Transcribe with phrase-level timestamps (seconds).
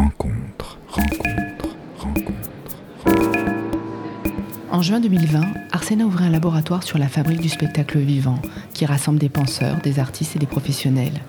[0.00, 2.76] rencontre, rencontre, rencontre.
[4.70, 5.42] En juin 2020,
[5.72, 8.40] Arsena ouvrait un laboratoire sur la fabrique du spectacle vivant,
[8.72, 11.20] qui rassemble des penseurs, des artistes et des professionnels.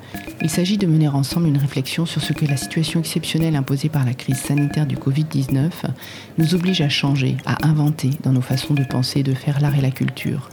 [0.41, 4.05] Il s'agit de mener ensemble une réflexion sur ce que la situation exceptionnelle imposée par
[4.05, 5.69] la crise sanitaire du Covid-19
[6.37, 9.81] nous oblige à changer, à inventer dans nos façons de penser de faire l'art et
[9.81, 10.49] la culture.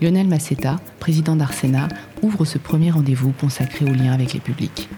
[0.00, 1.86] Lionel Massetta, président d'Arsena,
[2.20, 4.88] ouvre ce premier rendez-vous consacré au lien avec les publics.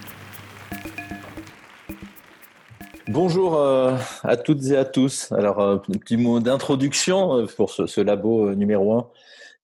[3.08, 5.30] Bonjour euh, à toutes et à tous.
[5.30, 9.08] Alors, euh, un petit mot d'introduction euh, pour ce, labo numéro 1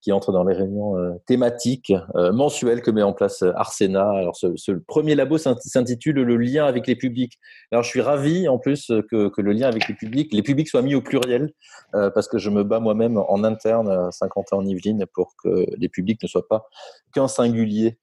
[0.01, 4.11] qui entre dans les réunions thématiques mensuelles que met en place Arsena.
[4.11, 7.39] Alors, ce, premier labo s'intitule Le lien avec les publics.
[7.71, 10.83] Alors, je suis ravi en plus que, le lien avec les publics, les publics soient
[10.83, 11.52] mis au pluriel
[11.93, 15.66] parce que je me bats moi-même en interne à 50 ans en Yvelines pour que
[15.79, 16.69] les publics ne soient pas
[17.15, 17.97] qu'un singulier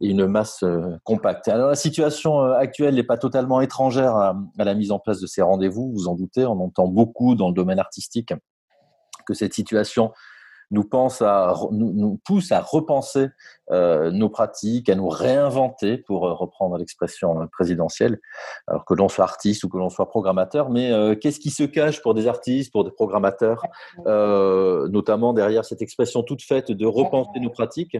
[0.00, 1.48] et une masse euh, compacte.
[1.48, 5.26] Alors la situation euh, actuelle n'est pas totalement étrangère à, la mise en place de
[5.26, 8.32] ces rendez-vous, vous en doutez, on entend beaucoup dans le domaine artistique
[9.26, 10.12] que cette situation
[10.72, 13.26] nous, pousse à repenser
[13.72, 18.20] euh, nos pratiques, à nous réinventer, pour reprendre l'expression présidentielle,
[18.68, 20.70] alors que l'on soit artiste ou que l'on soit programmateur.
[20.70, 23.64] Mais qu'est-ce qui se cache pour des artistes, pour des programmateurs,
[24.06, 27.96] notamment derrière cette expression toute faite de repenser nos pratiques?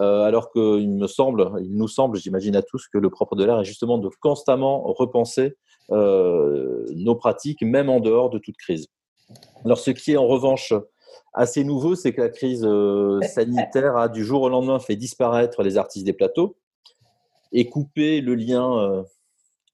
[0.00, 3.44] Euh, alors qu'il me semble, il nous semble, j'imagine à tous, que le propre de
[3.44, 5.56] l'art est justement de constamment repenser
[5.90, 8.88] euh, nos pratiques, même en dehors de toute crise.
[9.64, 10.74] Alors, ce qui est en revanche
[11.32, 15.62] assez nouveau, c'est que la crise euh, sanitaire a du jour au lendemain fait disparaître
[15.62, 16.56] les artistes des plateaux
[17.52, 19.04] et coupé le lien,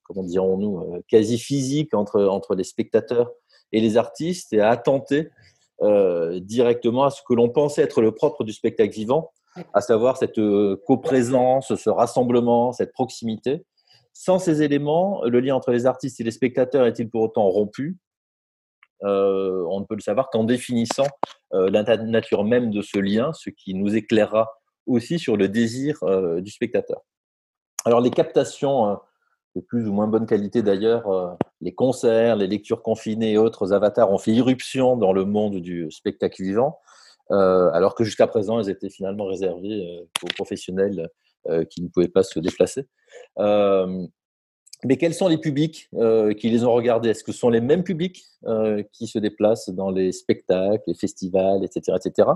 [0.05, 3.33] comment dirons-nous, quasi physique entre, entre les spectateurs
[3.73, 5.31] et les artistes et a attenté
[5.81, 9.33] directement à ce que l'on pensait être le propre du spectacle vivant,
[9.73, 13.65] à savoir cette euh, coprésence, ce rassemblement, cette proximité.
[14.13, 17.99] Sans ces éléments, le lien entre les artistes et les spectateurs est-il pour autant rompu?
[19.05, 21.07] Euh, On ne peut le savoir qu'en définissant
[21.55, 24.51] euh, la nature même de ce lien, ce qui nous éclairera
[24.87, 26.01] aussi sur le désir
[26.41, 27.03] du spectateur.
[27.85, 28.99] Alors les captations
[29.55, 34.11] de plus ou moins bonne qualité d'ailleurs, les concerts, les lectures confinées et autres avatars
[34.11, 36.81] ont fait irruption dans le monde du spectacle vivant.
[37.31, 41.09] Euh, alors que jusqu'à présent, elles étaient finalement réservées euh, aux professionnels
[41.49, 42.87] euh, qui ne pouvaient pas se déplacer.
[44.85, 45.89] Mais quels sont les publics
[46.41, 47.11] qui les ont regardés?
[47.11, 48.25] Est-ce que ce sont les mêmes publics
[48.93, 52.29] qui se déplacent dans les spectacles, les festivals, etc., etc.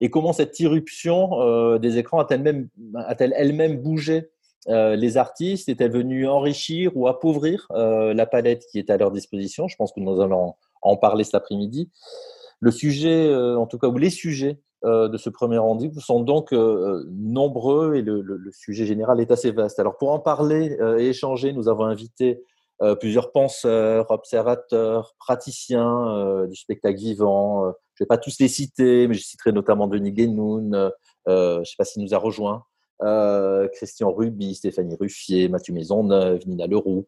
[0.00, 4.32] Et comment cette irruption des écrans a-t-elle elle-même bougé
[4.66, 5.68] les artistes?
[5.68, 9.68] Est-elle venue enrichir ou appauvrir la palette qui est à leur disposition?
[9.68, 11.92] Je pense que nous allons en parler cet après-midi.
[12.64, 16.20] Le sujet, euh, en tout cas, ou les sujets euh, de ce premier rendez-vous sont
[16.20, 19.78] donc euh, nombreux et le, sujet général est assez vaste.
[19.78, 22.42] Alors, pour en parler et échanger, nous avons invité
[23.00, 27.66] plusieurs penseurs, observateurs, praticiens du spectacle vivant.
[27.94, 30.90] je ne vais pas tous les citer, mais je citerai notamment Denis Guénoun,
[31.26, 32.64] je ne sais pas s'il nous a rejoint,
[33.74, 37.06] Christian Ruby, Stéphanie Ruffier, Mathieu Maisonneuve, Nina Leroux.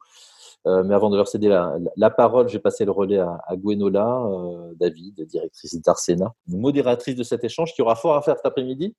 [0.67, 4.25] Euh, mais avant de leur céder la, parole, j'ai passé le relais à, à Gwenola,
[4.27, 8.97] euh, David, directrice d'Arsena, modératrice de cet échange qui aura fort à faire cet après-midi,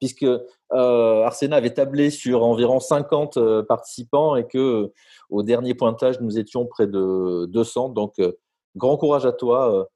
[0.00, 4.92] puisque euh, Arsena avait tablé sur environ 50 participants et que
[5.30, 7.90] au dernier pointage, nous étions près de 200.
[7.90, 8.20] Donc,
[8.74, 9.88] grand courage à toi,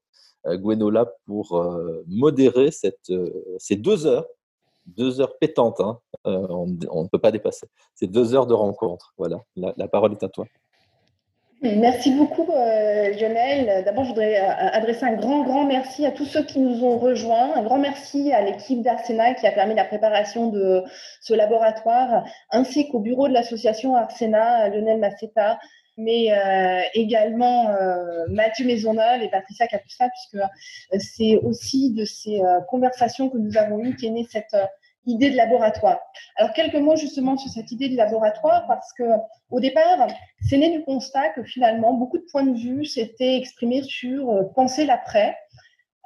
[0.47, 1.61] Gwenola, pour
[2.07, 3.13] modérer cette,
[3.59, 4.27] ces deux heures
[4.87, 5.81] deux heures pétantes.
[5.81, 5.99] Hein.
[6.25, 7.67] on, ne peut pas dépasser.
[7.97, 9.15] C'est deux heures de rencontre.
[9.19, 10.47] Voilà, la parole est à toi.
[11.63, 13.83] Merci beaucoup, euh, Lionel.
[13.85, 16.99] D'abord, je voudrais euh, adresser un grand, grand merci à tous ceux qui nous ont
[16.99, 17.57] rejoints.
[17.57, 20.85] Un grand merci à l'équipe d'Arsenal qui a permis la préparation de
[21.23, 25.59] ce laboratoire, ainsi qu'au bureau de l'association Arsena, Lionel Masseta,
[25.97, 27.75] mais euh, également
[28.29, 30.45] Mathieu Maisonneuve et Patricia Capusta, puisque
[30.99, 34.55] c'est aussi de ces conversations que nous avons eues qu'est née cette
[35.07, 35.99] idée de laboratoire.
[36.37, 39.05] Alors, quelques mots justement sur cette idée de laboratoire, parce que
[39.51, 40.09] au départ,
[40.49, 44.43] c'est né du constat que finalement, beaucoup de points de vue s'étaient exprimés sur euh,
[44.55, 45.37] penser l'après.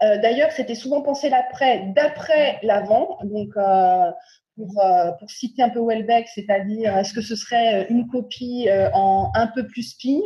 [0.03, 3.19] Euh, D'ailleurs, c'était souvent penser l'après d'après l'avant.
[3.25, 4.11] Donc, euh,
[4.57, 4.83] pour,
[5.19, 9.67] pour, citer un peu Welbeck, c'est-à-dire est-ce que ce serait une copie en un peu
[9.67, 10.21] plus pire?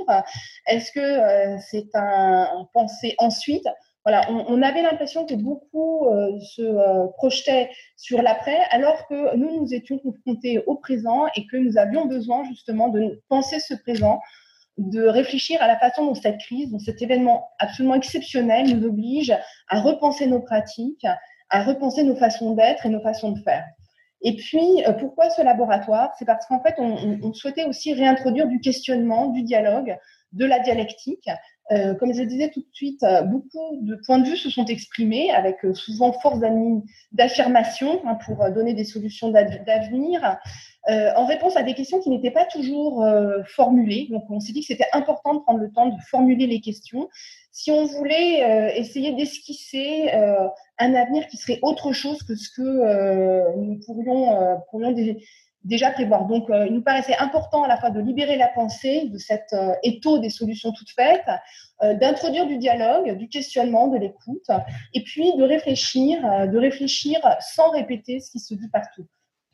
[0.66, 3.69] Est-ce que c'est un penser ensuite?
[4.04, 9.62] Voilà, on, avait l'impression que beaucoup euh, se euh, projetaient sur l'après, alors que nous,
[9.62, 14.20] nous étions confrontés au présent et que nous avions besoin justement de penser ce présent,
[14.76, 19.34] de réfléchir à la façon dont cette crise, dont cet événement absolument exceptionnel nous oblige
[19.68, 21.06] à repenser nos pratiques,
[21.48, 23.64] à repenser nos façons d'être et nos façons de faire.
[24.20, 26.10] Et puis, pourquoi ce laboratoire?
[26.18, 29.96] C'est parce qu'en fait, on, souhaitait aussi réintroduire du questionnement, du dialogue,
[30.32, 31.28] de la dialectique.
[31.70, 35.31] Comme je le disais tout de suite, beaucoup de points de vue se sont exprimés
[35.31, 36.38] avec souvent force
[37.12, 40.38] d'affirmation hein, pour donner des solutions d'avenir.
[40.90, 44.08] Euh, en réponse à des questions qui n'étaient pas toujours euh, formulées.
[44.11, 47.08] Donc, on s'est dit que c'était important de prendre le temps de formuler les questions.
[47.52, 50.11] Si on voulait euh, essayer d'esquisser
[50.78, 54.93] un avenir qui serait autre chose que ce que nous pourrions, pourrions
[55.64, 56.26] déjà prévoir.
[56.26, 60.19] Donc, il nous paraissait important à la fois de libérer la pensée de cet étau
[60.19, 61.26] des solutions toutes faites,
[61.82, 64.46] d'introduire du dialogue, du questionnement, de l'écoute,
[64.93, 69.06] et puis de réfléchir, de réfléchir sans répéter ce qui se dit partout.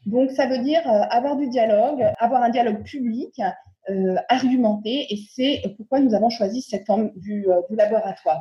[0.07, 3.41] Donc, ça veut dire euh, avoir du dialogue, avoir un dialogue public,
[3.91, 8.41] euh, argumenté, et c'est pourquoi nous avons choisi cette forme du, euh, laboratoire.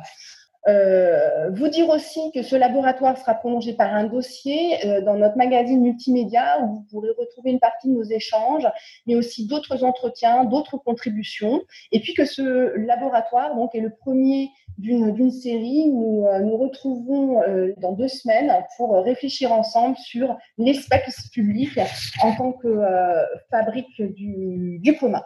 [0.66, 6.60] Vous dire aussi que ce laboratoire sera prolongé par un dossier dans notre magazine multimédia
[6.62, 8.66] où vous pourrez retrouver une partie de nos échanges,
[9.06, 11.62] mais aussi d'autres entretiens, d'autres contributions.
[11.92, 15.88] Et puis que ce laboratoire donc, est le premier d'une série.
[15.88, 21.78] Nous euh, nous retrouvons euh, dans deux semaines pour réfléchir ensemble sur l'espace public
[22.22, 25.22] en tant que euh, fabrique du, du, commun.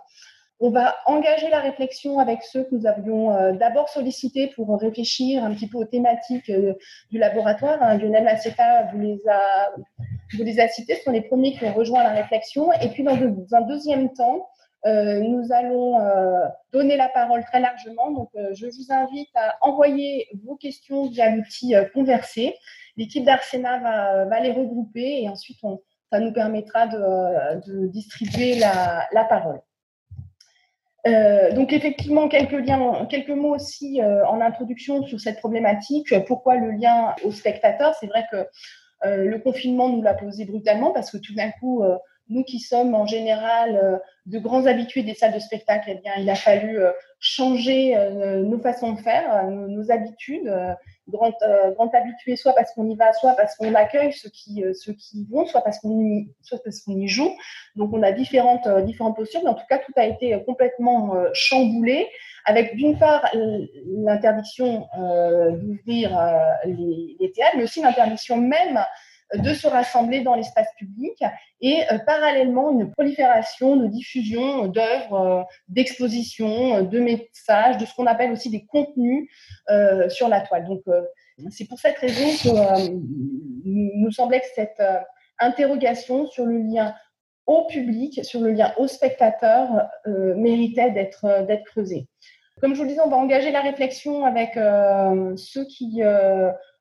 [0.61, 5.53] On va engager la réflexion avec ceux que nous avions d'abord sollicités pour réfléchir un
[5.53, 7.83] petit peu aux thématiques du laboratoire.
[7.83, 9.71] Hein, Lionel Maceta vous les a,
[10.37, 12.73] vous les a cités, ce sont les premiers qui ont rejoint la réflexion.
[12.81, 13.17] Et puis dans
[13.53, 14.49] un deuxième temps,
[14.87, 18.11] euh, nous allons euh, donner la parole très largement.
[18.11, 22.55] Donc, euh, je vous invite à envoyer vos questions via l'outil Converser.
[22.97, 25.59] L'équipe d'Arsena va, les regrouper et ensuite,
[26.13, 29.61] ça nous permettra de, distribuer la, parole.
[31.05, 36.15] Donc effectivement, quelques liens, quelques mots aussi en introduction sur cette problématique.
[36.27, 37.95] Pourquoi le lien au spectateur?
[38.01, 38.47] C'est vrai que
[39.05, 41.85] le confinement nous l'a posé brutalement parce que tout d'un coup,
[42.29, 46.13] nous qui sommes en général euh, de grands habitués des salles de spectacle, eh bien,
[46.19, 46.91] il a fallu euh,
[47.21, 50.53] changer euh, nos façons de faire, nos, habitudes.
[51.07, 51.35] Grand,
[51.75, 55.27] grand habitués, soit parce qu'on y va, soit parce qu'on accueille ceux qui, ceux qui
[55.31, 57.31] vont, soit parce qu'on y, soit parce qu'on y joue.
[57.77, 62.09] Donc, on a différentes, différentes postures, mais en tout cas, tout a été complètement chamboulé,
[62.47, 63.31] avec d'une part
[63.85, 66.19] l'interdiction d'ouvrir
[66.65, 68.83] les, théâtres, mais aussi l'interdiction même
[69.37, 71.23] de se rassembler dans l'espace public
[71.61, 77.95] et euh, parallèlement une prolifération de diffusion d'œuvres, euh, d'expositions, euh, de messages, de ce
[77.95, 79.29] qu'on appelle aussi des contenus
[80.09, 80.67] sur la toile.
[80.67, 80.83] Donc
[81.51, 82.91] c'est pour cette raison que
[83.65, 84.83] nous semblait que cette
[85.39, 86.95] interrogation sur le lien
[87.47, 89.89] au public, sur le lien au spectateur,
[90.37, 92.07] méritait d'être d'être creusée.
[92.61, 94.55] Comme je vous le disais, on va engager la réflexion avec
[95.37, 96.03] ceux qui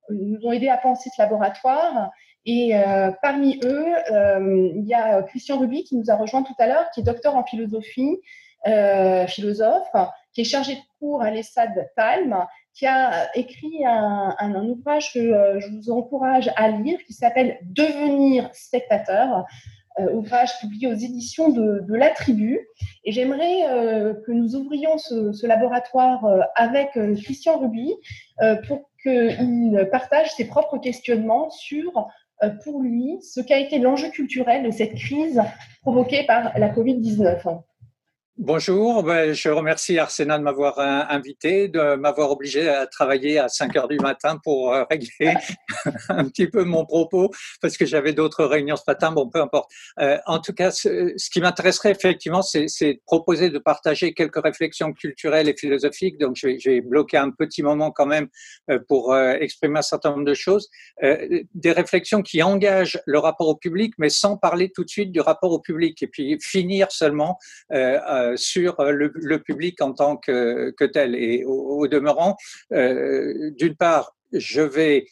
[0.09, 2.11] nous ont aidés à penser ce laboratoire
[2.45, 6.55] et euh, parmi eux, euh, il y a Christian Ruby qui nous a rejoint tout
[6.59, 8.19] à l'heure, qui est docteur en philosophie,
[8.67, 9.91] euh, philosophe,
[10.33, 15.67] qui est chargé de cours à l'ESSAD Talm, qui a écrit un, ouvrage que je
[15.69, 19.45] vous encourage à lire, qui s'appelle Devenir spectateur,
[20.11, 22.59] ouvrage publié aux éditions de, La Tribu.
[23.05, 23.61] Et j'aimerais
[24.25, 26.25] que nous ouvrions ce, ce laboratoire
[26.55, 27.93] avec Christian Ruby
[28.67, 32.07] pour qu'il partage ses propres questionnements sur
[32.63, 35.41] pour lui ce qu'a été l'enjeu culturel de cette crise
[35.81, 37.61] provoquée par la Covid-19.
[38.39, 43.47] Bonjour, ben, je remercie Arsena de m'avoir euh, invité, de m'avoir obligé à travailler à
[43.47, 45.35] 5 heures du matin pour euh, régler
[46.09, 47.29] un petit peu mon propos
[47.61, 49.69] parce que j'avais d'autres réunions ce matin, bon, peu importe.
[49.99, 54.93] Euh, en tout cas, ce, qui m'intéresserait effectivement, c'est de proposer de partager quelques réflexions
[54.93, 56.17] culturelles et philosophiques.
[56.17, 58.29] Donc, vais bloquer un petit moment quand même
[58.87, 60.69] pour exprimer un certain nombre de choses.
[61.01, 65.21] Des réflexions qui engagent le rapport au public, mais sans parler tout de suite du
[65.21, 67.37] rapport au public et puis finir seulement
[68.23, 71.15] euh, sur euh, le, public en tant que, tel.
[71.15, 72.35] Et au, demeurant,
[72.71, 75.05] euh, d'une part, je vais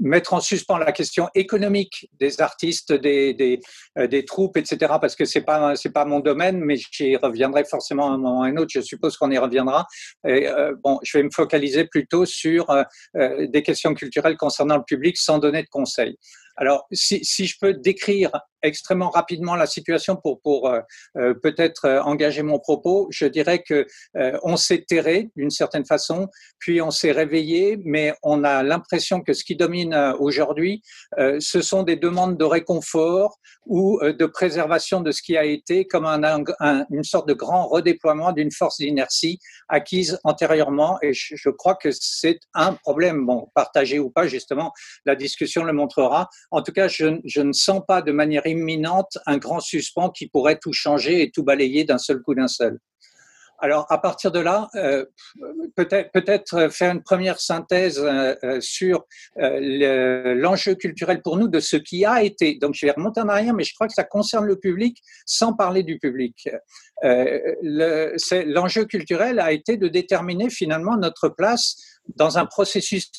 [0.00, 5.42] mettre en suspens la question économique des artistes, des, des, troupes, etc., parce que c'est
[5.42, 8.70] pas pas mon domaine, mais j'y reviendrai forcément à un moment ou à un autre.
[8.74, 9.86] Je suppose qu'on y reviendra.
[10.24, 12.66] Bon, je vais me focaliser plutôt sur
[13.14, 16.18] des questions culturelles concernant le public, sans donner de conseils.
[16.56, 20.80] Alors, si je peux décrire extrêmement rapidement la situation pour, pour euh,
[21.16, 23.08] euh, peut-être euh, engager mon propos.
[23.10, 23.86] Je dirais que
[24.42, 29.32] on s'est terré d'une certaine façon, puis on s'est réveillé, mais on a l'impression que
[29.32, 30.82] ce qui domine aujourd'hui,
[31.16, 36.06] ce sont des demandes de réconfort ou de préservation de ce qui a été comme
[36.06, 36.44] un,
[36.90, 39.38] une sorte de grand redéploiement d'une force d'inertie
[39.68, 40.98] acquise antérieurement.
[41.02, 44.72] Et je, je crois que c'est un problème, bon, partagé ou pas, justement,
[45.04, 46.28] la discussion le montrera.
[46.50, 50.28] En tout cas, je, je ne sens pas de manière imminente un grand suspens qui
[50.28, 52.78] pourrait tout changer et tout balayer d'un seul coup d'un seul.
[53.60, 55.04] Alors, à partir de là, euh,
[55.74, 59.04] peut-être peut faire une première synthèse euh, euh, sur
[59.36, 62.56] l'enjeu culturel pour nous de ce qui a été.
[62.60, 65.54] Donc, je vais remonter en arrière, mais je crois que ça concerne le public sans
[65.54, 66.48] parler du public.
[67.02, 71.76] L'enjeu culturel a été de déterminer finalement notre place
[72.14, 73.10] dans un processus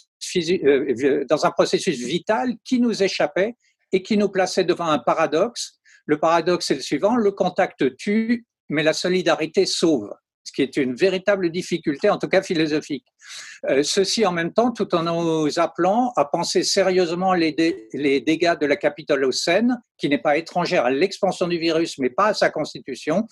[2.05, 3.55] vital qui nous échappait
[3.91, 5.79] et qui nous plaçait devant un paradoxe.
[6.05, 10.13] Le paradoxe est le suivant, le contact tue, mais la solidarité sauve
[10.49, 13.05] ce qui est une véritable difficulté, en tout cas philosophique.
[13.69, 18.65] Euh, ceci en même temps, tout en nous appelant à penser sérieusement les, dégâts de
[18.65, 23.27] la Seine, qui n'est pas étrangère à l'expansion du virus, mais pas à sa constitution,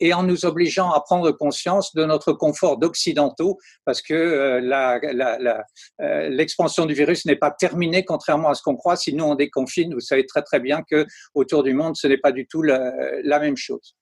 [0.00, 5.68] et en nous obligeant à prendre conscience de notre confort d'occidentaux, parce que euh,
[6.00, 8.96] euh, l'expansion du virus n'est pas terminée, contrairement à ce qu'on croit.
[8.96, 12.18] Si nous on déconfine, vous savez très très bien que autour du monde, ce n'est
[12.18, 13.94] pas du tout la même chose.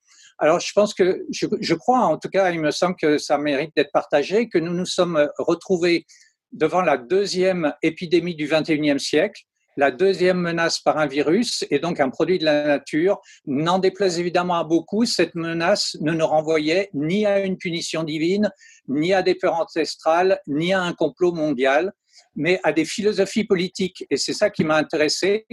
[0.43, 3.77] Alors, je pense que, je, crois, en tout cas, il me semble que ça mérite
[3.77, 6.07] d'être partagé, que nous nous sommes retrouvés
[6.51, 9.43] devant la deuxième épidémie du 21e siècle,
[9.77, 13.21] la deuxième menace par un virus et donc un produit de la nature.
[13.47, 18.51] N'en déplaise évidemment à beaucoup, cette menace ne nous renvoyait ni à une punition divine,
[18.89, 21.93] ni à des peurs ancestrales, ni à un complot mondial
[22.37, 24.07] mais à des philosophies politiques.
[24.09, 25.47] Et c'est ça qui m'a intéressé,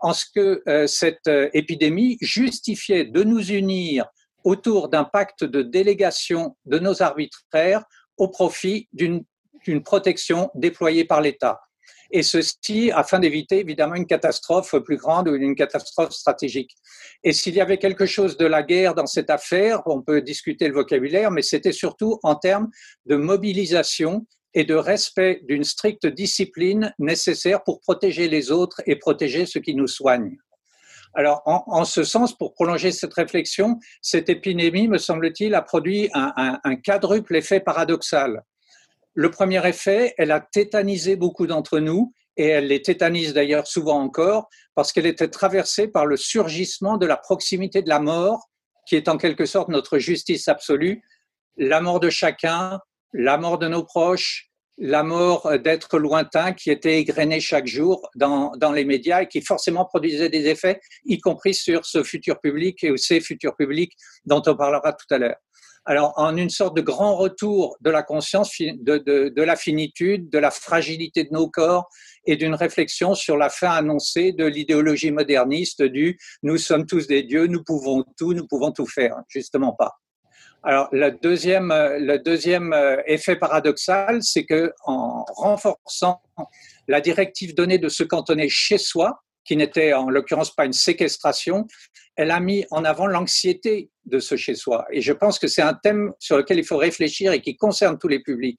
[0.00, 4.06] en ce que euh, cette euh, épidémie justifiait de nous unir
[4.44, 7.84] autour d'un pacte de délégation de nos arbitraires
[8.16, 9.24] au profit d'une
[9.82, 11.60] protection déployée par l'État.
[12.10, 16.76] Et ceci afin d'éviter évidemment une catastrophe plus grande ou une catastrophe stratégique.
[17.24, 20.68] Et s'il y avait quelque chose de la guerre dans cette affaire, on peut discuter
[20.68, 22.68] le vocabulaire, mais c'était surtout en termes
[23.06, 29.46] de mobilisation et de respect d'une stricte discipline nécessaire pour protéger les autres et protéger
[29.46, 30.36] ceux qui nous soignent.
[31.14, 36.76] Alors, en, ce sens, pour prolonger cette réflexion, cette épidémie, me semble-t-il, a produit un,
[36.84, 38.42] quadruple effet paradoxal.
[39.14, 44.00] Le premier effet, elle a tétanisé beaucoup d'entre nous, et elle les tétanise d'ailleurs souvent
[44.00, 48.48] encore, parce qu'elle était traversée par le surgissement de la proximité de la mort,
[48.88, 51.02] qui est en quelque sorte notre justice absolue,
[51.56, 52.80] la mort de chacun,
[53.12, 58.52] la mort de nos proches, la mort d'êtres lointains qui étaient égrenés chaque jour dans,
[58.56, 62.82] dans, les médias et qui forcément produisaient des effets, y compris sur ce futur public
[62.82, 63.92] et ces futurs publics
[64.24, 65.36] dont on parlera tout à l'heure.
[65.86, 70.30] Alors, en une sorte de grand retour de la conscience, de, de, de, la finitude,
[70.30, 71.90] de la fragilité de nos corps
[72.26, 77.22] et d'une réflexion sur la fin annoncée de l'idéologie moderniste du nous sommes tous des
[77.22, 79.16] dieux, nous pouvons tout, nous pouvons tout faire.
[79.28, 79.92] Justement pas.
[80.66, 86.22] Alors, le deuxième, le deuxième euh, effet paradoxal, c'est que en renforçant
[86.88, 91.66] la directive donnée de se cantonner chez soi, qui n'était en l'occurrence pas une séquestration,
[92.16, 94.86] elle a mis en avant l'anxiété de ce chez soi.
[94.90, 97.98] Et je pense que c'est un thème sur lequel il faut réfléchir et qui concerne
[97.98, 98.58] tous les publics.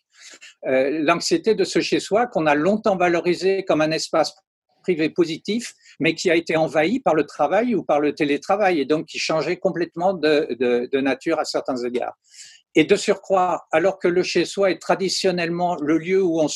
[0.68, 4.36] Euh, l'anxiété de ce chez soi qu'on a longtemps valorisé comme un espace
[4.86, 8.86] privé positif, mais qui a été envahi par le travail ou par le télétravail et
[8.86, 12.16] donc qui changeait complètement de, nature à certains égards.
[12.76, 16.48] Et de surcroît, alors que le chez-soi est traditionnellement le lieu où on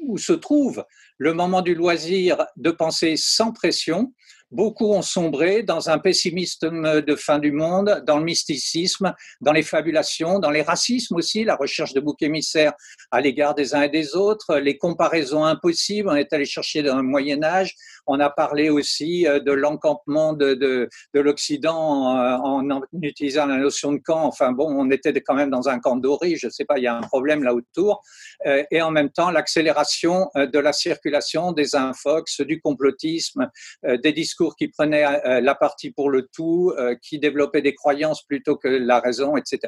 [0.00, 0.84] où se trouve
[1.18, 4.12] le moment du loisir de penser sans pression,
[4.50, 9.62] Beaucoup ont sombré dans un pessimisme de fin du monde, dans le mysticisme, dans les
[9.62, 12.72] fabulations, dans les racismes aussi, la recherche de boucs émissaires
[13.10, 16.08] à l'égard des uns et des autres, les comparaisons impossibles.
[16.08, 17.74] On est allé chercher dans le Moyen Âge.
[18.08, 23.56] On a parlé aussi euh, de l'encampement de, de, de l'Occident euh, en, utilisant la
[23.56, 24.24] notion de camp.
[24.24, 26.36] Enfin bon, on était quand même dans un camp doré.
[26.36, 28.02] Je ne sais pas, il y a un problème là autour.
[28.46, 33.48] Euh, et en même temps, l'accélération de la circulation des infox, du complotisme,
[33.84, 38.22] des discours qui prenait euh, la partie pour le tout, euh, qui développait des croyances
[38.24, 39.60] plutôt que la raison, etc.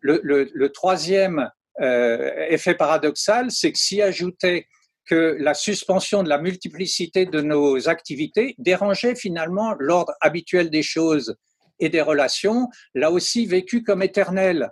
[0.00, 1.50] Le, troisième
[1.80, 4.66] euh, effet paradoxal, c'est que s'y ajoutait
[5.10, 11.34] que la suspension de la multiplicité de nos activités dérangeait finalement l'ordre habituel des choses
[11.80, 14.70] et des relations, là aussi vécu comme éternel.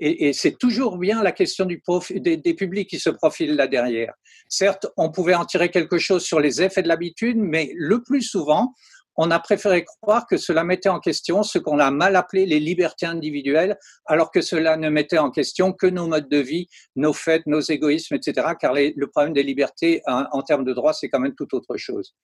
[0.00, 1.80] Et, c'est toujours bien la question du
[2.16, 4.12] des, des, publics qui se profilent là derrière.
[4.48, 8.22] Certes, on pouvait en tirer quelque chose sur les effets de l'habitude, mais le plus
[8.22, 8.74] souvent,
[9.16, 12.60] on a préféré croire que cela mettait en question ce qu'on a mal appelé les
[12.60, 17.12] libertés individuelles, alors que cela ne mettait en question que nos modes de vie, nos
[17.12, 18.48] faits, nos égoïsmes, etc.
[18.60, 22.14] Car le problème des libertés en, termes de droit, c'est quand même tout autre chose.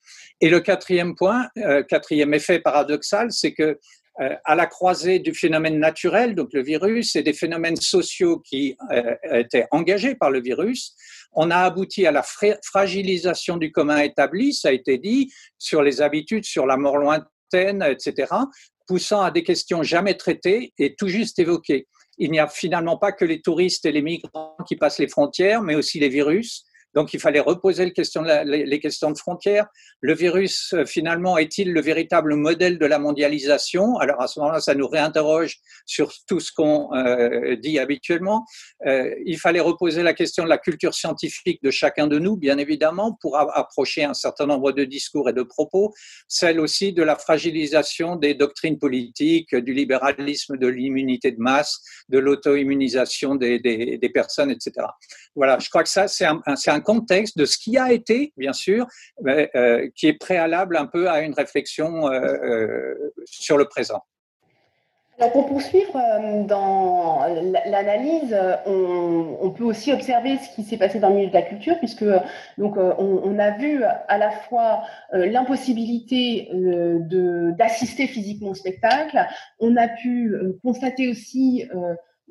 [0.40, 3.78] Et le quatrième point, euh, quatrième effet paradoxal, c'est que
[4.20, 8.76] euh, à la croisée du phénomène naturel, donc le virus, et des phénomènes sociaux qui
[8.90, 10.94] euh, étaient engagés par le virus,
[11.32, 16.02] on a abouti à la fragilisation du commun établi, ça a été dit, sur les
[16.02, 18.32] habitudes, sur la mort lointaine, etc.,
[18.86, 21.86] poussant à des questions jamais traitées et tout juste évoquées.
[22.18, 25.62] Il n'y a finalement pas que les touristes et les migrants qui passent les frontières,
[25.62, 29.66] mais aussi les virus, donc il fallait reposer les questions de frontières.
[30.00, 33.96] Le virus, euh, finalement, est-il le véritable modèle de la mondialisation?
[33.98, 38.44] Alors à ce moment-là, ça nous réinterroge sur tout ce qu'on euh, dit habituellement.
[38.86, 42.58] Euh, il fallait reposer la question de la culture scientifique de chacun de nous, bien
[42.58, 45.94] évidemment, pour approcher un certain nombre de discours et de propos.
[46.28, 52.18] Celle aussi de la fragilisation des doctrines politiques, du libéralisme, de l'immunité de masse, de
[52.18, 54.86] l'auto-immunisation des, personnes, etc.
[55.34, 58.86] Voilà, je crois que ça, c'est un contexte de ce qui a été, bien sûr,
[59.26, 64.02] euh, qui est préalable un peu à une réflexion euh, euh, sur le présent.
[65.32, 65.92] Pour poursuivre
[66.48, 67.20] dans
[67.66, 68.36] l'analyse,
[68.66, 72.06] on, peut aussi observer ce qui s'est passé dans le milieu de la culture, puisque
[72.58, 76.48] donc on, a vu à la fois l'impossibilité
[77.56, 79.24] d'assister physiquement au spectacle,
[79.60, 81.68] on a pu constater aussi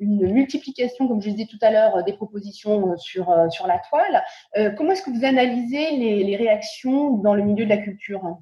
[0.02, 3.78] une multiplication, comme je disais tout à l'heure, des propositions euh, sur, euh, sur la
[3.88, 4.22] toile.
[4.56, 8.38] Euh, comment est-ce que vous analysez les, réactions dans le milieu de la culture?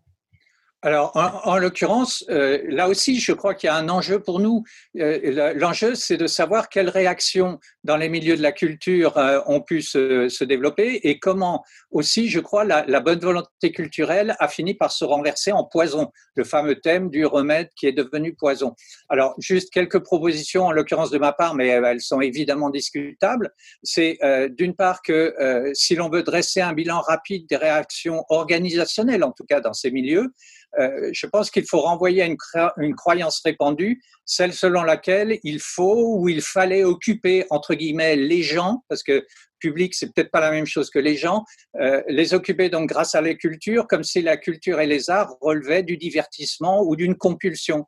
[0.83, 4.65] Alors, en, l'occurrence, euh, là aussi, je crois qu'il y a un enjeu pour nous.
[4.99, 9.61] Euh, l'enjeu, c'est de savoir quelles réactions dans les milieux de la culture euh, ont
[9.61, 14.49] pu se, se, développer et comment aussi, je crois, la, la, bonne volonté culturelle a
[14.49, 18.75] fini par se renverser en poison, le fameux thème du remède qui est devenu poison.
[19.09, 23.51] Alors, juste quelques propositions, en l'occurrence de ma part, mais elles sont évidemment discutables.
[23.83, 24.19] C'est
[24.51, 25.35] d'une part que
[25.75, 29.91] si l'on veut dresser un bilan rapide des réactions organisationnelles, en tout cas dans ces
[29.91, 30.33] milieux,
[30.79, 36.17] euh, je pense qu'il faut renvoyer à une, croyance répandue, celle selon laquelle il faut
[36.17, 39.25] ou il fallait occuper, entre guillemets, les gens, parce que
[39.61, 41.45] public, c'est peut-être pas la même chose que les gens,
[41.81, 45.35] euh, les occuper donc grâce à la culture, comme si la culture et les arts
[45.41, 47.85] relevaient du divertissement ou d'une compulsion.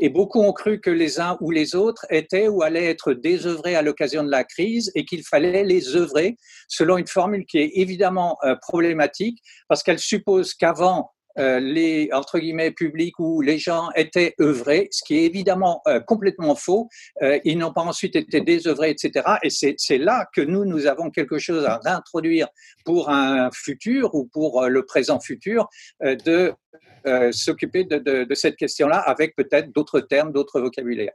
[0.00, 3.76] Et beaucoup ont cru que les uns ou les autres étaient ou allaient être désœuvrés
[3.76, 6.36] à l'occasion de la crise et qu'il fallait les œuvrer
[6.68, 12.70] selon une formule qui est évidemment euh, problématique parce qu'elle suppose qu'avant les entre guillemets
[12.70, 16.88] publics où les gens étaient œuvrés, ce qui est évidemment euh, complètement faux.
[17.22, 19.24] Euh, ils n'ont pas ensuite été désœuvrés, etc.
[19.42, 22.48] Et c'est là que nous nous avons quelque chose à réintroduire
[22.84, 25.68] pour un futur ou pour le présent futur
[26.02, 26.52] de
[27.30, 31.12] s'occuper de, de, de, cette question-là avec peut-être d'autres termes, d'autres vocabulaires.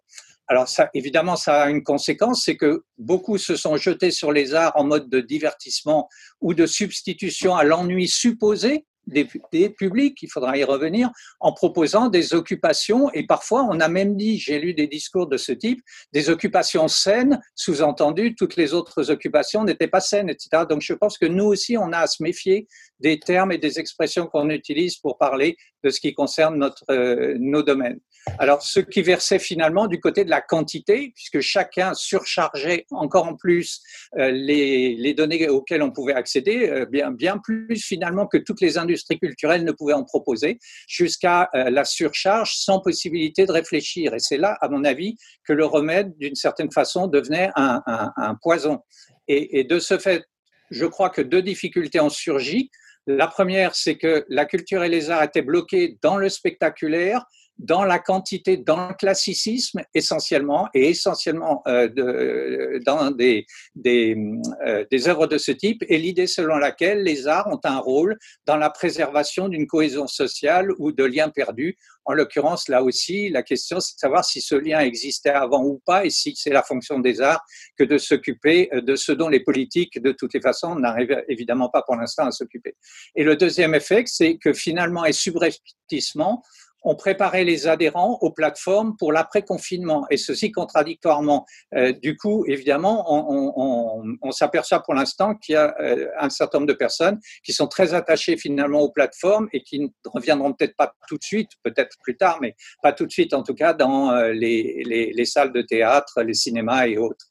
[0.51, 4.53] Alors ça, évidemment, ça a une conséquence, c'est que beaucoup se sont jetés sur les
[4.53, 6.09] arts en mode de divertissement
[6.41, 11.09] ou de substitution à l'ennui supposé des, publics, il faudra y revenir,
[11.39, 15.37] en proposant des occupations, et parfois on a même dit, j'ai lu des discours de
[15.37, 15.81] ce type,
[16.13, 20.63] des occupations saines, sous-entendu, toutes les autres occupations n'étaient pas saines, etc.
[20.69, 22.67] Donc je pense que nous aussi, on a à se méfier
[22.99, 27.35] des termes et des expressions qu'on utilise pour parler de ce qui concerne notre, euh,
[27.39, 27.99] nos domaines.
[28.37, 33.35] Alors, ce qui versait finalement du côté de la quantité, puisque chacun surchargeait encore en
[33.35, 33.81] plus
[34.17, 38.61] euh, les, les, données auxquelles on pouvait accéder, euh, bien, bien plus finalement que toutes
[38.61, 44.13] les industries culturelles ne pouvaient en proposer, jusqu'à la surcharge sans possibilité de réfléchir.
[44.13, 48.11] Et c'est là, à mon avis, que le remède, d'une certaine façon, devenait un, un,
[48.15, 48.79] un poison.
[49.27, 50.23] Et, et de ce fait,
[50.71, 52.71] je crois que deux difficultés ont surgi.
[53.07, 57.25] La première, c'est que la culture et les arts étaient bloqués dans le spectaculaire
[57.61, 63.45] dans la quantité, dans le classicisme essentiellement, et essentiellement euh, de, dans des,
[63.75, 64.17] des,
[64.65, 68.17] euh, des œuvres de ce type, et l'idée selon laquelle les arts ont un rôle
[68.47, 71.77] dans la préservation d'une cohésion sociale ou de liens perdus.
[72.05, 75.79] En l'occurrence, là aussi, la question, c'est de savoir si ce lien existait avant ou
[75.85, 77.45] pas, et si c'est la fonction des arts
[77.77, 81.83] que de s'occuper de ce dont les politiques, de toutes les façons, n'arrivent évidemment pas
[81.83, 82.75] pour l'instant à s'occuper.
[83.15, 86.41] Et le deuxième effet, c'est que finalement, et subrepticement,
[86.83, 91.45] on préparait les adhérents aux plateformes pour l'après-confinement, et ceci contradictoirement.
[91.75, 96.71] Euh, du coup, évidemment, on, s'aperçoit pour l'instant qu'il y a euh, un certain nombre
[96.71, 100.93] de personnes qui sont très attachées finalement aux plateformes et qui ne reviendront peut-être pas
[101.07, 104.11] tout de suite, peut-être plus tard, mais pas tout de suite en tout cas dans
[104.11, 107.27] euh, les, salles de théâtre, les cinémas et autres.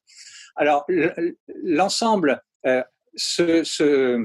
[0.56, 0.86] Alors,
[1.62, 2.42] l'ensemble
[3.16, 4.24] se, se,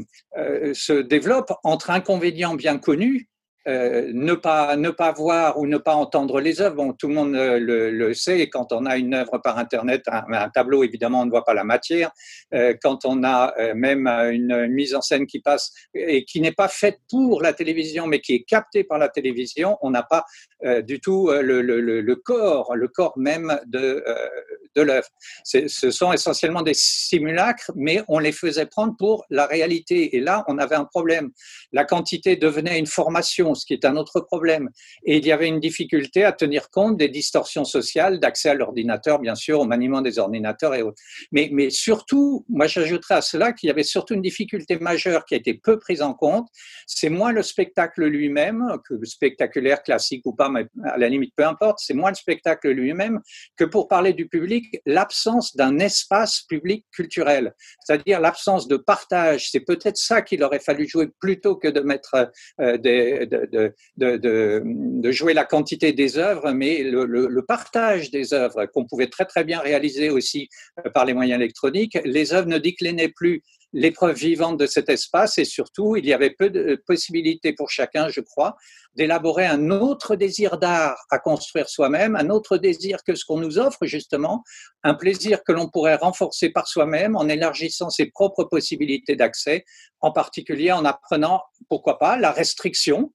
[0.73, 3.29] se développe entre inconvénients bien connus
[3.67, 6.75] euh, ne pas ne pas voir ou ne pas entendre les œuvres.
[6.75, 8.47] Bon, tout le monde euh, le, sait.
[8.47, 11.63] Quand on a une œuvre par internet, un, tableau, évidemment, on ne voit pas la
[11.63, 12.11] matière.
[12.53, 16.67] Euh, quand on a même une, mise en scène qui passe et qui n'est pas
[16.67, 20.25] faite pour la télévision, mais qui est captée par la télévision, on n'a pas
[20.83, 24.03] du tout le, le, le, corps, le corps même de
[24.75, 25.07] de l'œuvre.
[25.43, 30.15] Ce sont essentiellement des simulacres, mais on les faisait prendre pour la réalité.
[30.15, 31.31] Et là, on avait un problème.
[31.71, 34.69] La quantité devenait une formation ce qui est un autre problème.
[35.05, 39.19] Et il y avait une difficulté à tenir compte des distorsions sociales, d'accès à l'ordinateur,
[39.19, 41.01] bien sûr, au maniement des ordinateurs et autres.
[41.31, 45.33] Mais, mais surtout, moi j'ajouterais à cela qu'il y avait surtout une difficulté majeure qui
[45.35, 46.47] a été peu prise en compte.
[46.87, 48.63] C'est moins le spectacle lui-même,
[49.03, 53.21] spectaculaire, classique ou pas, mais à la limite, peu importe, c'est moins le spectacle lui-même
[53.57, 59.49] que pour parler du public, l'absence d'un espace public culturel, c'est-à-dire l'absence de partage.
[59.51, 63.73] C'est peut-être ça qu'il aurait fallu jouer plutôt que de mettre euh, de,
[65.11, 69.59] jouer la quantité des œuvres, mais le, partage des œuvres qu'on pouvait très très bien
[69.59, 70.49] réaliser aussi
[70.79, 71.97] euh, par les moyens électroniques.
[72.03, 73.43] Les œuvres ne déclinaient plus
[73.75, 78.07] l'épreuve vivante de cet espace et surtout, il y avait peu de possibilités pour chacun,
[78.07, 78.55] je crois,
[78.95, 83.59] d'élaborer un autre désir d'art à construire soi-même, un autre désir que ce qu'on nous
[83.59, 84.43] offre justement,
[84.83, 89.65] un plaisir que l'on pourrait renforcer par soi-même en élargissant ses propres possibilités d'accès,
[89.99, 93.11] en particulier en apprenant, pourquoi pas, la restriction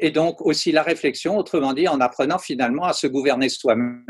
[0.00, 4.04] et donc aussi la réflexion, autrement dit, en apprenant finalement à se gouverner soi-même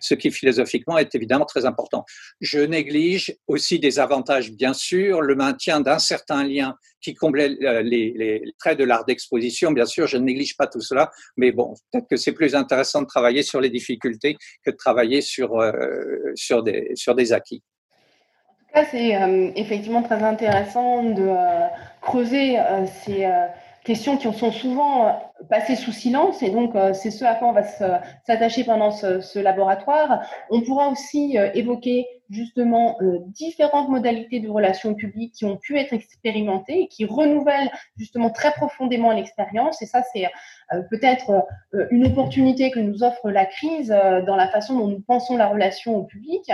[0.00, 2.04] ce qui philosophiquement est évidemment très important.
[2.40, 7.82] Je néglige aussi des avantages, bien sûr, le maintien d'un certain lien qui comblait euh,
[7.82, 9.70] les, traits de l'art d'exposition.
[9.72, 13.02] Bien sûr, je ne néglige pas tout cela, mais bon, peut-être que c'est plus intéressant
[13.02, 15.72] de travailler sur les difficultés que de travailler sur, euh,
[16.34, 17.62] sur, des, sur des acquis.
[18.74, 21.30] En c'est euh, effectivement très intéressant de
[22.02, 22.58] creuser
[23.04, 23.26] ces
[23.84, 27.48] questions qui sont souvent euh, passées sous silence et donc euh, c'est ce à quoi
[27.48, 30.22] on va s'attacher pendant ce, laboratoire.
[30.50, 35.92] On pourra aussi euh, évoquer justement différentes modalités de relations publiques qui ont pu être
[35.92, 40.24] expérimentées et qui renouvellent justement très profondément l'expérience et ça c'est
[40.90, 41.46] peut-être
[41.92, 43.90] une opportunité que nous offre la crise
[44.26, 46.50] dans la façon dont nous pensons la relation au public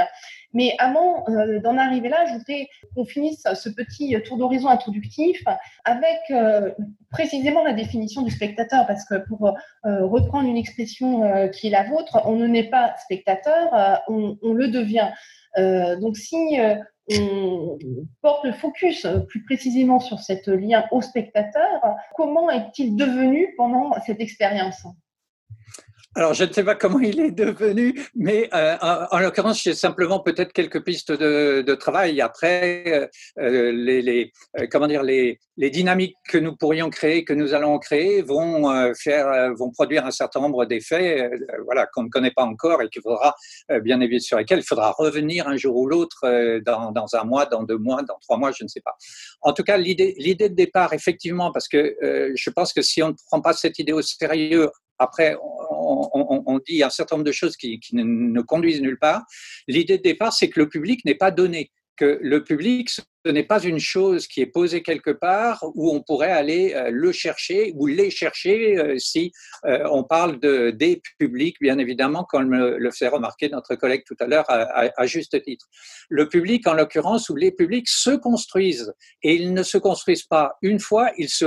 [0.55, 5.43] mais avant euh, d'en arriver là, je voudrais qu'on finisse ce petit tour d'horizon introductif
[5.85, 6.73] avec euh,
[7.11, 11.89] précisément la définition du spectateur, parce que pour euh, reprendre une expression qui est la
[11.89, 15.11] vôtre, on ne naît pas spectateur, on, le devient.
[16.01, 16.59] donc si
[17.19, 17.79] on
[18.21, 21.81] porte le focus plus précisément sur cet lien au spectateur,
[22.15, 24.87] comment est-il devenu pendant cette expérience?
[26.15, 28.77] Alors, je ne sais pas comment il est devenu, mais euh,
[29.11, 32.21] en, l'occurrence, j'ai simplement peut-être quelques pistes de, de travail.
[32.21, 33.07] Après, euh,
[33.39, 37.55] euh les, les euh, comment dire, les, les, dynamiques que nous pourrions créer, que nous
[37.55, 41.31] allons créer, vont euh, faire, vont produire un certain nombre d'effets,
[41.65, 43.35] voilà, qu'on ne connaît pas encore et qu'il faudra,
[43.83, 47.47] bien évidemment, sur lesquels il faudra revenir un jour ou l'autre, dans, dans, un mois,
[47.47, 48.95] dans deux mois, dans trois mois, je ne sais pas.
[49.41, 51.97] En tout cas, l'idée, l'idée de départ, effectivement, parce que
[52.35, 54.69] je pense que si on ne prend pas cette idée au sérieux
[55.03, 55.37] après,
[56.67, 59.25] dit un certain nombre de choses qui, ne, conduisent nulle part.
[59.69, 62.91] L'idée de départ, c'est que le public n'est pas donné, que le public
[63.25, 66.91] ce n'est pas une chose qui est posée quelque part où on pourrait aller euh,
[66.91, 69.33] le chercher ou les chercher euh, si
[69.65, 74.17] euh, on parle de, des publics, bien évidemment, comme le, fait remarquer notre collègue tout
[74.21, 75.67] à l'heure à, juste titre.
[76.09, 80.57] Le public, en l'occurrence, ou les publics se construisent et ils ne se construisent pas
[80.63, 81.45] une fois, ils se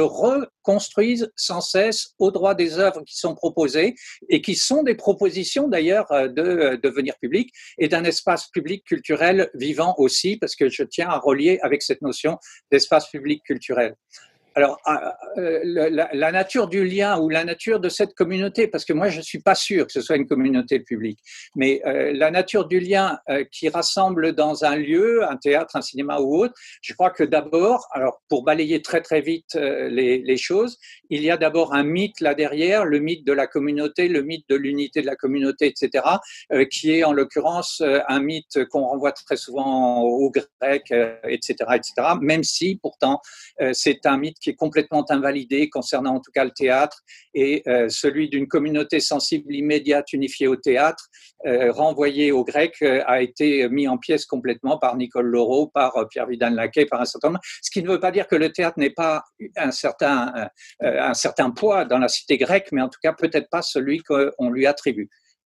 [0.66, 3.96] reconstruisent sans cesse au droit des œuvres qui sont proposées
[4.30, 9.96] et qui sont des propositions d'ailleurs de devenir public et d'un espace public culturel vivant
[9.98, 12.38] aussi, parce que je tiens à relier avec cette notion
[12.72, 13.96] d'espace public culturel.
[14.58, 15.60] Alors, ah, euh,
[16.14, 19.22] la, nature du lien ou la nature de cette communauté, parce que moi, je ne
[19.22, 21.20] suis pas sûr que ce soit une communauté publique,
[21.58, 25.82] mais euh, la nature du lien euh, qui rassemble dans un lieu, un théâtre, un
[25.82, 30.38] cinéma ou autre, je crois que d'abord, alors pour balayer très très vite les, les,
[30.38, 30.78] choses,
[31.10, 34.46] il y a d'abord un mythe là derrière, le mythe de la communauté, le mythe
[34.48, 36.06] de l'unité de la communauté, etc.,
[36.72, 40.94] qui est en l'occurrence un mythe qu'on renvoie très souvent aux Grecs,
[41.28, 43.22] etc., etc., même si pourtant
[43.74, 47.02] c'est un mythe qui est complètement invalidé concernant en tout cas le théâtre
[47.34, 51.08] et euh, celui d'une communauté sensible immédiate unifiée au théâtre,
[51.48, 55.94] euh, renvoyé aux Grecs, euh, a été mis en pièces complètement par Nicole Laureau, par
[56.12, 57.40] Pierre Vidal-Laquet, par un certain nombre.
[57.64, 59.24] Ce qui ne veut pas dire que le théâtre n'est pas
[59.58, 60.48] un certain,
[60.82, 64.50] un certain poids dans la cité grecque, mais en tout cas peut-être pas celui qu'on
[64.50, 65.10] lui attribue.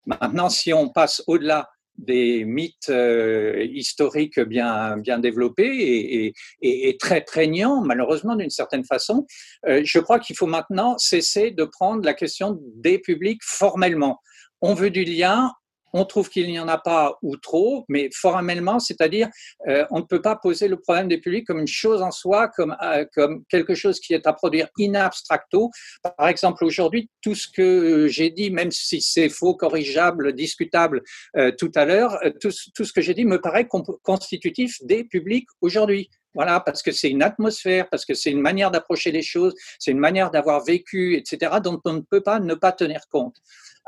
[0.06, 1.68] Maintenant, si on passe au-delà
[1.98, 9.26] des mythes euh, historiques bien, bien développés et, très prégnants, malheureusement d'une certaine façon.
[9.68, 14.20] Euh, je crois qu'il faut maintenant cesser de prendre la question des publics formellement.
[14.62, 15.52] On veut du lien,
[15.94, 19.30] on trouve qu'il n'y en a pas ou trop, mais formellement, c'est-à-dire
[19.68, 22.50] euh, on ne peut pas poser le problème des publics comme une chose en soi,
[22.50, 23.06] comme, euh,
[23.50, 25.70] quelque chose qui est à produire in abstracto.
[26.18, 31.02] Par exemple, aujourd'hui, tout ce que j'ai dit, même si c'est faux, corrigeable, discutable
[31.36, 33.68] euh, tout à l'heure, tout, tout, ce que j'ai dit me paraît
[34.04, 36.10] constitutif des publics aujourd'hui.
[36.34, 39.90] Voilà, parce que c'est une atmosphère, parce que c'est une manière d'approcher les choses, c'est
[39.90, 43.38] une manière d'avoir vécu, etc., dont on ne peut pas ne pas tenir compte.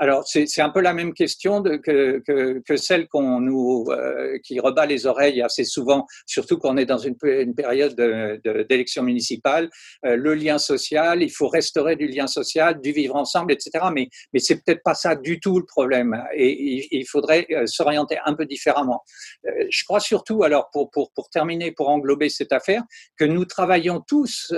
[0.02, 4.38] Alors, c'est un peu la même question de, que, que, que, celle qu'on nous, euh,
[4.46, 7.96] qui rebat les oreilles assez souvent, surtout quand on est dans une, une période
[8.70, 9.70] d'élection municipale.
[10.06, 13.88] Euh, le lien social, il faut restaurer du lien social, du vivre ensemble, etc.
[13.94, 16.24] Mais, mais c'est peut-être pas ça du tout le problème.
[16.34, 19.04] Et il, il faudrait euh, s'orienter un peu différemment.
[19.44, 22.84] je crois surtout, alors, pour, pour, pour terminer, pour englober cette affaire,
[23.18, 24.54] que nous travaillons tous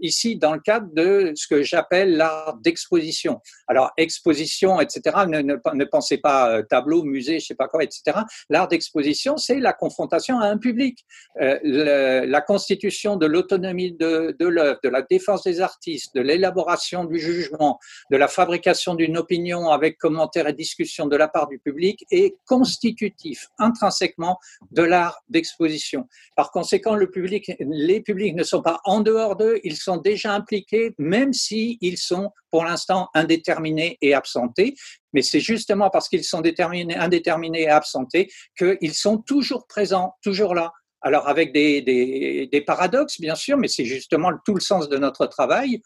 [0.00, 3.40] ici dans le cadre de ce que j'appelle l'art d'exposition.
[3.68, 4.39] Alors, exposition
[4.80, 5.16] etc.
[5.28, 8.18] Ne, ne, pensez pas euh, tableau, musée, je sais pas quoi, etc.
[8.48, 11.04] L'art d'exposition, c'est la confrontation à un public.
[11.40, 11.58] Euh,
[12.26, 17.18] la constitution de l'autonomie de, de l'œuvre, de la défense des artistes, de l'élaboration du
[17.18, 17.78] jugement,
[18.10, 22.36] de la fabrication d'une opinion avec commentaires et discussions de la part du public est
[22.46, 24.38] constitutif intrinsèquement
[24.70, 26.08] de l'art d'exposition.
[26.36, 30.32] Par conséquent, le public, les publics ne sont pas en dehors d'eux, ils sont déjà
[30.32, 34.74] impliqués, même s'ils ils sont pour l'instant indéterminés et absentés.
[35.12, 40.54] Mais c'est justement parce qu'ils sont déterminés, indéterminés et absentés qu'ils sont toujours présents, toujours
[40.54, 40.72] là.
[41.02, 45.26] Alors avec des, des, paradoxes, bien sûr, mais c'est justement tout le sens de notre
[45.26, 45.80] travail.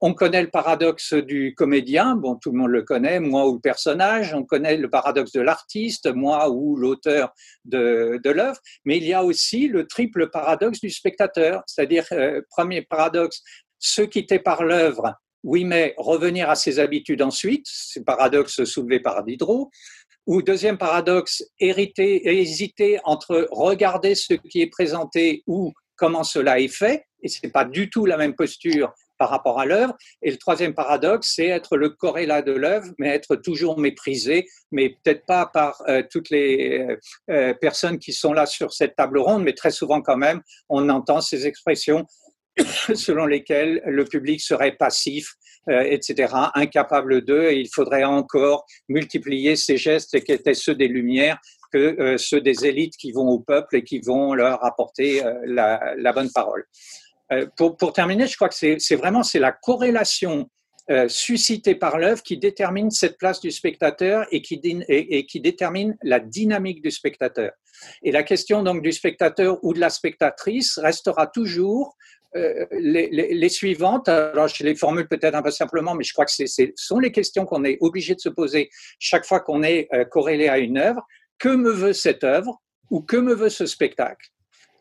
[0.00, 3.60] On connaît le paradoxe du comédien, bon, tout le monde le connaît, moi ou le
[3.60, 4.32] personnage.
[4.32, 8.58] On connaît le paradoxe de l'artiste, moi ou l'auteur de, de l'œuvre.
[8.84, 13.42] Mais il y a aussi le triple paradoxe du spectateur, c'est-à-dire, euh, premier paradoxe,
[13.78, 19.24] ceux quittés par l'œuvre oui, mais revenir à ses habitudes ensuite, c'est paradoxe soulevé par
[19.24, 19.70] Diderot.
[20.26, 26.68] Ou deuxième paradoxe, hériter, hésiter entre regarder ce qui est présenté ou comment cela est
[26.68, 29.94] fait, et ce n'est pas du tout la même posture par rapport à l'œuvre.
[30.22, 34.96] Et le troisième paradoxe, c'est être le corrélat de l'œuvre, mais être toujours méprisé, mais
[35.04, 36.96] peut-être pas par euh, toutes les euh,
[37.30, 40.88] euh, personnes qui sont là sur cette table ronde, mais très souvent quand même, on
[40.88, 42.06] entend ces expressions
[42.94, 45.34] selon lesquels le public serait passif,
[45.68, 50.88] euh, etc., incapable d'eux, et il faudrait encore multiplier ces gestes qui étaient ceux des
[50.88, 51.38] Lumières
[51.72, 55.34] que euh, ceux des élites qui vont au peuple et qui vont leur apporter euh,
[55.44, 56.64] la, bonne parole.
[57.56, 60.50] Pour, terminer, je crois que c'est vraiment la corrélation
[61.06, 66.18] suscitée par l'œuvre qui détermine cette place du spectateur et qui, et qui détermine la
[66.18, 67.52] dynamique du spectateur.
[68.02, 71.96] Et la question donc du spectateur ou de la spectatrice restera toujours
[72.36, 76.30] euh, les, suivantes, alors je les formule peut-être un peu simplement, mais je crois que
[76.32, 76.44] ce
[76.76, 80.48] sont les questions qu'on est obligé de se poser chaque fois qu'on est euh, corrélé
[80.48, 81.04] à une œuvre.
[81.38, 84.28] Que me veut cette œuvre ou que me veut ce spectacle?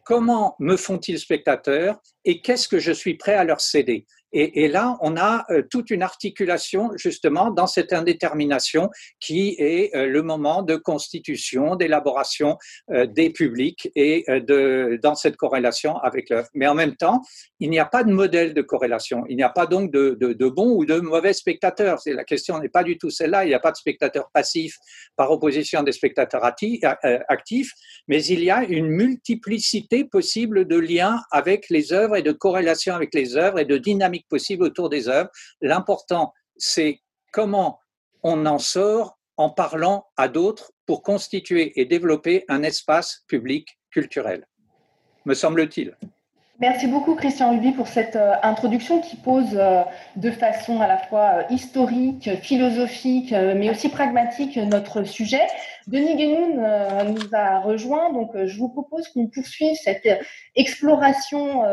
[0.06, 4.06] Comment me font-ils spectateurs et qu'est-ce que je suis prêt à leur céder?
[4.32, 8.90] Et, là, on a euh, toute une articulation justement dans cette indétermination
[9.20, 12.58] qui est euh, le moment de constitution, d'élaboration
[12.92, 16.48] euh, des publics et de, dans cette corrélation avec l'œuvre.
[16.54, 17.22] Mais en même temps,
[17.60, 19.26] il n'y a pas de modèle de corrélation.
[19.28, 22.00] Il n'y a pas donc de, de, bons ou de mauvais spectateurs.
[22.06, 23.44] La question n'est pas du tout celle-là.
[23.44, 24.78] Il n'y a pas de spectateurs passifs
[25.16, 27.72] par opposition des spectateurs actifs,
[28.08, 32.96] mais il y a une multiplicité possible de liens avec les œuvres et de corrélation
[32.96, 35.30] avec les œuvres et de dynamique possible autour des œuvres.
[35.62, 37.80] L'important, c'est comment
[38.24, 44.46] on en sort en parlant à d'autres pour constituer et développer un espace public culturel,
[45.26, 45.96] me semble-t-il.
[46.62, 49.82] Merci beaucoup Christian Ruby pour cette euh, introduction qui pose euh,
[50.18, 55.40] de façon à la fois euh, historique, philosophique, mais aussi pragmatique notre sujet.
[55.88, 56.58] Denis Guénoun
[57.16, 60.08] nous a rejoint, donc je vous propose qu'on poursuive cette
[60.56, 61.64] exploration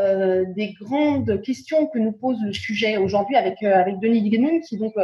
[0.54, 4.94] des grandes questions que nous pose le sujet aujourd'hui avec, avec Denis Guénoun, qui donc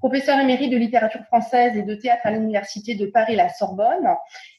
[0.00, 4.08] professeur émérite de littérature française et de théâtre à l'Université de Paris-La Sorbonne,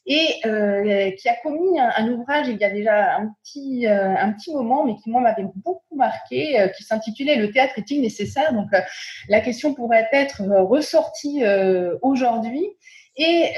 [0.06, 4.32] et euh, qui a commis un, ouvrage il y a déjà un petit, euh, un
[4.32, 8.52] petit moment, mais qui moi m'avait beaucoup marqué, euh, qui s'intitulait Le théâtre est-il nécessaire?
[8.52, 8.68] Donc
[9.28, 11.42] la question pourrait être ressortie
[12.02, 12.64] aujourd'hui
[13.16, 13.52] et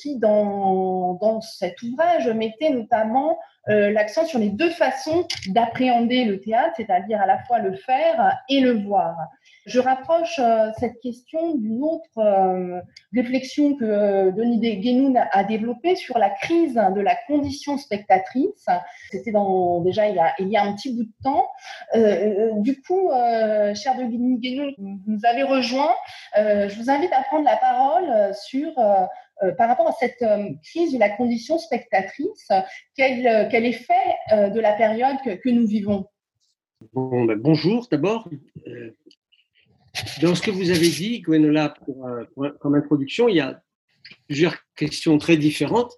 [0.00, 6.74] qui dans, dans cet ouvrage mettait notamment l'accent sur les deux façons d'appréhender le théâtre,
[6.76, 9.16] c'est-à-dire à la fois le faire et le voir.
[9.64, 12.80] Je rapproche euh, cette question d'une autre euh,
[13.14, 18.66] réflexion que euh, Denis Guénoun a développée sur la crise de la condition spectatrice.
[19.10, 19.32] C'était
[19.84, 21.46] déjà il y, a, un petit bout de temps.
[22.60, 23.10] du coup,
[23.74, 25.94] cher Denis Guénoun, vous nous avez rejoint.
[26.34, 28.72] je vous invite à prendre la parole sur
[29.58, 30.24] par rapport à cette
[30.62, 32.48] crise de la condition spectatrice,
[32.96, 33.94] quel, effet
[34.30, 36.06] de la période que, nous vivons?
[36.94, 38.28] Ben, Bonjour d'abord.
[40.22, 42.24] Dans ce que vous avez dit, Gwenola, euh,
[42.60, 43.62] comme introduction, il y a
[44.26, 45.94] plusieurs questions très différentes.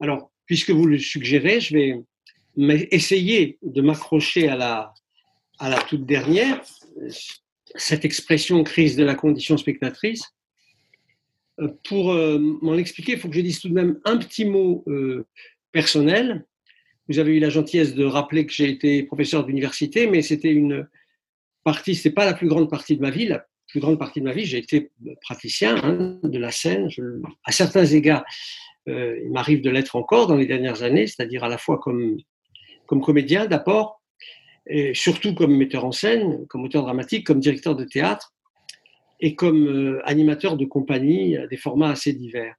[0.00, 2.00] Alors, puisque vous le suggérez, je vais
[2.90, 6.60] essayer de m'accrocher à la, toute dernière,
[7.76, 10.24] cette expression crise de la condition spectatrice.
[11.60, 14.44] Euh, pour euh, m'en expliquer, il faut que je dise tout de même un petit
[14.44, 14.84] mot
[15.70, 16.44] personnel.
[17.08, 20.88] Vous avez eu la gentillesse de rappeler que j'ai été professeur d'université, mais c'était une,
[21.66, 23.26] partie, c'est pas la plus grande partie de ma vie.
[23.26, 26.88] La plus grande partie de ma vie, j'ai été praticien hein, de la scène.
[27.44, 28.24] à certains égards,
[28.88, 32.18] euh, il m'arrive de l'être encore dans les dernières années, c'est-à-dire à la fois comme,
[32.86, 34.00] comédien d'abord,
[34.68, 38.32] et surtout comme metteur en scène, comme auteur dramatique, comme directeur de théâtre
[39.18, 42.54] et comme euh, animateur de compagnie à des formats assez divers.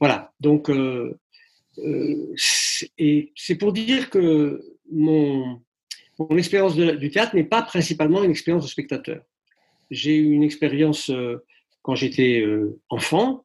[0.00, 1.16] Voilà, donc, euh,
[2.36, 4.60] c'est pour dire que
[4.90, 5.62] mon,
[6.18, 9.22] mon expérience du théâtre n'est pas principalement une expérience de spectateur.
[9.90, 11.44] J'ai eu une expérience euh,
[11.82, 13.44] quand j'étais euh, enfant,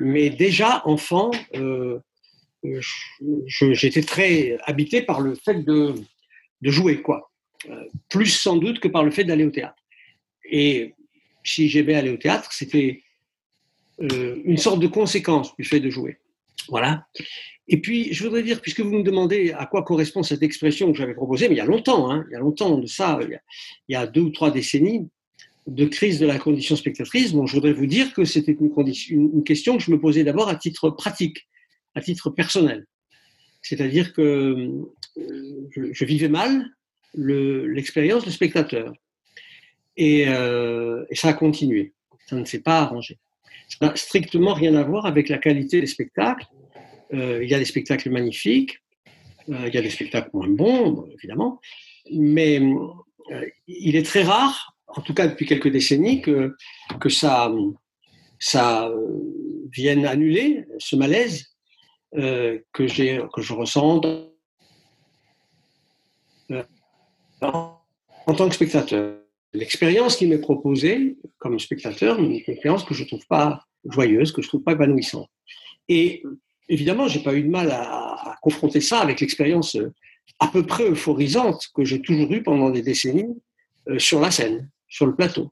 [0.00, 1.98] mais déjà enfant, euh,
[3.46, 5.94] j'étais très habité par le fait de,
[6.60, 7.30] de jouer, quoi.
[8.08, 9.82] plus sans doute que par le fait d'aller au théâtre.
[10.44, 10.94] Et
[11.44, 13.02] si j'aimais aller au théâtre, c'était
[14.00, 16.18] une sorte de conséquence du fait de jouer.
[16.68, 17.06] Voilà.
[17.68, 20.98] Et puis, je voudrais dire, puisque vous me demandez à quoi correspond cette expression que
[20.98, 23.38] j'avais proposée, mais il y a longtemps, hein, il y a longtemps de ça, il
[23.88, 25.08] y a, deux ou trois décennies,
[25.66, 28.72] de crise de la condition spectatrice, bon, je voudrais vous dire que c'était une,
[29.10, 31.46] une, question que je me posais d'abord à titre pratique,
[31.94, 32.86] à titre personnel.
[33.60, 34.22] C'est-à-dire que
[35.18, 36.64] euh, je, vivais mal
[37.14, 38.94] l'expérience de spectateur.
[39.98, 41.92] Et, euh, et, ça a continué.
[42.26, 43.18] Ça ne s'est pas arrangé.
[43.68, 46.46] Ça n'a strictement rien à voir avec la qualité des spectacles.
[47.12, 48.82] Euh, il y a des spectacles magnifiques,
[49.48, 51.60] euh, il y a des spectacles moins bons, évidemment,
[52.12, 56.54] mais euh, il est très rare, en tout cas depuis quelques décennies, que,
[57.00, 57.50] que ça,
[58.38, 58.92] ça
[59.70, 61.46] vienne annuler ce malaise
[62.12, 62.86] que, que
[63.42, 64.00] je ressens
[67.40, 69.27] en tant que spectateur.
[69.54, 74.42] L'expérience qui m'est proposée comme spectateur, une expérience que je ne trouve pas joyeuse, que
[74.42, 75.30] je ne trouve pas épanouissante.
[75.88, 76.22] Et
[76.68, 79.92] évidemment, j'ai pas eu de mal à, confronter ça avec l'expérience euh,
[80.38, 83.34] à peu près euphorisante que j'ai toujours eue pendant des décennies
[83.88, 85.50] euh, sur la scène, sur le plateau.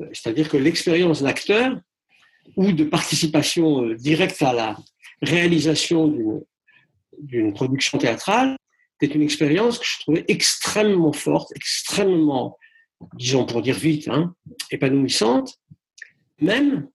[0.00, 1.78] Euh, c'est-à-dire que l'expérience d'acteur
[2.56, 4.76] ou de participation directe à la
[5.20, 6.42] réalisation
[7.18, 8.56] d'une production théâtrale
[9.00, 12.56] était une expérience que je trouvais extrêmement forte, extrêmement,
[13.14, 14.34] disons pour dire vite, hein,
[14.70, 15.58] épanouissante,
[16.40, 16.88] même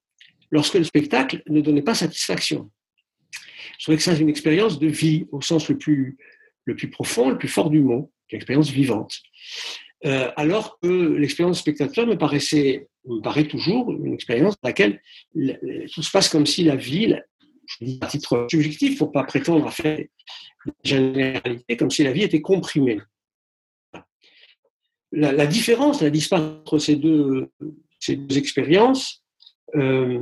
[0.51, 2.69] lorsque le spectacle ne donnait pas satisfaction.
[3.77, 6.17] Je trouvais que ça, c'est une expérience de vie au sens le plus,
[6.91, 9.13] profond, le plus fort du mot, une expérience vivante.
[10.05, 15.01] Euh, alors que l'expérience spectateur me paraissait, me paraît toujours une expérience dans laquelle
[15.33, 17.15] tout se passe comme si la vie,
[17.65, 19.99] je dis à titre subjectif pour pas prétendre à faire
[20.65, 22.99] une généralité, comme si la vie était comprimée.
[25.11, 27.49] La, différence, la disparité entre ces deux,
[27.99, 29.23] ces deux expériences,
[29.75, 30.19] euh,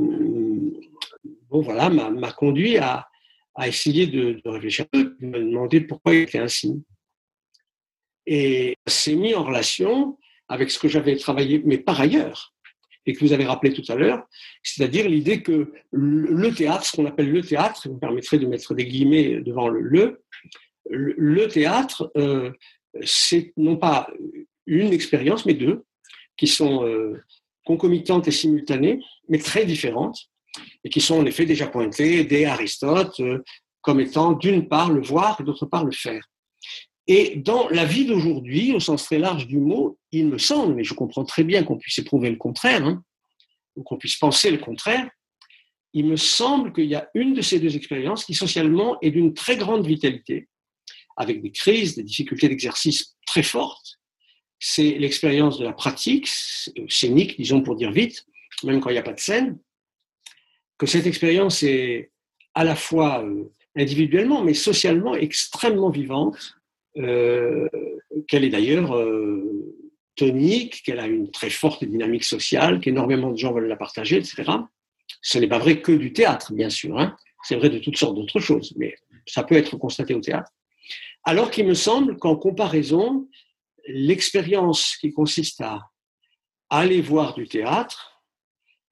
[1.49, 3.07] bon voilà, m'a conduit à,
[3.55, 6.83] à essayer de, réfléchir un peu, de me demander pourquoi il était ainsi.
[8.27, 10.17] Et c'est mis en relation
[10.49, 12.53] avec ce que j'avais travaillé, mais par ailleurs,
[13.05, 14.27] et que vous avez rappelé tout à l'heure,
[14.63, 18.73] c'est-à-dire l'idée que le théâtre, ce qu'on appelle le théâtre, vous me permettrez de mettre
[18.73, 22.51] des guillemets devant le le, le théâtre, euh,
[23.03, 24.07] c'est non pas
[24.65, 25.83] une expérience, mais deux,
[26.37, 27.23] qui sont euh,
[27.65, 28.99] concomitantes et simultanées,
[29.29, 30.29] mais très différentes,
[30.83, 33.43] et qui sont en effet déjà pointés dès Aristote euh,
[33.81, 36.25] comme étant d'une part le voir et d'autre part le faire.
[37.07, 40.83] Et dans la vie d'aujourd'hui, au sens très large du mot, il me semble, mais
[40.83, 43.03] je comprends très bien qu'on puisse éprouver le contraire, hein,
[43.75, 45.07] ou qu'on puisse penser le contraire,
[45.93, 49.33] il me semble qu'il y a une de ces deux expériences qui socialement est d'une
[49.33, 50.49] très grande vitalité,
[51.15, 53.99] avec des crises, des difficultés d'exercice très fortes.
[54.67, 58.25] C'est l'expérience de la pratique scénique, disons pour dire vite,
[58.63, 59.59] même quand il n'y a pas de scène,
[60.79, 62.09] que cette expérience est
[62.55, 63.43] à la fois euh,
[63.75, 66.55] individuellement, mais socialement extrêmement vivante,
[66.97, 67.69] euh,
[68.27, 69.43] qu'elle est d'ailleurs euh,
[70.15, 74.51] tonique, qu'elle a une très forte dynamique sociale, qu'énormément de gens veulent la partager, etc.
[75.21, 76.97] Ce n'est pas vrai que du théâtre, bien sûr.
[76.99, 77.15] Hein.
[77.43, 78.95] C'est vrai de toutes sortes d'autres choses, mais
[79.27, 80.49] ça peut être constaté au théâtre.
[81.23, 83.27] Alors qu'il me semble qu'en comparaison,
[83.87, 85.91] l'expérience qui consiste à
[86.69, 88.23] aller voir du théâtre,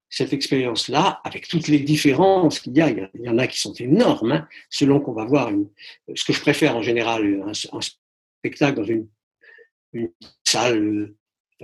[0.09, 3.73] cette expérience-là, avec toutes les différences qu'il y a, il y en a qui sont
[3.73, 5.51] énormes, hein, selon qu'on va voir
[6.13, 9.07] ce que je préfère en général, un, spectacle dans une,
[10.43, 11.13] salle,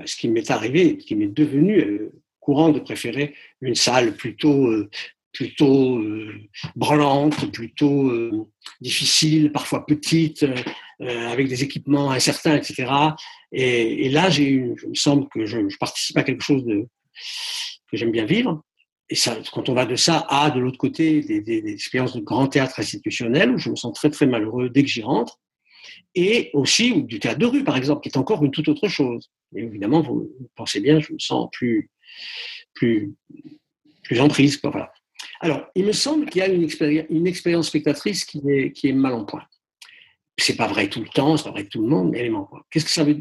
[0.04, 4.90] ce qui m'est arrivé, qui m'est devenu euh, courant de préférer une salle plutôt euh,
[5.32, 6.34] plutôt euh,
[6.76, 8.48] branlante, plutôt euh,
[8.82, 12.92] difficile, parfois petite, euh, avec des équipements incertains, etc.
[13.52, 16.88] Et, là, j'ai il me semble que je, participe à quelque chose de,
[17.90, 18.64] que j'aime bien vivre.
[19.10, 22.22] Et ça, quand on va de ça à, de l'autre côté, des, des, expériences de
[22.22, 25.40] grand théâtre institutionnel, où je me sens très très malheureux dès que j'y rentre,
[26.16, 29.32] et aussi du théâtre de rue, par exemple, qui est encore une toute autre chose.
[29.56, 31.90] Et évidemment, vous pensez bien, je me sens plus,
[32.74, 33.14] plus,
[34.04, 34.58] plus en prise.
[34.58, 34.92] Quoi, voilà.
[35.40, 39.44] Alors, il me semble qu'il y a une, expérience spectatrice qui est, mal en point.
[40.38, 42.30] C'est pas vrai tout le temps, c'est pas vrai tout le monde, mais elle est
[42.30, 42.64] mal en point.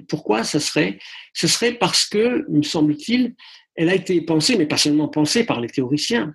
[0.08, 0.98] Pourquoi ça serait
[1.32, 3.34] Ce serait parce que, me semble-t-il,
[3.76, 6.34] elle a été pensée, mais pas seulement pensée par les théoriciens,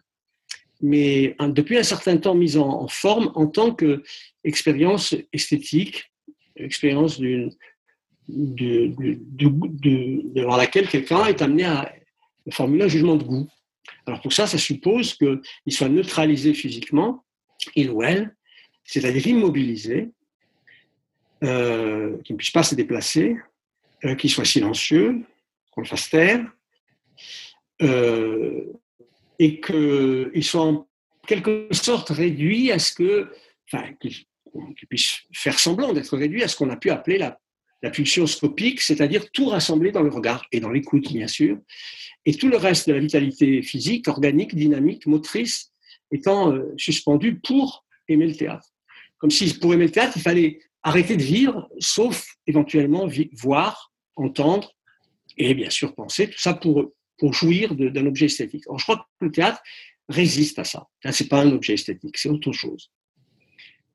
[0.81, 6.11] mais depuis un certain temps mise en, forme en tant qu'expérience esthétique,
[6.55, 7.19] expérience
[8.27, 11.93] devant laquelle quelqu'un est amené à
[12.51, 13.47] formuler un jugement de goût.
[14.05, 17.23] Alors pour ça, ça suppose qu'il soit neutralisé physiquement,
[17.75, 18.35] il ou elle,
[18.83, 20.09] c'est-à-dire immobilisé,
[21.43, 23.37] euh, qu'il ne puisse pas se déplacer,
[24.05, 25.21] euh, qu'il soit silencieux,
[25.71, 26.45] qu'on le fasse taire,
[27.81, 28.73] euh,
[29.39, 30.87] et qu'il soit en
[31.27, 33.33] quelque sorte réduit à ce que,
[33.71, 37.39] enfin, qu'il puisse faire semblant d'être réduit à ce qu'on a pu appeler la,
[37.83, 41.57] la pulsion scopique, c'est-à-dire tout rassembler dans le regard et dans l'écoute, bien sûr,
[42.25, 45.73] et tout le reste de la vitalité physique, organique, dynamique, motrice,
[46.09, 48.69] étant euh, suspendu pour aimer le théâtre.
[49.17, 54.71] Comme si pour aimer le théâtre, il fallait arrêter de vivre, sauf éventuellement voir, entendre
[55.37, 58.63] et bien sûr penser, tout ça pour, pour jouir d'un objet esthétique.
[58.67, 59.61] Alors, je crois que le théâtre
[60.07, 60.87] résiste à ça.
[61.03, 62.91] Ce n'est pas un objet esthétique, c'est autre chose.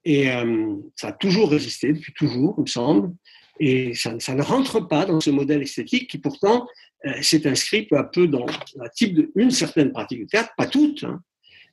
[0.04, 3.14] Et euh, ça a toujours résisté, depuis toujours, il me semble.
[3.60, 6.66] Et ça, ça, ne rentre pas dans ce modèle esthétique qui pourtant
[7.06, 10.50] euh, s'est inscrit peu à peu dans un type de, une certaine pratique du théâtre,
[10.56, 11.20] pas toute, hein,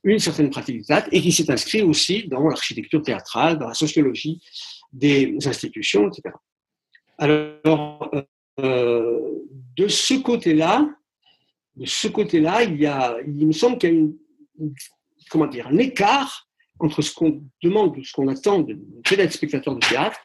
[0.04, 3.74] une certaine pratique du théâtre, et qui s'est inscrit aussi dans l'architecture théâtrale, dans la
[3.74, 4.42] sociologie
[4.94, 6.36] des institutions, etc.
[7.18, 8.12] Alors,
[8.60, 9.20] euh,
[9.76, 10.90] de ce côté-là,
[11.76, 14.16] de ce côté-là, il y a, il me semble qu'il y a une,
[15.30, 16.48] comment dire, un écart
[16.80, 18.78] entre ce qu'on demande, ce qu'on attend de,
[19.30, 20.20] spectateur de théâtre,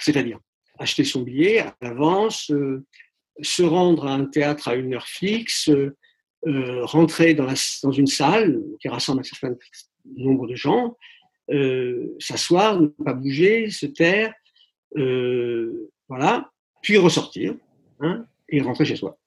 [0.00, 0.38] c'est-à-dire
[0.78, 2.84] acheter son billet à l'avance, euh,
[3.42, 5.70] se rendre à un théâtre à une heure fixe,
[6.46, 7.48] euh, rentrer dans,
[7.90, 9.56] une salle qui rassemble un certain
[10.16, 10.96] nombre de gens,
[11.50, 14.32] euh, s'asseoir, ne pas bouger, se taire,
[14.96, 16.50] euh, voilà,
[16.82, 17.56] puis ressortir
[18.00, 19.18] hein, et rentrer chez soi.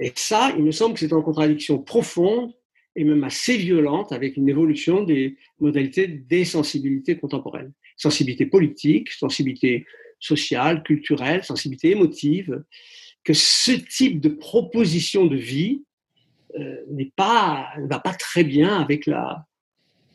[0.00, 2.52] Et ça, il me semble que c'est en contradiction profonde
[2.96, 7.72] et même assez violente avec une évolution des modalités des sensibilités contemporaines.
[7.96, 9.86] Sensibilité politique, sensibilité
[10.18, 12.62] sociale, culturelle, sensibilité émotive,
[13.24, 15.82] que ce type de proposition de vie
[16.58, 16.76] euh,
[17.16, 19.46] pas, ne va pas très bien avec, la,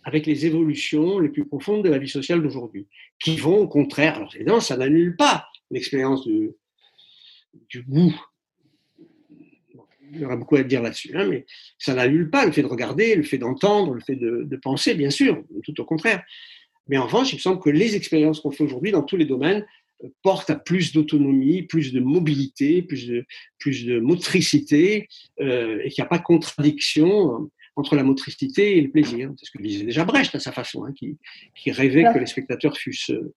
[0.04, 2.88] avec les évolutions les plus profondes de la vie sociale d'aujourd'hui,
[3.20, 6.52] qui vont au contraire, alors évidemment, ça n'annule pas l'expérience du,
[7.70, 8.20] du goût.
[10.12, 11.46] Il y aura beaucoup à dire là-dessus, hein, mais
[11.80, 14.94] ça n'annule pas le fait de regarder, le fait d'entendre, le fait de, de penser,
[14.94, 16.24] bien sûr, tout au contraire.
[16.88, 19.26] Mais en revanche, il me semble que les expériences qu'on fait aujourd'hui dans tous les
[19.26, 19.66] domaines
[20.22, 23.26] porte à plus d'autonomie, plus de mobilité, plus de,
[23.60, 25.08] plus de motricité,
[25.40, 29.32] euh, et qu'il n'y a pas de contradiction entre la motricité et le plaisir.
[29.38, 31.18] C'est ce que disait déjà Brecht à sa façon, hein, qui,
[31.56, 33.34] qui, rêvait que les spectateurs fussent euh,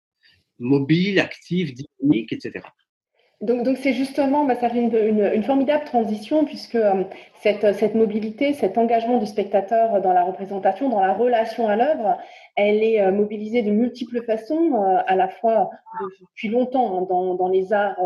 [0.58, 2.64] mobiles, actifs, dynamiques, etc.
[3.42, 4.94] Donc, donc c'est justement, bah, ça fait une,
[5.34, 7.04] une, formidable transition puisque euh,
[7.42, 12.16] cette, cette, mobilité, cet engagement du spectateur dans la représentation, dans la relation à l'œuvre,
[12.56, 15.68] elle est euh, mobilisée de multiples façons, euh, à la fois
[16.22, 18.00] depuis longtemps hein, dans, dans, les arts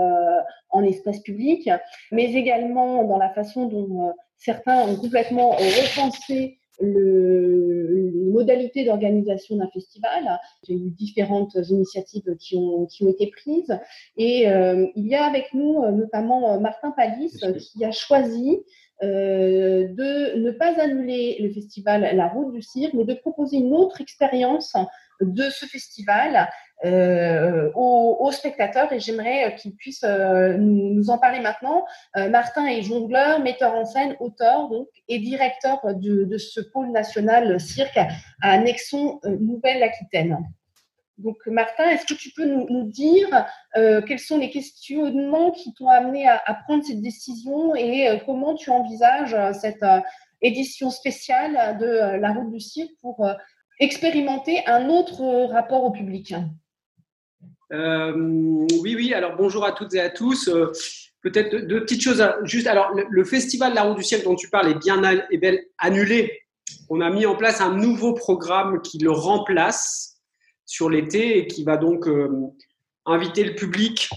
[0.70, 1.70] en espace public,
[2.10, 9.68] mais également dans la façon dont certains ont complètement repensé le, les modalités d'organisation d'un
[9.68, 10.26] festival.
[10.26, 13.78] A eu différentes initiatives qui ont, qui ont été prises.
[14.16, 18.60] Et euh, il y a avec nous euh, notamment euh, Martin Palis qui a choisi
[19.02, 23.72] euh, de ne pas annuler le festival La Route du Cirque, mais de proposer une
[23.72, 24.74] autre expérience
[25.20, 26.48] de ce festival
[26.84, 31.84] aux, spectateurs et j'aimerais qu'ils puissent nous, en parler maintenant.
[32.16, 37.98] Martin est jongleur, metteur en scène, auteur donc, et directeur de, ce pôle national cirque
[38.40, 40.38] à Nexon Nouvelle-Aquitaine.
[41.18, 46.26] Donc, Martin, est-ce que tu peux nous, dire quels sont les questionnements qui t'ont amené
[46.26, 49.84] à, prendre cette décision et comment tu envisages cette
[50.40, 53.28] édition spéciale de La route du cirque pour
[53.78, 56.34] expérimenter un autre rapport au public?
[57.72, 58.12] Euh,
[58.82, 59.14] oui, oui.
[59.14, 60.48] Alors bonjour à toutes et à tous.
[60.48, 60.72] Euh,
[61.22, 62.22] peut-être deux, petites choses.
[62.44, 65.00] juste, alors le, festival La Route du Ciel dont tu parles est bien
[65.40, 66.40] belle annulé.
[66.88, 70.18] On a mis en place un nouveau programme qui le remplace
[70.66, 72.28] sur l'été et qui va donc euh,
[73.06, 74.10] inviter le public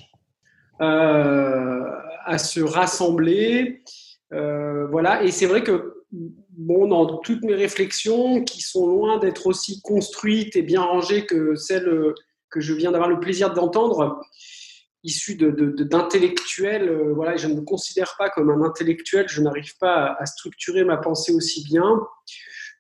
[0.80, 3.84] à se rassembler.
[4.32, 5.24] voilà.
[5.24, 10.56] Et c'est vrai que bon, dans toutes mes réflexions, qui sont loin d'être aussi construites
[10.56, 12.14] et bien rangées que celles
[12.54, 14.22] que je viens d'avoir le plaisir d'entendre,
[15.04, 16.86] issu d'intellectuels.
[16.86, 20.26] De, euh, voilà, je ne me considère pas comme un intellectuel, je n'arrive pas à,
[20.26, 22.00] structurer ma pensée aussi bien.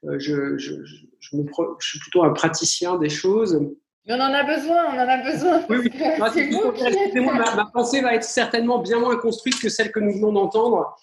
[0.06, 0.74] Euh, je, je,
[1.20, 1.44] je, me,
[1.80, 3.60] je, suis plutôt un praticien des choses.
[4.06, 5.66] Mais on en a besoin, on en a besoin.
[5.70, 5.92] Oui, oui.
[7.22, 10.96] ma, ma, pensée va être certainement bien moins construite que celle que nous venons d'entendre.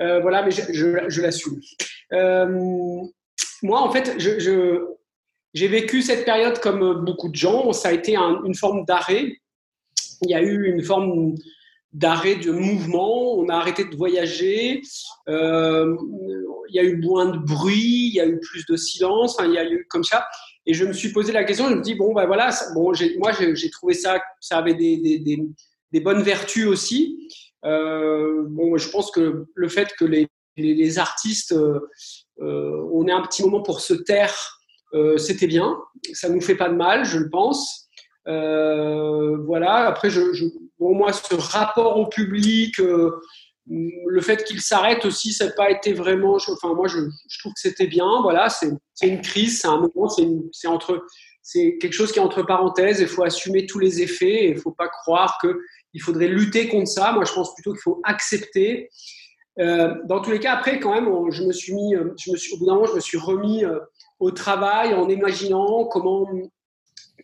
[0.00, 1.60] Euh, voilà, mais je, l'assume.
[3.62, 4.94] moi, en fait, je,
[5.54, 7.72] j'ai vécu cette période comme beaucoup de gens.
[7.72, 9.38] Ça a été une forme d'arrêt.
[10.22, 11.36] Il y a eu une forme
[11.92, 13.34] d'arrêt de mouvement.
[13.34, 14.82] On a arrêté de voyager.
[15.28, 15.96] Euh,
[16.68, 18.08] il y a eu moins de bruit.
[18.08, 19.36] Il y a eu plus de silence.
[19.44, 20.26] il y a eu comme ça.
[20.66, 21.68] Et je me suis posé la question.
[21.70, 22.50] Je me dis bon ben voilà.
[22.74, 24.20] Bon, moi j'ai trouvé ça.
[24.40, 27.28] Ça avait des, bonnes vertus aussi.
[27.64, 33.42] Euh, bon, je pense que le fait que les, artistes, euh, on ait un petit
[33.44, 34.53] moment pour se taire euh,
[35.16, 35.76] c'était bien.
[36.12, 37.84] Ça nous fait pas de mal, je le pense.
[38.28, 39.86] Euh, voilà.
[39.86, 40.20] Après, je,
[40.78, 43.10] pour moi, ce rapport au public, euh,
[43.66, 46.36] le fait qu'il s'arrête aussi, ça n'a pas été vraiment.
[46.36, 46.98] Enfin, moi, je,
[47.40, 48.22] trouve que c'était bien.
[48.22, 48.70] Voilà, c'est
[49.02, 51.04] une crise, c'est un moment, c'est entre,
[51.42, 53.00] c'est quelque chose qui est entre parenthèses.
[53.00, 54.48] Il faut assumer tous les effets.
[54.48, 55.60] Il ne faut pas croire que
[55.92, 57.12] il faudrait lutter contre ça.
[57.12, 58.90] Moi, je pense plutôt qu'il faut accepter.
[59.56, 62.58] dans tous les cas, après, quand même, je me suis mis, je me suis, au
[62.58, 63.64] bout d'un moment, je me suis remis
[64.24, 66.26] au travail en imaginant comment,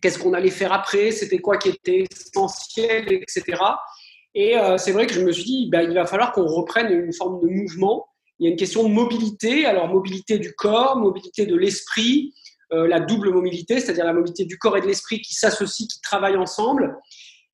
[0.02, 3.58] qu'est-ce qu'on allait faire après, c'était quoi qui était essentiel, etc.
[4.34, 6.92] Et euh, c'est vrai que je me suis dit, ben, il va falloir qu'on reprenne
[6.92, 8.06] une forme de mouvement.
[8.38, 12.34] Il y a une question de mobilité, alors mobilité du corps, mobilité de l'esprit,
[12.74, 16.02] euh, la double mobilité, c'est-à-dire la mobilité du corps et de l'esprit qui s'associent, qui
[16.02, 16.98] travaillent ensemble.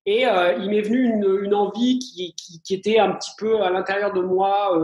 [0.05, 1.05] Et euh, il m'est venu
[1.45, 4.77] une, envie qui, qui, était un petit peu à l'intérieur de moi,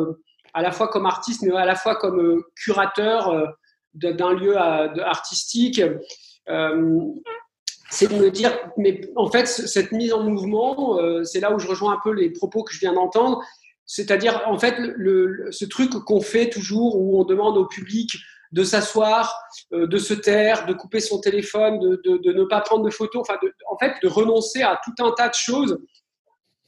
[0.53, 3.55] à la fois comme artiste, mais à la fois comme curateur
[3.93, 5.81] d'un lieu artistique,
[6.49, 6.99] euh,
[7.89, 11.59] c'est de me dire, mais en fait, cette mise en mouvement, euh, c'est là où
[11.59, 13.43] je rejoins un peu les propos que je viens d'entendre,
[13.85, 18.15] c'est-à-dire, en fait, le, ce truc qu'on fait toujours où on demande au public
[18.51, 19.35] de s'asseoir,
[19.73, 23.21] euh, de se taire, de couper son téléphone, de, de, ne pas prendre de photos,
[23.21, 23.37] enfin,
[23.69, 25.79] en fait, de renoncer à tout un tas de choses.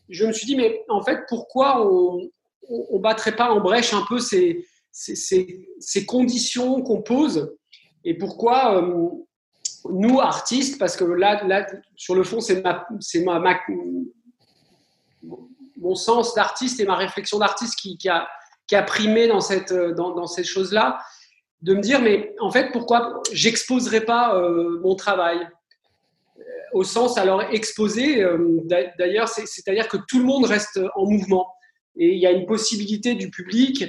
[0.09, 2.29] Je me suis dit, mais en fait, pourquoi on
[2.69, 4.65] ne battrait pas en brèche un peu ces,
[4.95, 7.53] ces, conditions qu'on pose
[8.05, 9.09] et pourquoi euh,
[9.89, 12.87] nous, artistes, parce que là, là sur le fond, c'est ma,
[13.39, 13.59] ma,
[15.77, 18.27] mon sens d'artiste et ma réflexion d'artiste qui, a,
[18.67, 20.99] qui a primé dans, cette, dans, dans ces choses-là,
[21.61, 25.37] de me dire, mais en fait, pourquoi j'exposerai pas euh, mon travail?
[26.37, 26.41] Euh,
[26.73, 28.25] au sens alors exposé,
[28.97, 31.51] d'ailleurs, c'est-à-dire que tout le monde reste en mouvement
[31.97, 33.85] et il y a une possibilité du public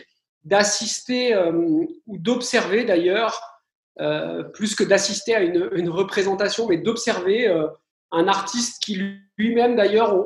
[0.46, 3.40] d'assister euh, ou d'observer d'ailleurs,
[4.00, 7.66] euh, plus que d'assister à une, représentation, mais d'observer euh,
[8.12, 9.02] un artiste qui
[9.36, 10.16] lui-même d'ailleurs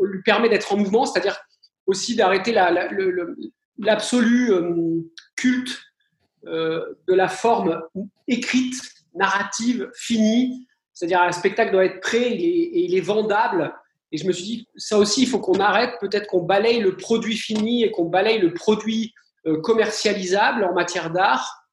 [0.00, 1.36] lui permet d'être en mouvement, c'est-à-dire
[1.86, 2.52] aussi d'arrêter
[3.78, 4.52] l'absolu
[5.36, 5.82] culte
[6.44, 7.82] de la forme
[8.28, 8.80] écrite,
[9.14, 10.66] narrative, finie.
[10.92, 13.74] C'est-à-dire un spectacle doit être prêt et il est vendable.
[14.12, 16.96] Et je me suis dit, ça aussi, il faut qu'on arrête, peut-être qu'on balaye le
[16.96, 19.12] produit fini et qu'on balaye le produit
[19.62, 21.64] commercialisable en matière d'art.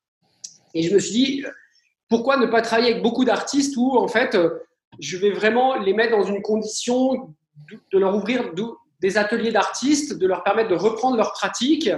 [0.74, 1.46] Et je me suis dit,
[2.12, 4.50] pourquoi ne pas travailler avec beaucoup d'artistes où, en fait, euh,
[5.00, 7.34] je vais vraiment les mettre dans une condition
[7.92, 8.52] de leur ouvrir
[9.00, 11.90] des ateliers d'artistes, de leur permettre de reprendre leur pratique,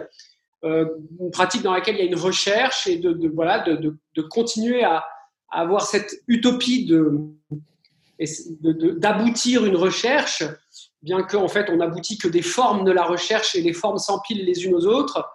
[0.63, 0.86] euh,
[1.19, 4.84] une pratique dans laquelle il y a une recherche et de, voilà, de, de, continuer
[4.84, 5.03] à,
[5.49, 6.91] avoir cette utopie
[8.97, 10.43] d'aboutir une recherche,
[11.01, 14.45] bien qu'en fait on n'aboutit que des formes de la recherche et les formes s'empilent
[14.45, 15.28] les unes aux autres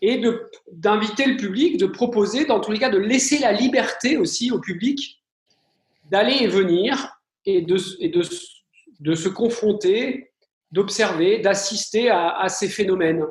[0.00, 0.22] et
[0.70, 4.60] d'inviter le public, de proposer, dans tous les cas, de laisser la liberté aussi au
[4.60, 5.22] public
[6.10, 10.30] d'aller et venir et de, se confronter,
[10.70, 13.24] d'observer, d'assister à, ces phénomènes.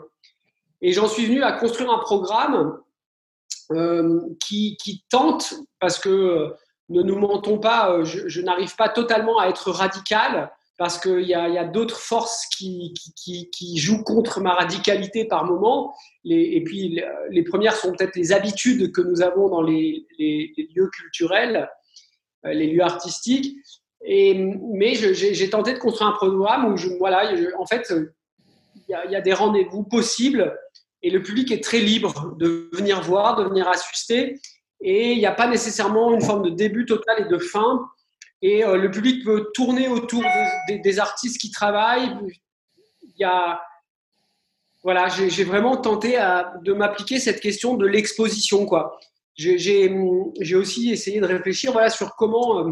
[0.81, 2.79] Et j'en suis venu à construire un programme
[3.71, 6.49] euh, qui, tente, parce que euh,
[6.89, 11.33] ne nous mentons pas, euh, je n'arrive pas totalement à être radical, parce qu'il y
[11.33, 12.93] a, d'autres forces qui,
[13.77, 15.95] jouent contre ma radicalité par moment.
[16.25, 21.69] Et puis, les premières sont peut-être les habitudes que nous avons dans les, lieux culturels,
[22.43, 23.55] les lieux artistiques.
[24.05, 24.35] Et,
[24.73, 29.15] mais j'ai tenté de construire un programme où, voilà, en fait, il y a, y
[29.15, 30.55] a des rendez-vous possibles
[31.03, 34.39] et le public est très libre de venir voir, de venir assister.
[34.81, 37.87] Et il n'y a pas nécessairement une forme de début total et de fin.
[38.41, 42.15] Et euh, le public peut tourner autour de, de, des artistes qui travaillent.
[43.01, 43.59] Il y a,
[44.83, 46.17] voilà, j'ai vraiment tenté
[46.63, 48.97] de m'appliquer cette question de l'exposition, quoi.
[49.35, 52.71] J'ai aussi essayé de réfléchir, voilà, sur comment euh,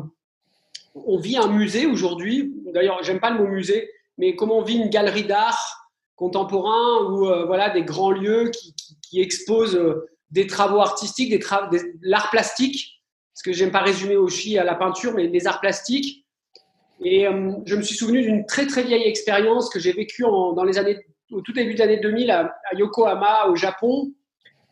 [0.95, 2.53] on vit un musée aujourd'hui.
[2.73, 7.27] D'ailleurs, j'aime pas le mot musée, mais comment on vit une galerie d'art contemporain ou
[7.27, 8.73] euh, voilà des grands lieux qui,
[9.19, 9.79] exposent
[10.31, 12.94] des travaux artistiques, des, l'art plastique,
[13.35, 16.25] parce que j'aime pas résumer au chi à la peinture, mais les arts plastiques.
[17.03, 20.63] Et euh, je me suis souvenu d'une très très vieille expérience que j'ai vécue dans
[20.63, 24.13] les années, au tout début des années 2000 à, Yokohama au Japon,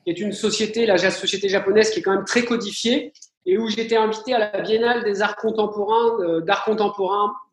[0.05, 3.11] qui est une société, la société japonaise qui est quand même très codifiée,
[3.45, 6.65] et où j'étais invité à la Biennale des arts contemporains, euh, d'art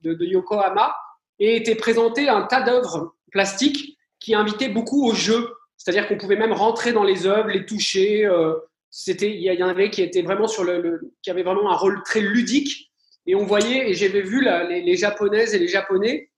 [0.02, 0.94] de Yokohama,
[1.40, 5.56] et était présenté un tas d'œuvres plastiques qui invitaient beaucoup au jeu.
[5.76, 8.24] C'est-à-dire qu'on pouvait même rentrer dans les œuvres, les toucher.
[8.26, 8.54] Euh,
[8.90, 12.02] c'était, il y en avait qui étaient vraiment sur le, qui avait vraiment un rôle
[12.04, 12.90] très ludique.
[13.26, 16.30] Et on voyait, et j'avais vu les, japonaises et les japonais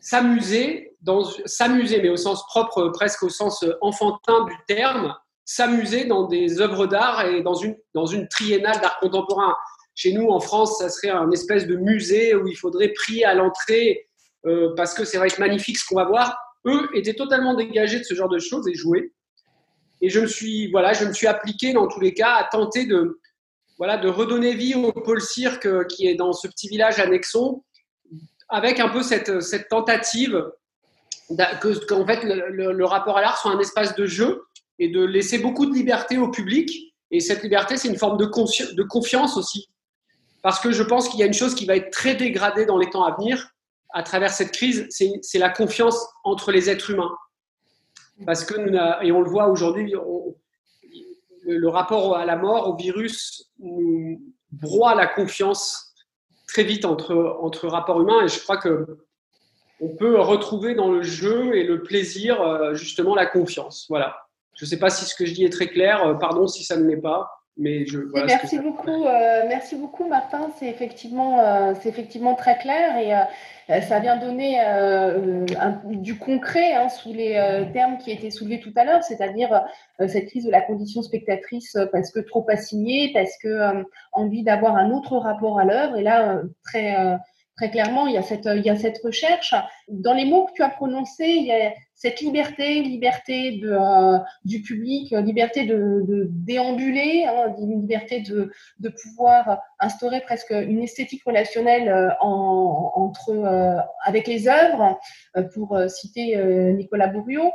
[0.00, 5.14] s'amuser, dans, s'amuser, mais au sens propre, presque au sens enfantin du terme,
[5.44, 9.54] s'amuser dans des œuvres d'art et dans une, dans une triennale d'art contemporain.
[9.94, 13.34] Chez nous, en France, ça serait un espèce de musée où il faudrait prier à
[13.34, 14.08] l'entrée
[14.46, 16.36] euh, parce que c'est vrai que magnifique ce qu'on va voir.
[16.66, 19.12] Eux étaient totalement dégagés de ce genre de choses et jouaient.
[20.00, 22.86] Et je me suis, voilà, je me suis appliqué dans tous les cas à tenter
[22.86, 23.20] de,
[23.78, 27.06] voilà, de redonner vie au pôle cirque euh, qui est dans ce petit village à
[27.06, 27.62] Nexon,
[28.48, 30.50] avec un peu cette, cette tentative
[31.60, 31.74] que,
[32.04, 34.44] fait le, rapport à l'art soit un espace de jeu
[34.78, 36.94] et de laisser beaucoup de liberté au public.
[37.10, 39.68] Et cette liberté, c'est une forme de confiance aussi.
[40.42, 42.78] Parce que je pense qu'il y a une chose qui va être très dégradée dans
[42.78, 43.50] les temps à venir,
[43.92, 47.10] à travers cette crise, c'est la confiance entre les êtres humains.
[48.24, 49.94] Parce que nous, et on le voit aujourd'hui,
[51.44, 55.94] le, rapport à la mort, au virus, nous broie la confiance
[56.48, 58.24] très vite entre, entre rapports humains.
[58.24, 58.86] Et je crois que
[59.80, 63.86] on peut retrouver dans le jeu et le plaisir euh, justement la confiance.
[63.88, 64.16] Voilà.
[64.54, 66.02] Je ne sais pas si ce que je dis est très clair.
[66.06, 67.28] Euh, pardon si ça ne l'est pas.
[67.58, 70.50] Mais je, voilà merci, beaucoup, euh, merci beaucoup, Martin.
[70.58, 76.18] C'est effectivement, euh, c'est effectivement très clair et euh, ça vient donner euh, un, du
[76.18, 79.64] concret hein, sous les euh, termes qui étaient soulevés tout à l'heure, c'est-à-dire
[80.06, 84.90] cette crise de la condition spectatrice parce que trop assignée, parce que envie d'avoir un
[84.90, 85.96] autre rapport à l'œuvre.
[85.96, 86.94] Et là, très
[87.56, 89.54] très clairement, il y, a cette, il y a cette recherche.
[89.88, 94.60] Dans les mots que tu as prononcés, il y a cette liberté, liberté euh, du
[94.60, 98.50] public, liberté de, déambuler, hein, liberté de,
[99.02, 104.98] pouvoir instaurer presque une esthétique relationnelle euh, en, entre, euh, avec les œuvres,
[105.36, 106.36] euh, pour citer
[106.74, 107.50] Nicolas Bourriot.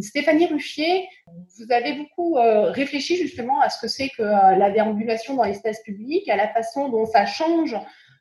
[0.00, 5.44] Stéphanie Ruffier, vous avez beaucoup réfléchi justement à ce que c'est que la déambulation dans
[5.44, 7.76] l'espace public, à la façon dont ça change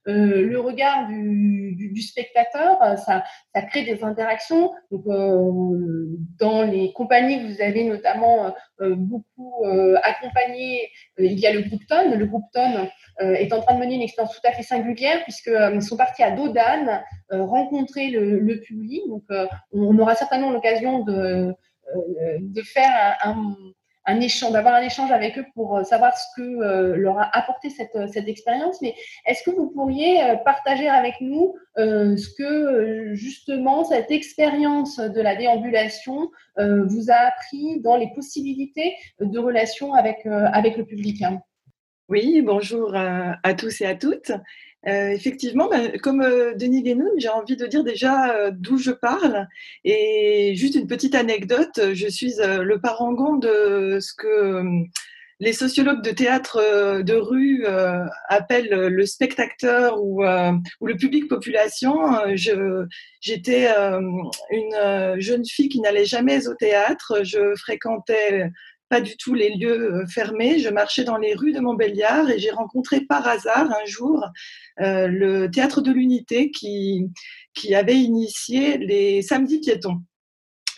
[0.07, 3.23] euh, le regard du, du, du spectateur, euh, ça,
[3.55, 4.71] ça, crée des interactions.
[4.91, 11.53] Donc, euh, dans les compagnies vous avez notamment euh, beaucoup euh, accompagné, il y a
[11.53, 12.17] le groupe TON.
[12.17, 12.89] Le groupe TON
[13.19, 16.31] est en train de mener une expérience tout à fait singulière puisqu'ils sont partis à
[16.31, 19.03] Dodane rencontrer le, le, public.
[19.07, 19.23] Donc,
[19.71, 21.53] on aura certainement l'occasion de,
[22.39, 23.55] de faire un, un
[24.05, 27.35] un échange, d'avoir un échange avec eux pour euh, savoir ce que euh, leur a
[27.37, 28.81] apporté cette, euh, cette expérience.
[28.81, 28.95] Mais
[29.25, 36.29] est-ce que vous pourriez partager avec nous ce que justement cette expérience de la déambulation
[36.57, 41.23] vous a appris dans les possibilités de relation avec, avec le public?
[42.09, 44.31] Oui, bonjour à, à tous et à toutes.
[44.86, 48.91] Euh, effectivement, ben, comme euh, Denis Guénoun, j'ai envie de dire déjà euh, d'où je
[48.91, 49.47] parle.
[49.86, 54.63] Et juste une petite anecdote, je suis le parangon de ce que
[55.39, 57.65] les sociologues de théâtre de rue
[58.29, 61.95] appellent le spectateur ou le public population.
[62.36, 63.67] J'étais
[64.51, 67.21] une jeune fille qui n'allait jamais au théâtre.
[67.23, 68.51] Je fréquentais
[68.93, 70.59] pas du tout les lieux fermés.
[70.59, 74.23] Je marchais dans les rues de Montbéliard et j'ai rencontré par hasard un jour
[74.77, 77.07] le théâtre de l'Unité qui,
[77.55, 80.03] qui avait initié les samedis piétons.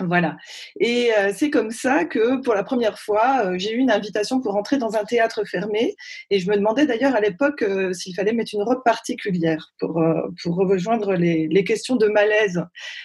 [0.01, 0.35] Voilà.
[0.79, 4.41] Et euh, c'est comme ça que pour la première fois, euh, j'ai eu une invitation
[4.41, 5.95] pour entrer dans un théâtre fermé.
[6.29, 10.03] Et je me demandais d'ailleurs à l'époque euh, s'il fallait mettre une robe particulière pour,
[10.43, 12.61] pour rejoindre les, les, questions de malaise.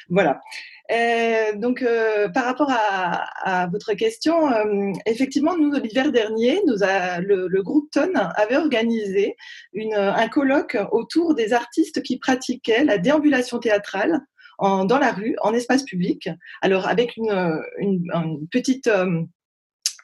[0.09, 0.41] Voilà.
[1.57, 1.85] Donc,
[2.35, 4.49] par rapport à, à votre question,
[5.07, 9.37] effectivement, nous, l'hiver dernier, nous a, le, le, groupe TON avait organisé
[9.73, 14.21] une, un colloque autour des artistes qui pratiquaient la déambulation théâtrale
[14.61, 16.29] dans la rue, en espace public.
[16.61, 18.91] Alors avec une, une, petite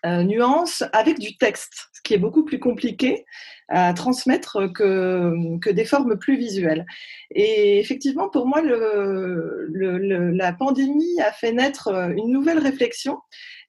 [0.06, 3.24] euh, euh, nuance, avec du texte, ce qui est beaucoup plus compliqué
[3.68, 6.86] à transmettre que, que des formes plus visuelles.
[7.34, 13.18] Et effectivement, pour moi, la pandémie a fait naître une nouvelle réflexion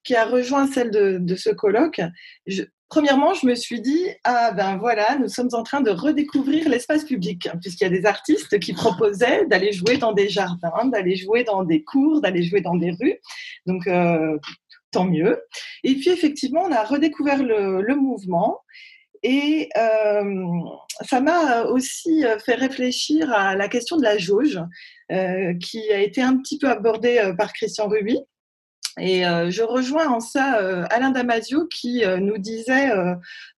[0.03, 2.01] qui a rejoint celle de, ce colloque.
[2.89, 7.03] Premièrement, je me suis dit, ah ben voilà, nous sommes en train de redécouvrir l'espace
[7.03, 11.43] public, puisqu'il y a des artistes qui proposaient d'aller jouer dans des jardins, d'aller jouer
[11.43, 13.17] dans des cours, d'aller jouer dans des rues.
[13.65, 14.37] Donc, euh,
[14.91, 15.41] tant mieux.
[15.83, 18.61] Et puis, effectivement, on a redécouvert le, mouvement.
[19.23, 20.43] Et euh,
[21.01, 24.59] ça m'a aussi fait réfléchir à la question de la jauge,
[25.11, 28.19] euh, qui a été un petit peu abordée par Christian Ruby.
[28.99, 32.89] Et euh, je rejoins en ça euh, Alain Damasio qui euh, nous disait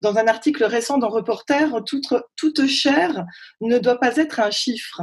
[0.01, 3.25] dans un article récent dans Reporter, toute, chair
[3.61, 5.01] ne doit pas être un chiffre.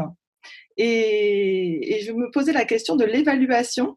[0.76, 3.96] Et je me posais la question de l'évaluation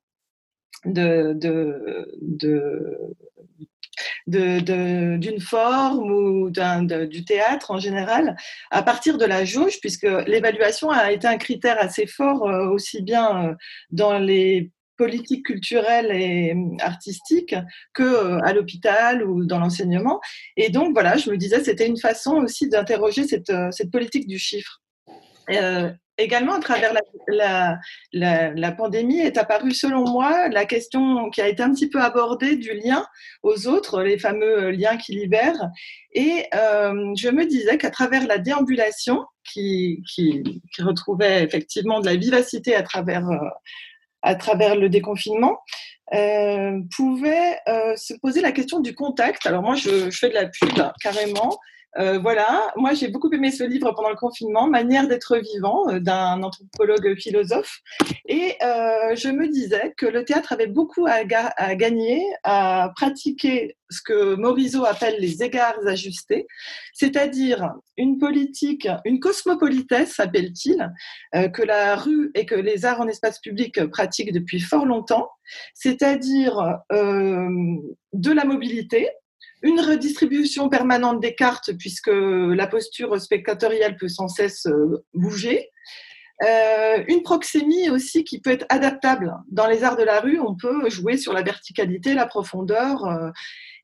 [4.28, 8.36] d'une forme ou du théâtre en général
[8.72, 13.56] à partir de la jauge, puisque l'évaluation a été un critère assez fort aussi bien
[13.92, 17.56] dans les politique culturelle et hum, artistique
[17.94, 20.20] que euh, à l'hôpital ou dans l'enseignement.
[20.58, 24.40] Et donc voilà, je me disais c'était une façon aussi d'interroger cette, euh, politique du
[24.40, 24.82] chiffre.
[25.52, 26.94] Euh, également, à travers
[27.28, 32.56] la, pandémie, est apparue, selon moi, la question qui a été un petit peu abordée
[32.56, 33.06] du lien
[33.44, 35.70] aux autres, les fameux liens qui libèrent.
[36.14, 40.44] Et euh, je me disais qu'à travers la déambulation, qui, qui,
[40.80, 43.26] retrouvait effectivement de la vivacité à travers,
[44.22, 45.60] à travers le déconfinement,
[46.14, 49.46] euh, pouvait euh, se poser la question du contact.
[49.46, 51.58] Alors moi, je, je fais de la pub carrément.
[52.00, 56.00] Euh, voilà, moi j'ai beaucoup aimé ce livre pendant le confinement, Manière d'être vivant, euh,
[56.00, 57.80] d'un anthropologue philosophe.
[58.28, 61.24] Et euh, je me disais que le théâtre avait beaucoup à,
[61.76, 66.46] gagner à pratiquer ce que Morisot appelle les égards ajustés,
[66.94, 70.92] c'est-à-dire une politique, une cosmopolitesse, s'appelle-t-il,
[71.36, 75.30] euh, que la rue et que les arts en espace public pratiquent depuis fort longtemps,
[75.74, 79.10] c'est-à-dire de la mobilité,
[79.62, 85.72] une redistribution permanente des cartes puisque la posture spectatoriale peut sans cesse euh, bouger.
[86.44, 89.34] Euh, une proxémie aussi qui peut être adaptable.
[89.50, 93.06] Dans les arts de la rue, on peut jouer sur la verticalité, la profondeur.
[93.06, 93.32] Euh,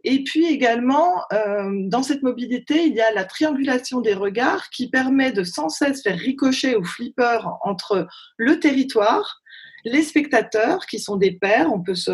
[0.04, 5.32] et puis également, dans cette mobilité, il y a la triangulation des regards qui permet
[5.32, 8.06] de sans cesse faire ricocher ou flipper entre
[8.36, 9.43] le territoire,
[9.84, 12.12] les spectateurs qui sont des pairs, on peut, se,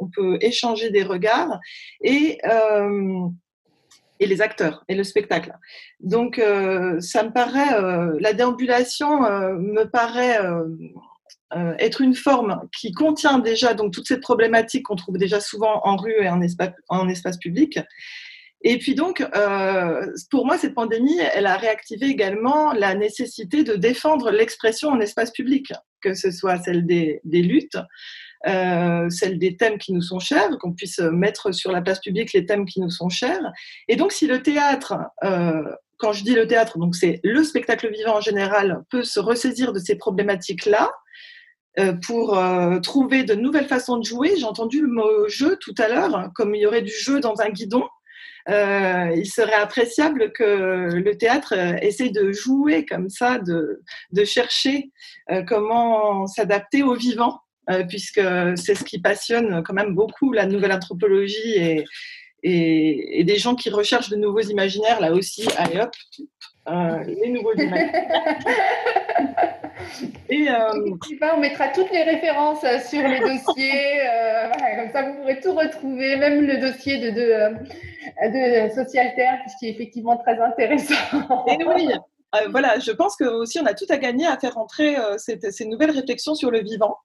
[0.00, 1.58] on peut échanger des regards
[2.00, 3.26] et, euh,
[4.20, 5.52] et les acteurs et le spectacle.
[6.00, 10.64] Donc, euh, ça me paraît, euh, la déambulation euh, me paraît euh,
[11.54, 15.80] euh, être une forme qui contient déjà donc toute cette problématique qu'on trouve déjà souvent
[15.84, 17.78] en rue et en espace, en espace public.
[18.62, 23.76] Et puis donc, euh, pour moi, cette pandémie, elle a réactivé également la nécessité de
[23.76, 27.78] défendre l'expression en espace public que ce soit celle des, luttes,
[28.46, 32.32] euh, celle des thèmes qui nous sont chers, qu'on puisse mettre sur la place publique
[32.32, 33.52] les thèmes qui nous sont chers.
[33.88, 34.94] Et donc, si le théâtre,
[35.24, 35.62] euh,
[35.98, 39.72] quand je dis le théâtre, donc c'est le spectacle vivant en général, peut se ressaisir
[39.72, 40.90] de ces problématiques-là,
[41.78, 42.36] euh, pour
[42.82, 44.34] trouver de nouvelles façons de jouer.
[44.36, 47.40] J'ai entendu le mot jeu tout à l'heure, comme il y aurait du jeu dans
[47.40, 47.84] un guidon.
[48.48, 53.82] Euh, il serait appréciable que le théâtre euh, essaye de jouer comme ça, de,
[54.12, 54.90] de chercher
[55.30, 57.40] euh, comment s'adapter au vivant,
[57.90, 58.22] puisque
[58.56, 61.84] c'est ce qui passionne quand même beaucoup la nouvelle anthropologie et,
[62.42, 65.90] et, et, des gens qui recherchent de nouveaux imaginaires, là aussi, allez hop,
[67.06, 68.38] les nouveaux imaginaires.
[70.28, 70.94] Et, euh...
[71.34, 72.60] on mettra toutes les références
[72.90, 74.00] sur les dossiers.
[74.02, 79.68] Euh, comme ça, vous pourrez tout retrouver, même le dossier de, de, de Socialterre, qui
[79.68, 80.94] est effectivement très intéressant.
[81.46, 81.88] Et oui,
[82.34, 85.16] euh, voilà, je pense que aussi on a tout à gagner à faire entrer euh,
[85.16, 86.98] cette, ces nouvelles réflexions sur le vivant.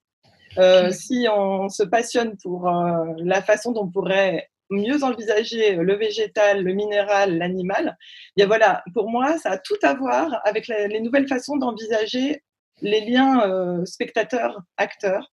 [0.57, 5.95] Euh, si on se passionne pour euh, la façon dont on pourrait mieux envisager le
[5.95, 7.97] végétal, le minéral, l'animal.
[8.35, 12.41] Bien voilà, pour moi, ça a tout à voir avec les nouvelles façons d'envisager
[12.83, 15.31] les liens euh, spectateurs-acteurs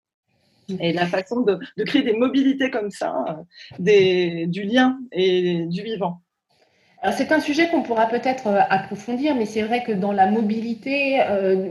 [0.78, 3.24] et la façon de, créer des mobilités comme ça,
[3.80, 6.20] euh, du lien et du vivant.
[7.16, 11.18] C'est un sujet qu'on pourra peut-être euh, approfondir, mais c'est vrai que dans la mobilité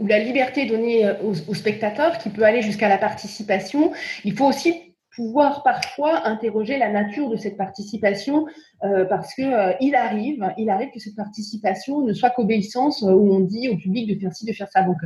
[0.01, 3.93] ou la liberté donnée aux, spectateurs, qui peut aller jusqu'à la participation,
[4.25, 8.45] il faut aussi pouvoir parfois interroger la nature de cette participation
[8.83, 13.11] euh, parce que euh, il arrive, il arrive que cette participation ne soit qu'obéissance euh,
[13.11, 14.83] où on dit au public de faire ci, de faire ça.
[14.83, 14.97] Donc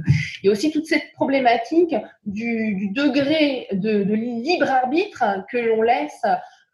[0.42, 1.96] il y a aussi toute cette problématique
[2.26, 6.22] du, degré de, libre arbitre que l'on laisse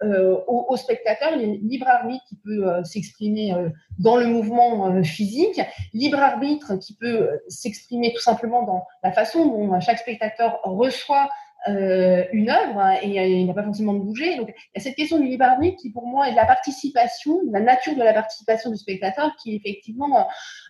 [0.01, 3.53] aux, aux, spectateurs, libre arbitre qui peut s'exprimer
[3.97, 5.59] dans le mouvement physique,
[5.93, 11.29] libre arbitre qui peut s'exprimer tout simplement dans la façon dont chaque spectateur reçoit
[11.67, 14.37] euh, une œuvre hein, et euh, il n'a pas forcément de bouger.
[14.37, 16.45] Donc, il y a cette question du libre arbitre qui, pour moi, est de la
[16.45, 20.27] participation, de la nature de la participation du spectateur qui est effectivement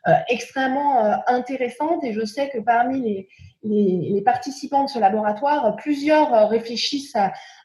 [0.08, 2.04] euh, extrêmement intéressante.
[2.04, 3.28] Et je sais que parmi
[3.64, 7.16] les, participants de ce laboratoire, plusieurs réfléchissent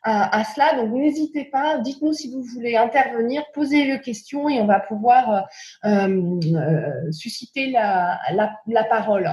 [0.03, 0.75] à, cela.
[0.77, 5.47] Donc, n'hésitez pas, dites-nous si vous voulez intervenir, posez les questions et on va pouvoir
[7.11, 9.31] susciter la parole.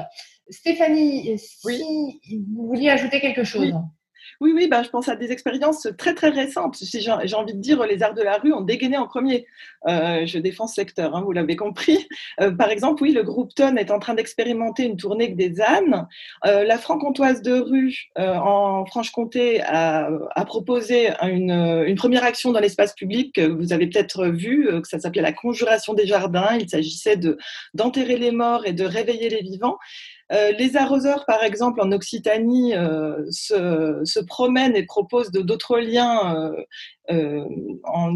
[0.51, 3.73] Stéphanie, si vous vouliez ajouter quelque chose.
[4.41, 6.75] Oui, oui, ben, je pense à des expériences très très récentes.
[6.81, 9.45] J'ai envie de dire, les arts de la rue ont dégainé en premier.
[9.87, 12.07] Euh, je défends ce secteur, hein, vous l'avez compris.
[12.39, 15.61] Euh, par exemple, oui, le groupe Ton est en train d'expérimenter une tournée avec des
[15.61, 16.07] ânes.
[16.47, 20.09] Euh, la franc-comtoise de rue en Franche-Comté a,
[20.47, 24.99] proposé une, une, première action dans l'espace public que vous avez peut-être vu, que ça
[24.99, 26.57] s'appelait la conjuration des jardins.
[26.59, 27.19] Il s'agissait
[27.75, 29.77] d'enterrer les morts et de réveiller les vivants.
[30.31, 36.53] Euh, les arroseurs, par exemple, en Occitanie, euh, se, promènent et proposent d'autres liens
[37.09, 37.45] euh,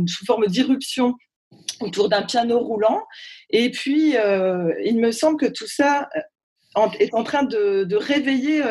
[0.08, 1.16] sous forme d'irruption
[1.82, 3.04] autour d'un piano roulant.
[3.50, 4.16] Et puis,
[4.86, 6.10] il me semble que tout ça
[7.00, 8.62] est en train de, réveiller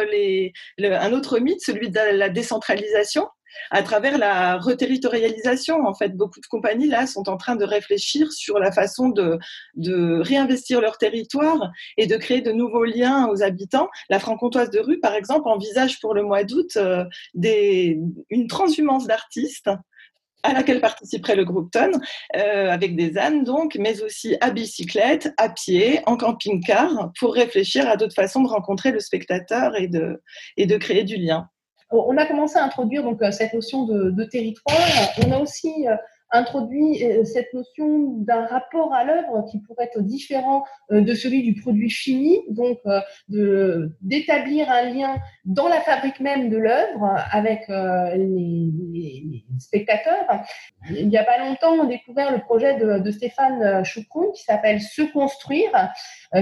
[0.78, 3.28] un autre mythe, celui de la décentralisation
[3.70, 5.86] à travers la reterritorialisation.
[5.86, 9.38] En fait, beaucoup de compagnies là sont en train de réfléchir sur la façon de,
[9.74, 13.88] de réinvestir leur territoire et de créer de nouveaux liens aux habitants.
[14.10, 19.70] La franc-comtoise de rue, par exemple, envisage pour le mois d'août euh, une transhumance d'artistes
[20.44, 21.90] à laquelle participerait le groupe Ton,
[22.36, 27.88] euh, avec des ânes donc, mais aussi à bicyclette, à pied, en camping-car, pour réfléchir
[27.88, 30.22] à d'autres façons de rencontrer le spectateur et de,
[30.56, 31.48] et de créer du lien
[31.90, 34.76] on a commencé à introduire donc euh, cette notion de, territoire.
[35.24, 35.96] On a aussi euh,
[36.34, 41.54] introduit euh, cette notion d'un rapport à l'œuvre qui pourrait être différent de celui du
[41.60, 42.78] produit fini, donc
[43.28, 50.26] de d'établir un lien dans la fabrique même de l'œuvre avec les, spectateurs.
[50.90, 54.80] Il n'y a pas longtemps, on a découvert le projet de, Stéphane Choucroun qui s'appelle
[54.80, 55.70] Se construire,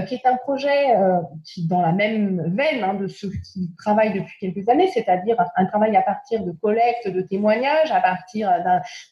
[0.06, 0.96] qui est un projet
[1.44, 5.66] qui dans la même veine hein, de ceux qui travaillent depuis quelques années, c'est-à-dire un
[5.66, 8.50] travail à partir de collecte de témoignages, à partir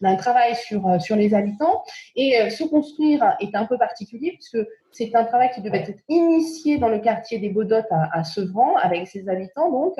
[0.00, 0.69] d'un travail sur,
[1.00, 1.82] sur les habitants.
[2.16, 4.58] Et se construire est un peu particulier puisque
[4.92, 9.06] c'est un travail qui devait être initié dans le quartier des Baudottes à, Sevran avec
[9.06, 9.94] ses habitants donc,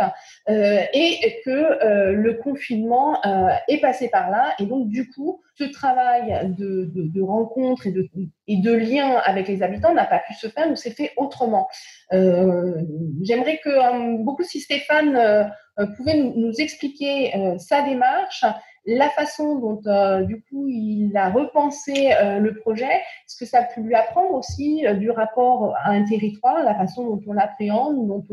[0.49, 4.53] euh, et que euh, le confinement euh, est passé par là.
[4.59, 8.09] Et donc du coup, ce travail de, de, rencontre et de,
[8.49, 11.69] et lien avec les habitants n'a pas pu se faire, ou s'est fait autrement.
[12.13, 12.83] Euh,
[13.23, 15.51] J'aimerais que beaucoup si Stéphane
[15.97, 18.45] pouvait nous expliquer sa démarche
[18.87, 23.61] la façon dont euh, du coup il a repensé euh, le projet, ce que ça
[23.61, 27.33] a pu lui apprendre aussi euh, du rapport à un territoire, la façon dont on
[27.33, 28.25] l'appréhende, dont,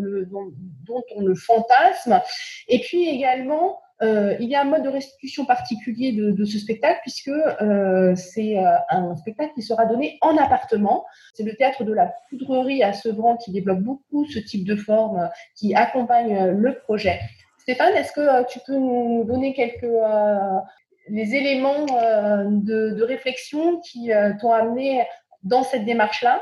[0.85, 2.21] dont, on le fantasme,
[2.67, 7.31] et puis également il y a un mode de restitution particulier de, ce spectacle puisque
[8.15, 8.55] c'est
[8.89, 11.03] un spectacle qui sera donné en appartement.
[11.33, 15.27] C'est le théâtre de la poudrerie à Sevran qui développe beaucoup ce type de forme
[15.55, 17.19] qui accompagne le projet.
[17.67, 20.37] Stéphane, est-ce que euh, tu peux nous donner quelques euh,
[21.09, 24.09] les éléments euh, de, réflexion qui
[24.39, 25.03] t'ont amené
[25.43, 26.41] dans cette démarche-là?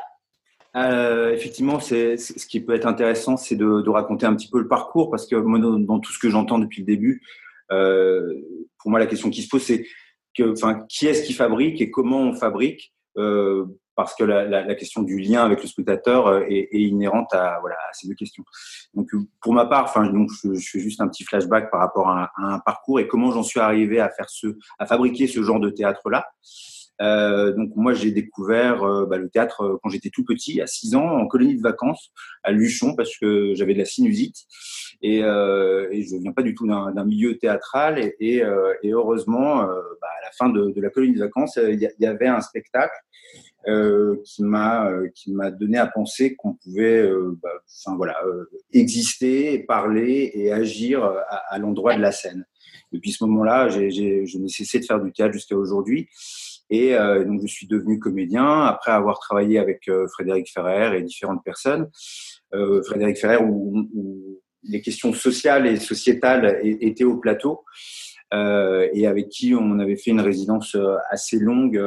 [1.34, 5.26] Effectivement, ce qui peut être intéressant, c'est de, raconter un petit peu le parcours, parce
[5.26, 7.24] que dans, tout ce que j'entends depuis le début,
[7.70, 9.84] pour moi, la question qui se pose, c'est
[10.40, 12.94] enfin, qui est-ce qui fabrique et comment on fabrique
[13.96, 17.34] parce que la, la, la, question du lien avec le spectateur euh, est, est inhérente
[17.34, 18.44] à, voilà, à ces deux questions.
[18.94, 21.80] Donc, euh, pour ma part, enfin, donc, je, je, fais juste un petit flashback par
[21.80, 24.48] rapport à, un parcours et comment j'en suis arrivé à faire ce,
[24.80, 26.26] à fabriquer ce genre de théâtre-là.
[27.02, 30.68] Euh, donc moi j'ai découvert euh, bah, le théâtre euh, quand j'étais tout petit, à
[30.68, 32.12] 6 ans, en colonie de vacances
[32.44, 34.38] à Luchon parce que j'avais de la sinusite
[35.02, 38.44] et, euh, et je viens pas du tout d'un milieu théâtral et, et,
[38.84, 42.40] et heureusement bah, à la fin de, la colonie de vacances il y, avait un
[42.40, 42.96] spectacle
[44.24, 47.10] qui m'a qui m'a donné à penser qu'on pouvait
[47.44, 47.50] bah,
[47.86, 48.16] enfin voilà
[48.72, 52.46] exister, parler et agir à, à l'endroit de la scène.
[52.92, 56.08] Depuis ce moment-là, je n'ai cessé de faire du théâtre jusqu'à aujourd'hui.
[56.70, 61.02] Et euh, donc, je suis devenu comédien après avoir travaillé avec euh, Frédéric Ferrer et
[61.02, 61.90] différentes personnes.
[62.54, 63.88] Euh, Frédéric Ferrer, où,
[64.68, 67.64] les questions sociales et sociétales étaient au plateau.
[68.34, 70.76] Et avec qui on avait fait une résidence
[71.12, 71.80] assez longue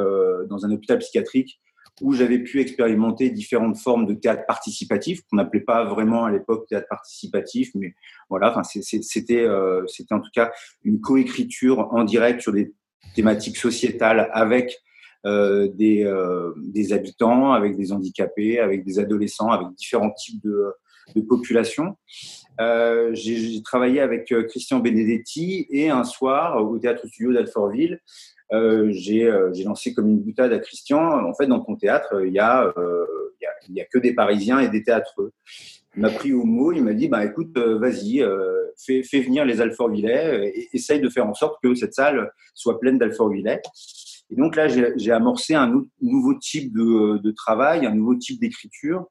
[0.48, 1.60] dans un hôpital psychiatrique
[2.00, 6.68] où j'avais pu expérimenter différentes formes de théâtre participatif qu'on n'appelait pas vraiment à l'époque
[6.68, 7.94] théâtre participatif, mais
[8.30, 10.52] voilà, enfin c'était c'était en tout cas
[10.84, 12.72] une coécriture en direct sur des
[13.14, 14.78] thématiques sociétales avec
[15.26, 20.72] euh, des, euh, des habitants, avec des handicapés, avec des adolescents, avec différents types de,
[21.28, 21.96] populations.
[22.61, 27.99] Euh, j'ai travaillé avec euh, Christian Benedetti et un soir au théâtre studio d'Alfortville,
[28.53, 29.30] euh, j'ai
[29.64, 31.26] lancé comme une boutade à Christian.
[31.26, 34.14] En fait, dans ton théâtre, il y a, il y a, y a que des
[34.14, 35.32] Parisiens et des théâtreux.
[35.97, 38.22] M'a pris au mot, il m'a dit, bah, écoute, vas-y,
[38.76, 42.78] fais, fais, venir les Alfortvillais et essaye de faire en sorte que cette salle soit
[42.78, 43.61] pleine d'Alfortvillais.
[44.30, 49.07] Et donc là, j'ai amorcé un nouveau type de, travail, un nouveau type d'écriture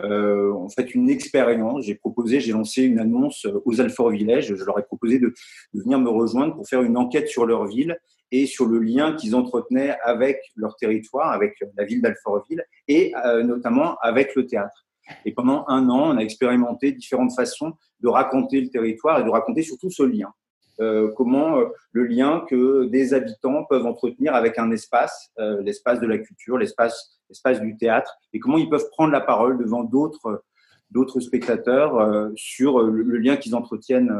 [0.00, 1.84] euh, en fait une expérience.
[1.84, 4.54] J'ai proposé, j'ai lancé une annonce aux Alfort Village.
[4.54, 5.32] Je leur ai proposé de,
[5.72, 7.96] venir me rejoindre pour faire une enquête sur leur ville
[8.32, 13.42] et sur le lien qu'ils entretenaient avec leur territoire, avec la ville d'Alfortville et euh,
[13.44, 14.83] notamment avec le théâtre.
[15.24, 19.30] Et pendant un an, on a expérimenté différentes façons de raconter le territoire et de
[19.30, 20.32] raconter surtout ce lien.
[20.80, 26.00] Euh, comment euh, le lien que des habitants peuvent entretenir avec un espace, euh, l'espace
[26.00, 29.84] de la culture, l'espace, l'espace du théâtre, et comment ils peuvent prendre la parole devant
[29.84, 30.42] d'autres,
[30.90, 34.14] d'autres spectateurs sur le, lien qu'ils entretiennent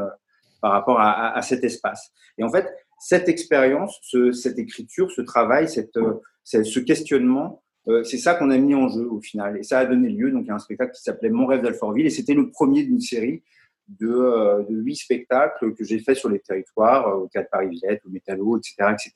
[0.61, 2.11] par rapport à, cet espace.
[2.37, 2.67] Et en fait,
[2.99, 5.99] cette expérience, ce, cette écriture, ce travail, cette,
[6.43, 7.63] ce questionnement,
[8.03, 9.57] c'est ça qu'on a mis en jeu au final.
[9.57, 12.09] Et ça a donné lieu donc, à un spectacle qui s'appelait Mon rêve d'Alfortville, et
[12.09, 13.43] c'était le premier d'une série
[13.87, 18.01] de, euh, de huit spectacles que j'ai fait sur les territoires, euh, au Théâtre Paris-Villette,
[18.05, 18.91] au Métallo, etc.
[18.93, 19.11] etc.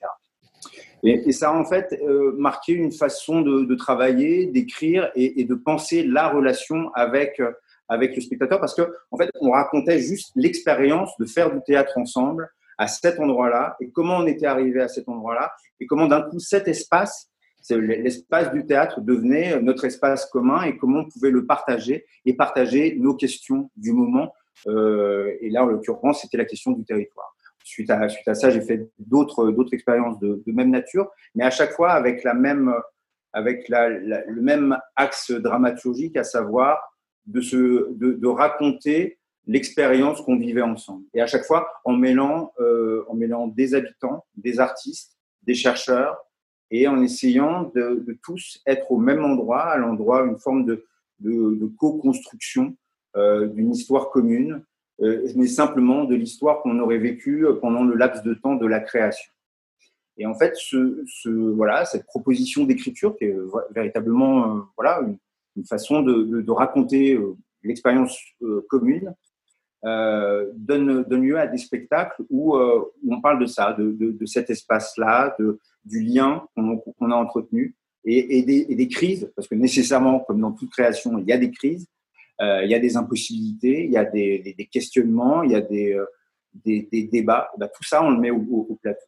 [1.03, 5.45] Et, ça a en fait euh, marqué une façon de, de travailler, d'écrire et, et,
[5.45, 7.51] de penser la relation avec, euh,
[7.88, 11.97] avec le spectateur parce que en fait, on racontait juste l'expérience de faire du théâtre
[11.97, 16.22] ensemble à cet endroit-là et comment on était arrivé à cet endroit-là et comment d'un
[16.22, 17.30] coup cet espace,
[17.70, 22.95] l'espace du théâtre devenait notre espace commun et comment on pouvait le partager et partager
[22.97, 24.34] nos questions du moment
[24.68, 27.34] euh, et là, en l'occurrence, c'était la question du territoire.
[27.64, 31.72] Suite à, suite à ça, j'ai fait d'autres expériences de, même nature, mais à chaque
[31.72, 32.74] fois avec la même
[33.32, 36.80] avec le même axe dramaturgique, à savoir
[37.28, 41.05] de, se, de raconter l'expérience qu'on vivait ensemble.
[41.14, 46.18] Et à chaque fois, en mêlant, euh, en mêlant des habitants, des artistes, des chercheurs,
[46.72, 50.86] et en essayant de, tous être au même endroit, à l'endroit, une forme de,
[51.78, 52.76] co-construction
[53.15, 54.63] euh, d'une histoire commune,
[55.01, 58.80] euh, mais simplement de l'histoire qu'on aurait vécue pendant le laps de temps de la
[58.80, 59.32] création.
[60.20, 63.36] Et en fait, ce, ce voilà, cette proposition d'écriture, qui est
[63.72, 65.01] véritablement euh, voilà,
[65.55, 69.13] une, façon de, raconter euh, l'expérience euh, commune,
[69.86, 74.25] euh, donne, donne lieu à des spectacles où, où on parle de ça, de, de
[74.25, 75.36] cet espace-là,
[75.86, 77.75] du lien qu'on qu a entretenu
[78.05, 81.38] et, et, des, des, crises, parce que nécessairement, comme dans toute création, il y a
[81.38, 81.88] des crises.
[82.41, 85.61] Euh, il y a des impossibilités, il y a des, des, questionnements, il y a
[85.61, 87.49] des, euh, débats.
[87.57, 89.05] Ben, tout ça, on le met au, au, au plateau.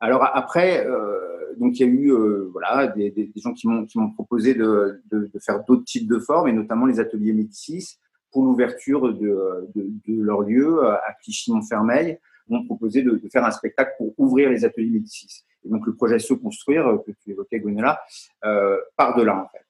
[0.00, 4.54] Alors après, euh, donc il y a eu euh, voilà des, gens qui m'ont proposé
[4.54, 7.98] de, de faire d'autres types de formes et notamment les ateliers Médicis
[8.30, 9.68] pour l'ouverture de,
[10.06, 12.18] leur lieu à Clichy-Montfermeil
[12.48, 15.44] m'ont proposé de, faire un spectacle pour ouvrir les ateliers Médicis.
[15.64, 18.00] Et donc le projet Se construire que tu évoquais Gonella
[18.44, 19.64] euh, part de là en fait.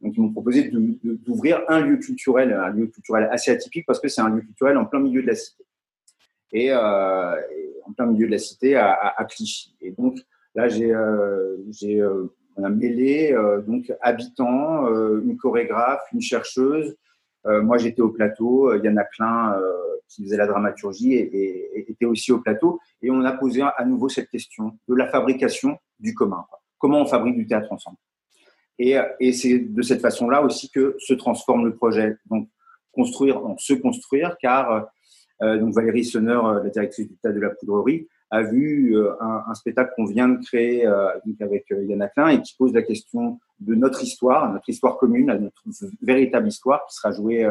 [0.00, 4.08] Donc, ils m'ont proposé d'ouvrir un lieu culturel, un lieu culturel assez atypique parce que
[4.08, 5.64] c'est un lieu culturel en plein milieu de la cité.
[6.52, 7.40] Et, euh,
[7.86, 9.74] en plein milieu de la cité à, à, Clichy.
[9.80, 10.18] Et donc,
[10.54, 16.20] là, j'ai, euh, j'ai, euh, on a mêlé euh, donc habitants, euh, une chorégraphe, une
[16.20, 16.96] chercheuse.
[17.46, 18.74] Euh, moi, j'étais au plateau.
[18.74, 19.56] Yann Klein,
[20.08, 22.80] qui faisait la dramaturgie, et, aussi au plateau.
[23.02, 26.44] Et on a posé à nouveau cette question de la fabrication du commun.
[26.78, 27.96] Comment on fabrique du théâtre ensemble?
[28.78, 28.96] Et,
[29.32, 32.16] c'est de cette façon-là aussi que se transforme le projet.
[32.26, 32.48] Donc,
[32.92, 34.86] construire se construire, car
[35.42, 40.06] euh, Valérie Sonneur, la directrice du tas de la poudrerie, a vu un, spectacle qu'on
[40.06, 44.68] vient de créer avec Yann Klein et qui pose la question de notre histoire, notre
[44.68, 45.62] histoire commune, notre
[46.02, 47.50] véritable histoire qui sera jouée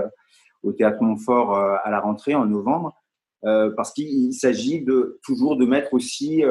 [0.62, 2.94] au Théâtre Montfort à la rentrée en novembre.
[3.42, 6.44] parce qu'il s'agit de toujours de mettre aussi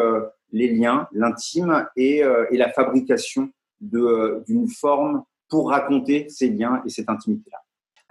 [0.53, 2.23] les liens, l'intime et,
[2.53, 3.51] la fabrication
[3.81, 7.59] d'une forme pour raconter ces liens et cette intimité-là.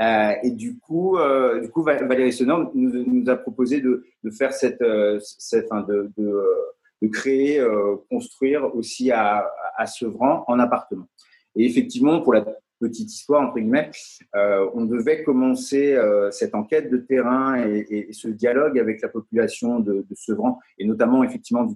[0.02, 4.82] Euh, et du coup, euh, du coup, Valérie Sonor nous, a proposé de, faire cette,
[4.82, 11.08] euh, cette de, de, créer, euh, construire aussi à, à Sevran en appartement.
[11.56, 12.46] Et effectivement, pour la
[12.80, 13.92] petite histoire entre guillemets,
[14.36, 15.98] euh, on devait commencer
[16.32, 21.24] cette enquête de terrain et, ce dialogue avec la population de, de Sevran et notamment
[21.24, 21.68] effectivement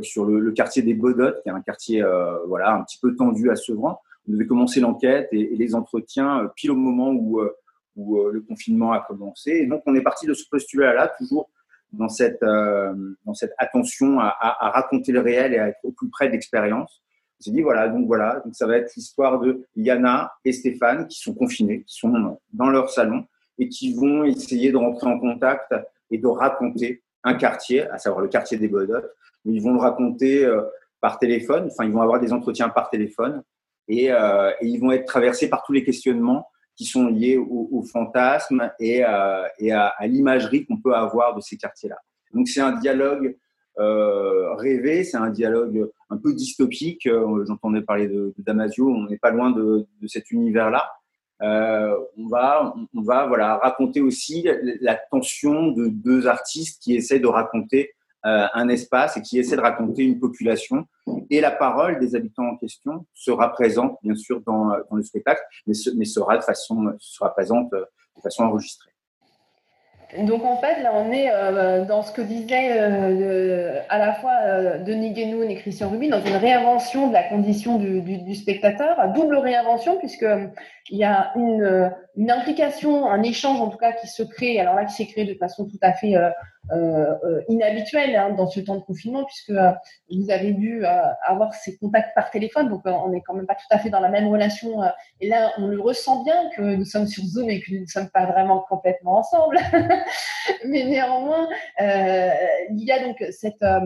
[0.00, 2.04] sur le, quartier des Bodottes, qui est un quartier
[2.46, 6.48] voilà un petit peu tendu à Sevran on devait commencer l'enquête et, les entretiens euh,
[6.54, 7.54] pile au moment où, euh,
[7.98, 9.50] euh, le confinement a commencé.
[9.50, 11.50] Et donc, on est parti de ce postulat-là, toujours
[11.92, 16.08] dans cette, dans cette attention à, à, raconter le réel et à être au plus
[16.08, 17.02] près de l'expérience.
[17.42, 21.20] S'est dit, voilà, donc voilà, donc ça va être l'histoire de Yana et Stéphane qui
[21.20, 23.24] sont confinés, qui sont dans leur salon
[23.58, 25.74] et qui vont essayer de rentrer en contact
[26.10, 29.10] et de raconter un quartier, à savoir le quartier des Bodottes.
[29.44, 30.48] Ils vont le raconter
[31.00, 33.42] par téléphone, enfin, ils vont avoir des entretiens par téléphone
[33.90, 37.82] euh, et, ils vont être traversés par tous les questionnements qui sont liés au, au
[37.82, 41.98] fantasme et, euh, à, l'imagerie qu'on peut avoir de ces quartiers-là.
[42.32, 43.36] Donc c'est un dialogue
[43.78, 47.06] euh, rêvé, c'est un dialogue un peu dystopique.
[47.06, 50.90] Euh, j'entendais parler de, Damasio, on n'est pas loin de, cet univers-là.
[51.42, 54.46] Euh, on va, on va voilà raconter aussi
[54.80, 57.90] la tension de deux artistes qui essaient de raconter
[58.26, 60.86] euh, un espace et qui essaie de raconter une population.
[61.30, 65.74] Et la parole des habitants en question sera présente, bien sûr, dans, le spectacle, mais,
[65.96, 67.86] mais sera, de façon, sera présente de
[68.22, 68.91] façon enregistrée.
[70.18, 74.32] Donc en fait, là, on est euh, dans ce que disaient euh, à la fois
[74.42, 78.34] euh, Denis Guénoun et Christian Rubin, dans une réinvention de la condition du, du, du
[78.34, 80.26] spectateur, double réinvention, puisque
[80.90, 84.74] il y a une, une, implication, un échange en tout cas qui se crée, alors
[84.74, 86.14] là qui s'est créé de façon tout à fait
[87.48, 89.52] inhabituelle hein, dans ce temps de confinement, puisque
[90.10, 90.84] vous avez dû
[91.26, 94.00] avoir ces contacts par téléphone, donc on n'est quand même pas tout à fait dans
[94.00, 94.82] la même relation.
[95.20, 97.86] et là, on le ressent bien que nous sommes sur Zoom et que nous ne
[97.86, 99.58] sommes pas vraiment complètement ensemble.
[100.64, 101.48] Mais néanmoins,
[101.80, 102.30] euh,
[102.70, 103.80] il y a donc cette, euh,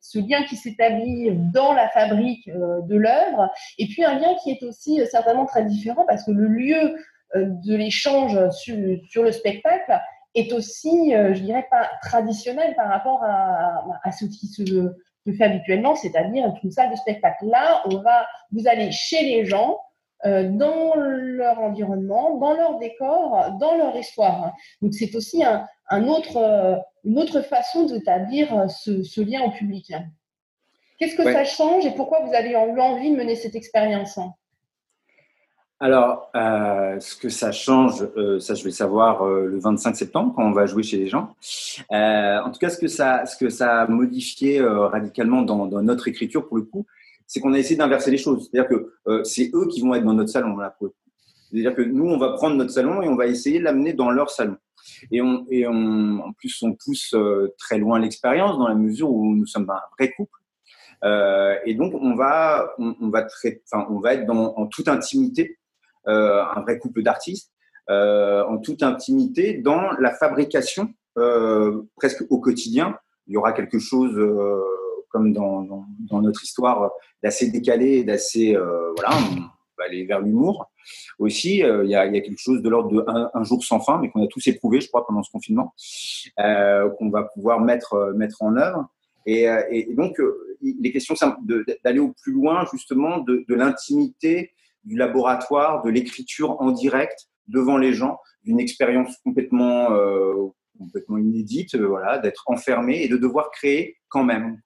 [0.00, 4.50] ce lien qui s'établit dans la fabrique euh, de l'œuvre, et puis un lien qui
[4.50, 6.96] est aussi certainement très différent parce que le lieu
[7.34, 8.76] de l'échange sur,
[9.08, 9.98] sur, le spectacle
[10.34, 15.44] est aussi, je dirais, pas traditionnel par rapport à, à ce qui se, se fait
[15.44, 17.46] habituellement, c'est-à-dire une salle de spectacle.
[17.46, 19.78] Là, on va, vous allez chez les gens,
[20.26, 24.54] euh, dans leur environnement, dans leur décor, dans leur histoire.
[24.82, 29.40] Donc c'est aussi un, un autre, euh, une autre façon d'établir euh, ce, ce, lien
[29.44, 29.94] au public.
[30.98, 34.18] Qu'est-ce que ça change et pourquoi vous avez eu envie de mener cette expérience?
[35.82, 40.34] Alors, euh, ce que ça change, euh, ça je vais savoir euh, le 25 septembre
[40.36, 41.34] quand on va jouer chez les gens.
[41.90, 46.06] en tout cas, ce que ça, ce que ça a modifié radicalement dans, dans, notre
[46.06, 46.86] écriture pour le coup,
[47.30, 48.48] c'est qu'on a essayé d'inverser les choses.
[48.50, 50.58] C'est-à-dire que euh, c'est eux qui vont être dans notre salon.
[50.80, 54.10] C'est-à-dire que nous, on va prendre notre salon et on va essayer de l'amener dans
[54.10, 54.56] leur salon.
[55.12, 59.12] Et, on, et on, en plus, on pousse euh, très loin l'expérience dans la mesure
[59.12, 60.40] où nous sommes un vrai couple.
[61.04, 64.66] Euh, et donc, on va, on, on va, très, enfin, on va être dans, en
[64.66, 65.59] toute intimité, euh,
[66.06, 67.52] un vrai couple d'artistes,
[67.88, 70.92] euh, en toute intimité dans la fabrication,
[71.96, 72.96] presque au quotidien.
[73.26, 74.16] Il y aura quelque chose
[75.10, 76.90] comme dans, dans, dans, notre histoire,
[77.22, 79.40] d'assez décalé, d'assez euh, voilà, on
[79.76, 80.70] va aller vers l'humour
[81.18, 81.62] aussi.
[81.62, 83.98] Euh, il y, a, y, a, quelque chose de l'ordre de un, jour sans fin,
[83.98, 85.74] mais qu'on a tous éprouvé, je crois, pendant ce confinement,
[86.38, 88.88] euh, qu'on va pouvoir mettre euh, mettre en œuvre.
[89.26, 90.20] Et, euh, et, donc,
[90.62, 91.14] les questions
[91.84, 94.52] d'aller au plus loin justement de, de l'intimité
[94.84, 101.76] du laboratoire, de l'écriture en direct devant les gens, d'une expérience complètement euh, complètement inédite,
[101.76, 104.60] voilà, d'être enfermé et de devoir créer quand même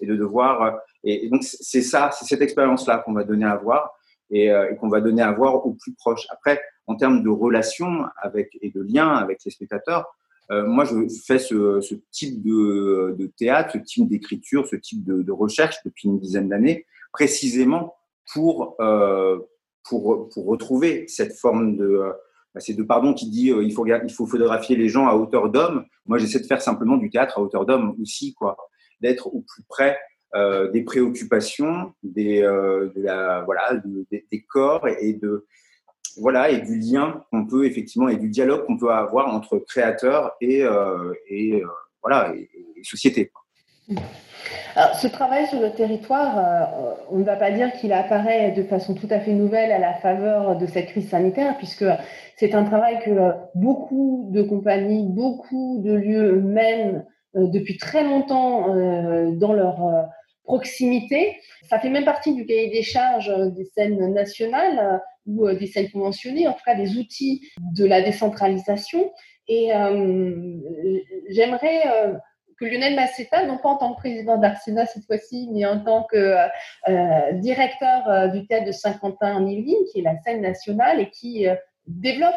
[0.00, 0.62] et de devoir.
[0.62, 0.70] Euh,
[1.04, 3.90] et, donc, c'est ça, c'est cette expérience-là qu'on va donner à voir
[4.30, 6.26] et, euh, qu'on va donner à voir aux plus proches.
[6.30, 10.06] Après, en termes de relation avec, et de lien avec les spectateurs,
[10.50, 15.32] euh, moi, je fais ce, type de, de, théâtre, ce type d'écriture, ce type de,
[15.32, 17.94] recherche depuis une dizaine d'années, précisément
[18.32, 19.38] pour, euh,
[19.88, 22.02] pour, retrouver cette forme de.
[22.54, 25.50] Bah, c'est de pardon qui dit il faut il faut photographier les gens à hauteur
[25.50, 25.84] d'homme.
[26.06, 28.56] Moi, j'essaie de faire simplement du théâtre à hauteur d'homme aussi, quoi
[29.00, 29.98] d'être au plus près
[30.34, 32.88] euh, des préoccupations, des, euh,
[33.44, 33.80] voilà,
[34.10, 35.46] des, corps et, de
[36.16, 40.32] voilà et du lien qu'on peut effectivement et du dialogue qu'on peut avoir entre créateurs
[40.40, 41.68] et, euh, et euh,
[42.02, 43.30] voilà et, et société.
[44.74, 48.94] Ce travail sur le territoire, euh, on ne va pas dire qu'il apparaît de façon
[48.94, 51.84] tout à fait nouvelle à la faveur de cette crise sanitaire, puisque
[52.36, 53.10] c'est un travail que
[53.54, 57.06] beaucoup de compagnies, beaucoup de lieux mènent
[57.36, 60.08] euh, depuis très longtemps euh, dans leur
[60.42, 61.36] proximité.
[61.68, 66.48] Ça fait même partie du cahier des charges des scènes nationales ou des scènes conventionnées,
[66.48, 69.10] en tout cas des outils de la décentralisation.
[69.48, 69.70] Et
[71.30, 71.82] j'aimerais
[72.58, 76.04] que Lionel Massetta, non pas en tant que président d'Arsena cette fois-ci, mais en tant
[76.04, 76.36] que
[76.88, 81.10] euh, directeur euh, du théâtre de Saint-Quentin en Yvelines, qui est la scène nationale et
[81.10, 81.54] qui euh,
[81.86, 82.34] développe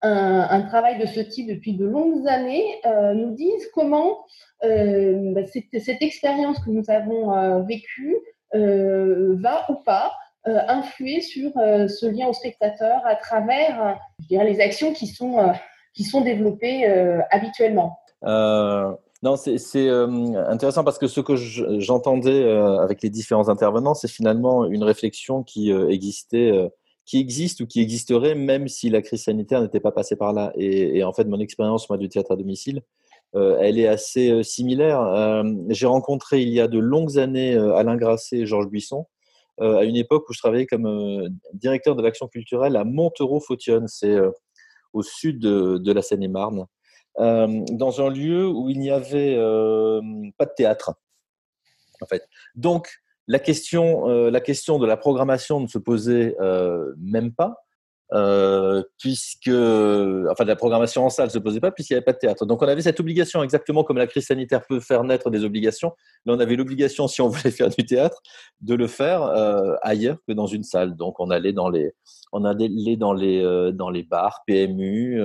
[0.00, 2.80] un, travail de ce type depuis de longues années,
[3.16, 4.18] nous dise comment
[4.62, 8.16] bah, cette, expérience que nous avons vécue
[8.52, 10.12] va ou pas
[10.44, 13.98] influer sur ce lien au spectateur à travers
[14.30, 15.52] les actions qui sont,
[15.94, 16.86] qui sont développées
[17.32, 17.98] habituellement.
[19.22, 20.06] Non, c'est euh,
[20.48, 25.42] intéressant parce que ce que j'entendais euh, avec les différents intervenants, c'est finalement une réflexion
[25.42, 26.52] qui euh, existait,
[27.04, 30.52] qui existe ou qui existerait même si la crise sanitaire n'était pas passée par là.
[30.56, 32.82] Et, en fait, mon expérience moi du théâtre à domicile,
[33.34, 35.44] elle est assez similaire.
[35.68, 39.06] J'ai rencontré il y a de longues années Alain Grasset et Georges Buisson
[39.60, 44.16] à une époque où je travaillais comme directeur de l'action culturelle à Montereau-Fautionne, c'est
[44.92, 46.66] au sud de la Seine-et-Marne.
[47.20, 50.00] Euh, dans un lieu où il n'y avait euh,
[50.36, 50.94] pas de théâtre.
[52.00, 52.28] En fait.
[52.54, 52.88] Donc,
[53.26, 56.36] la question, euh, la question de la programmation ne se posait
[56.96, 57.56] même pas.
[58.98, 62.18] puisque, enfin, la programmation en salle ne se posait pas puisqu'il n'y avait pas de
[62.18, 62.46] théâtre.
[62.46, 65.92] Donc, on avait cette obligation, exactement comme la crise sanitaire peut faire naître des obligations.
[66.24, 68.22] Là, on avait l'obligation, si on voulait faire du théâtre,
[68.60, 69.22] de le faire
[69.82, 70.94] ailleurs que dans une salle.
[70.94, 71.92] Donc, on allait dans les,
[72.30, 75.20] on allait dans les, dans les bars, PMU,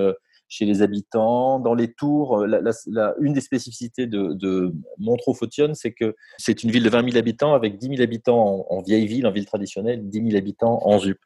[0.53, 2.41] chez les habitants, dans les tours.
[2.41, 7.55] Euh, une des spécificités de, Montreux-Fautionne, c'est que c'est une ville de 20 000 habitants
[7.55, 11.17] avec 10 000 habitants en, vieille ville, en ville traditionnelle, 10 000 habitants en ZUP.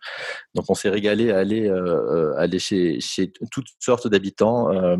[0.56, 3.00] Donc on s'est régalé à aller, euh, aller chez,
[3.52, 4.96] toutes sortes d'habitants, euh,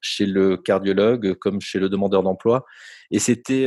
[0.00, 2.64] chez le cardiologue comme chez le demandeur d'emploi.
[3.10, 3.66] Et c'était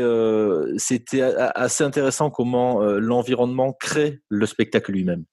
[1.56, 5.26] assez intéressant comment l'environnement crée le spectacle lui-même.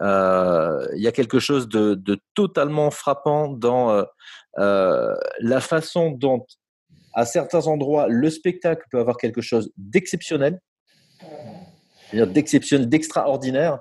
[0.00, 2.00] Euh, il y a quelque chose de,
[2.34, 4.02] totalement frappant dans euh,
[4.58, 6.46] euh, la façon dont,
[7.14, 10.60] à certains endroits, le spectacle peut avoir quelque chose d'exceptionnel,
[12.12, 13.80] d'exceptionnel, d'extraordinaire,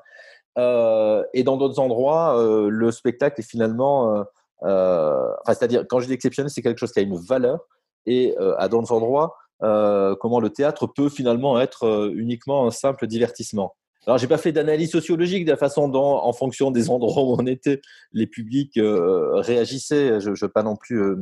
[0.57, 2.35] et dans d'autres endroits,
[2.69, 4.25] le spectacle est finalement,
[4.61, 7.59] c'est-à-dire quand je dis exceptionnel, c'est quelque chose qui a une valeur,
[8.05, 13.75] et à d'autres endroits, comment le théâtre peut finalement être uniquement un simple divertissement.
[14.07, 17.35] Alors, j'ai pas fait d'analyse sociologique de la façon dont, en fonction des endroits où
[17.37, 17.81] on était,
[18.13, 20.21] les publics euh, réagissaient.
[20.21, 21.15] Je ne veux pas non plus euh,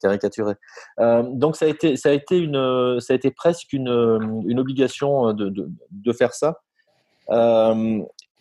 [0.00, 0.54] caricaturer.
[0.98, 4.58] Euh, donc, ça a été, ça a été une, ça a été presque une, une
[4.58, 6.60] obligation de, de, de, faire ça.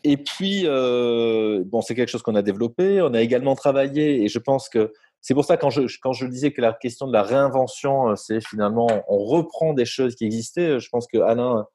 [0.04, 3.02] et puis, bon, c'est quelque chose qu'on a développé.
[3.02, 6.26] On a également travaillé, et je pense que c'est pour ça quand je, quand je
[6.26, 10.80] disais que la question de la réinvention, c'est finalement on reprend des choses qui existaient.
[10.80, 11.68] Je pense que Alain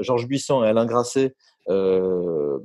[0.00, 1.34] Georges Buisson et Alain Grasset
[1.68, 2.58] euh,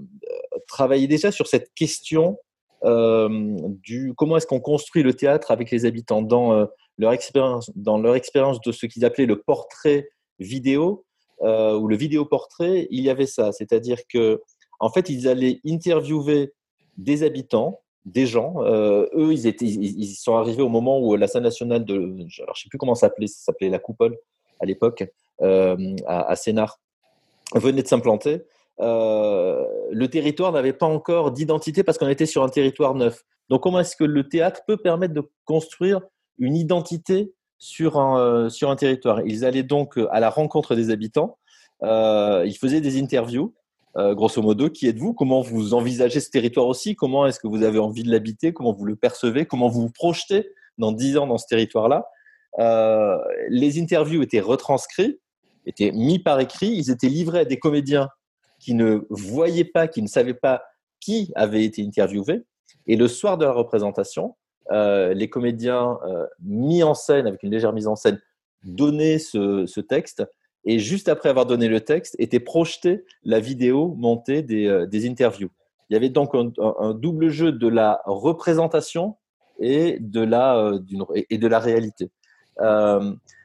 [0.68, 2.38] travaillaient déjà sur cette question
[2.86, 6.68] du comment est-ce qu'on construit le théâtre avec les habitants dans
[6.98, 10.10] leur expérience, dans leur expérience de ce qu'ils appelaient le portrait
[10.40, 11.06] vidéo
[11.40, 14.42] ou le vidéo portrait, il y avait ça, c'est-à-dire que
[14.82, 16.52] en fait ils allaient interviewer
[16.98, 18.56] des habitants, des gens.
[18.62, 21.96] eux, ils étaient, ils, sont arrivés au moment où la scène nationale de,
[22.42, 24.18] alors je sais plus comment s'appelait, s'appelait la Coupole
[24.60, 25.08] à l'époque, euh,
[25.44, 26.80] à, à Sénart
[27.60, 28.44] venait de s'implanter,
[28.80, 33.24] euh, le territoire n'avait pas encore d'identité parce qu'on était sur un territoire neuf.
[33.50, 36.02] Donc comment est-ce que le théâtre peut permettre de construire
[36.40, 39.22] une identité sur un, euh, territoire?
[39.26, 41.38] Ils allaient donc à la rencontre des habitants,
[41.82, 43.54] ils faisaient des interviews,
[43.96, 45.14] grosso modo, qui êtes-vous?
[45.14, 46.96] Comment vous envisagez ce territoire aussi?
[46.96, 48.54] Comment est-ce que vous avez envie de l'habiter?
[48.54, 49.46] Comment vous le percevez?
[49.46, 52.08] Comment vous vous projetez dans dix ans dans ce territoire-là?
[53.50, 55.20] Les interviews étaient retranscrites
[55.66, 58.10] étaient mis par écrit, ils étaient livrés à des comédiens
[58.60, 60.64] qui ne voyaient pas, qui ne savaient pas
[61.04, 62.44] qui avait été interviewé.
[62.88, 64.36] Et le soir de la représentation,
[64.72, 68.20] euh, les comédiens euh, mis en scène, avec une légère mise en scène,
[68.64, 70.24] donnaient ce, texte.
[70.66, 75.50] Et juste après avoir donné le texte, était projetée la vidéo montée des, euh, interviews.
[75.90, 79.18] Il y avait donc un, double jeu de la représentation
[79.60, 80.72] et de la,
[81.30, 82.10] et de la réalité.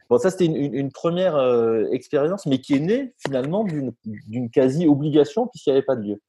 [0.08, 5.70] Bon, ça, c'était une, première euh, expérience, mais qui est née finalement d'une quasi-obligation puisqu'il
[5.70, 6.22] n'y avait pas de lieu.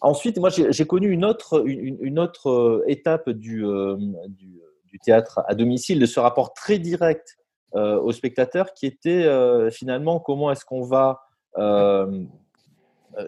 [0.00, 3.96] Ensuite, moi, j'ai connu une autre, une, autre euh, étape du, euh,
[4.28, 7.36] du, du, théâtre à domicile, de ce rapport très direct
[7.72, 11.20] aux spectateurs qui était finalement comment est-ce qu'on va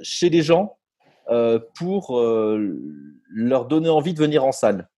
[0.03, 0.77] chez les gens
[1.77, 2.21] pour
[3.31, 4.89] leur donner envie de venir en salle.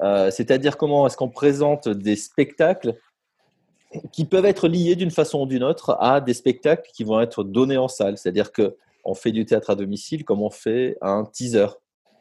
[0.00, 2.98] C'est-à-dire comment est-ce qu'on présente des spectacles
[4.12, 7.44] qui peuvent être liés d'une façon ou d'une autre à des spectacles qui vont être
[7.44, 8.18] donnés en salle.
[8.18, 11.66] C'est-à-dire qu'on fait du théâtre à domicile comme on fait un teaser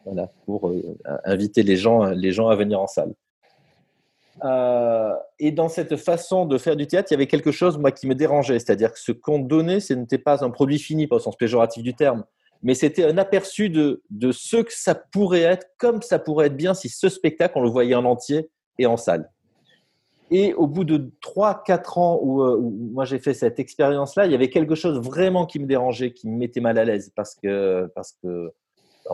[0.05, 3.13] voilà, pour euh, inviter les gens, les gens à venir en salle.
[4.43, 7.91] Euh, et dans cette façon de faire du théâtre, il y avait quelque chose moi,
[7.91, 8.59] qui me dérangeait.
[8.59, 11.83] C'est-à-dire que ce qu'on donnait, ce n'était pas un produit fini, pas au sens péjoratif
[11.83, 12.25] du terme,
[12.61, 16.57] mais c'était un aperçu de, de ce que ça pourrait être, comme ça pourrait être
[16.57, 19.29] bien si ce spectacle, on le voyait en entier et en salle.
[20.31, 24.35] Et au bout de 3-4 ans euh, où, moi j'ai fait cette expérience-là, il y
[24.35, 27.91] avait quelque chose vraiment qui me dérangeait, qui me mettait mal à l'aise parce que,
[27.93, 28.51] parce que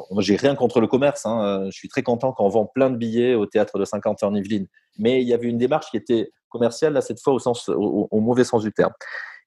[0.09, 2.89] moi j'ai rien contre le commerce, hein, je suis très content quand on vend plein
[2.89, 4.67] de billets au théâtre de 50 en Yvelines,
[4.99, 8.19] mais il y avait une démarche qui était commerciale, là cette fois au, sens, au,
[8.19, 8.93] mauvais sens du terme.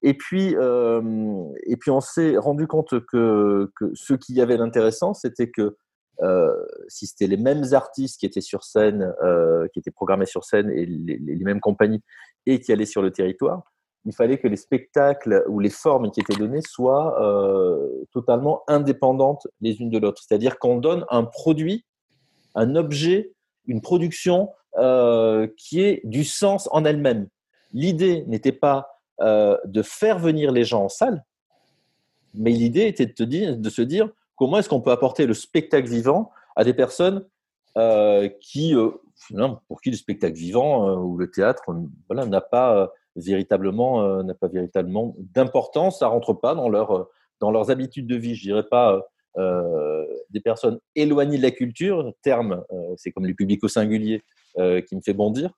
[0.03, 1.01] Et puis, euh,
[1.67, 5.63] et puis on s'est rendu compte que, que ce qui y avait d'intéressant, c'était que
[5.63, 5.77] euh,
[6.89, 10.71] si c'était les mêmes artistes qui étaient sur scène, euh, qui étaient programmés sur scène
[10.71, 12.03] et les, mêmes compagnies
[12.47, 13.63] et qui allaient sur le territoire,
[14.07, 19.47] il fallait que les spectacles ou les formes qui étaient données soient euh, totalement indépendantes
[19.61, 20.23] les unes de l'autre.
[20.27, 21.85] C'est-à-dire qu'on donne un produit,
[22.55, 23.33] un objet,
[23.67, 24.51] une production
[25.57, 27.29] qui est du sens en elle-même.
[27.73, 28.89] L'idée n'était pas
[29.21, 31.25] de faire venir les gens en salle,
[32.35, 36.65] mais l'idée était de se dire Comment est-ce qu'on peut apporter le spectacle vivant à
[36.65, 37.27] des personnes
[37.77, 38.91] euh, qui, euh,
[39.69, 41.63] pour qui le spectacle vivant euh, ou le théâtre,
[42.09, 46.01] voilà, n'a pas véritablement, véritablement d'importance.
[46.01, 46.71] Ça rentre pas dans
[47.41, 48.35] dans leurs habitudes de vie.
[48.35, 49.01] Je dirais pas
[49.37, 52.65] des personnes éloignées de la culture, terme,
[52.97, 54.23] c'est comme les publics au singulier
[54.57, 55.51] qui me fait bondir.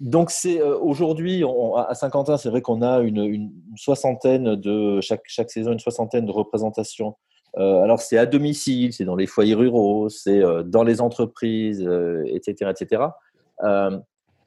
[0.00, 1.42] Donc c'est aujourd'hui
[1.76, 6.32] à Saint-Quentin, c'est vrai qu'on a une, soixantaine de chaque chaque saison une soixantaine de
[6.32, 7.16] représentations.
[7.56, 11.88] alors c'est à domicile, c'est dans les foyers ruraux, c'est dans les entreprises,
[12.26, 13.04] etc., etc.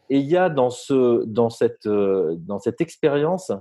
[0.10, 3.52] et il y a dans ce dans cette dans cette expérience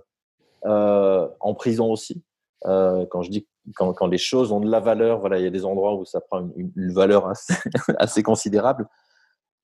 [0.65, 2.23] en prison aussi.
[2.65, 5.51] quand je dis quand, quand, les choses ont de la valeur, voilà, il y a
[5.51, 7.55] des endroits où ça prend une, une valeur assez,
[7.99, 8.89] assez considérable.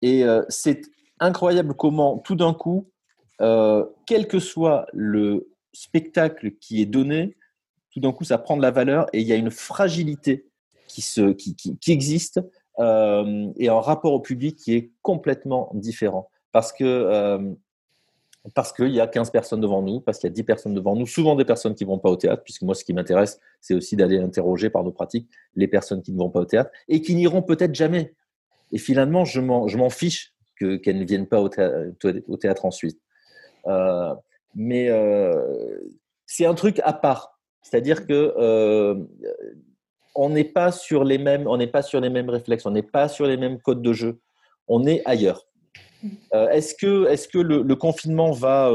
[0.02, 0.82] Et c'est
[1.20, 2.88] incroyable comment tout d'un coup,
[3.40, 7.36] euh, quel que soit le spectacle qui est donné,
[7.90, 10.46] tout d'un coup, ça prend de la valeur et il y a une fragilité
[10.88, 12.40] qui, se, qui, qui, existe
[12.78, 16.28] euh, et un rapport au public qui est complètement différent.
[16.52, 17.38] Parce que euh,
[18.52, 20.94] parce qu'il y a 15 personnes devant nous, parce qu'il y a 10 personnes devant
[20.94, 23.40] nous, souvent des personnes qui ne vont pas au théâtre, puisque moi, ce qui m'intéresse,
[23.60, 26.70] c'est aussi d'aller interroger par nos pratiques les personnes qui ne vont pas au théâtre
[26.88, 28.14] et qui n'iront peut-être jamais.
[28.70, 33.00] Et finalement, je m'en fiche qu'elles ne viennent pas au théâtre, ensuite.
[33.66, 34.14] Euh,
[34.54, 35.78] mais euh,
[36.26, 37.38] c'est un truc à part.
[37.62, 38.94] C'est-à-dire que euh,
[40.14, 42.82] on n'est pas sur les mêmes, on n'est pas sur les mêmes réflexes, on n'est
[42.82, 44.20] pas sur les mêmes codes de jeu.
[44.68, 45.46] On est ailleurs.
[46.32, 48.70] est-ce que, est-ce que le, confinement va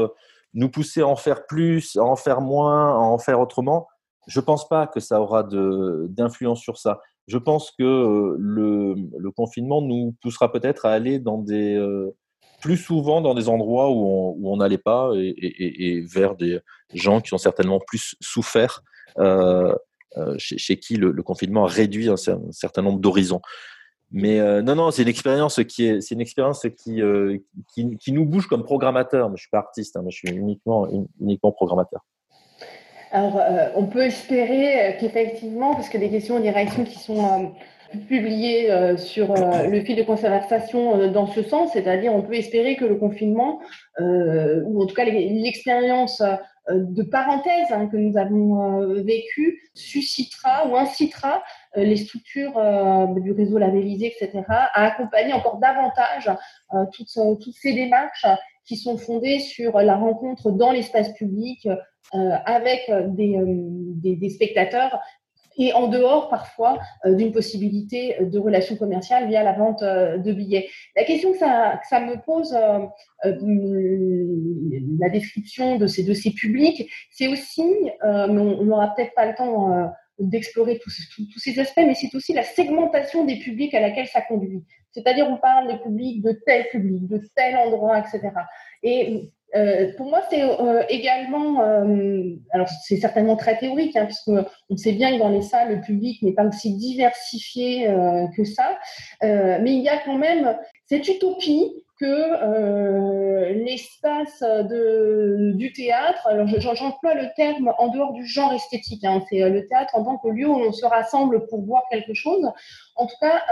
[0.54, 3.88] nous pousser à en faire plus, à en faire moins, à en faire autrement?
[4.26, 7.00] Je pense pas que ça aura d'influence sur ça
[7.30, 12.10] je pense que euh, le, confinement nous poussera peut-être à aller euh,
[12.60, 16.58] plus souvent dans des endroits où on n'allait pas et, vers des
[16.92, 18.82] gens qui ont certainement plus souffert,
[19.18, 19.72] euh,
[20.38, 23.40] chez, qui le, confinement a réduit un, certain nombre d'horizons.
[24.10, 27.00] Mais non, non, c'est une expérience qui est, c'est une expérience qui,
[28.00, 29.30] qui, nous bouge comme programmateur.
[29.36, 30.88] je suis pas artiste, hein, je suis uniquement,
[31.20, 32.00] uniquement programmateur.
[33.12, 37.24] Alors, euh, on peut espérer euh, qu'effectivement, parce que des questions en direction qui sont
[37.24, 42.84] euh, publiées sur le fil de conversation dans ce sens, c'est-à-dire on peut espérer que
[42.84, 43.58] le confinement,
[43.98, 46.22] ou en tout cas l'expérience
[46.68, 51.42] de parenthèse hein, que nous avons vécue, suscitera ou incitera
[51.74, 52.52] les structures
[53.16, 56.30] du réseau labellisé, etc., à accompagner encore davantage
[56.92, 58.24] toutes ces démarches
[58.70, 63.34] qui sont fondées sur la rencontre dans l'espace public euh, avec euh, des,
[64.14, 64.96] des, spectateurs
[65.58, 70.68] et en dehors parfois euh, d'une possibilité de relation commerciale via la vente de billets.
[70.94, 72.56] La question que ça, me pose,
[75.00, 77.64] la description de ces, de ces publics, c'est aussi,
[78.04, 79.90] mais on n'aura peut-être pas le temps
[80.20, 80.92] d'explorer tous,
[81.38, 84.62] ces aspects, mais c'est aussi la segmentation des publics à laquelle ça conduit.
[84.92, 88.30] C'est-à-dire, on parle des publics de tel public, de tel endroit, etc.
[88.82, 94.30] Et euh, pour moi, c'est euh, également, euh, alors c'est certainement très théorique, hein, puisque
[94.68, 97.88] on sait bien que dans les salles, le public n'est pas aussi diversifié
[98.36, 98.78] que ça,
[99.22, 100.56] mais il y a quand même
[100.86, 109.04] cette utopie que l'espace du théâtre, alors j'emploie le terme en dehors du genre esthétique,
[109.04, 112.14] hein, c'est le théâtre en tant que lieu où on se rassemble pour voir quelque
[112.14, 112.50] chose.
[112.96, 113.42] En tout cas,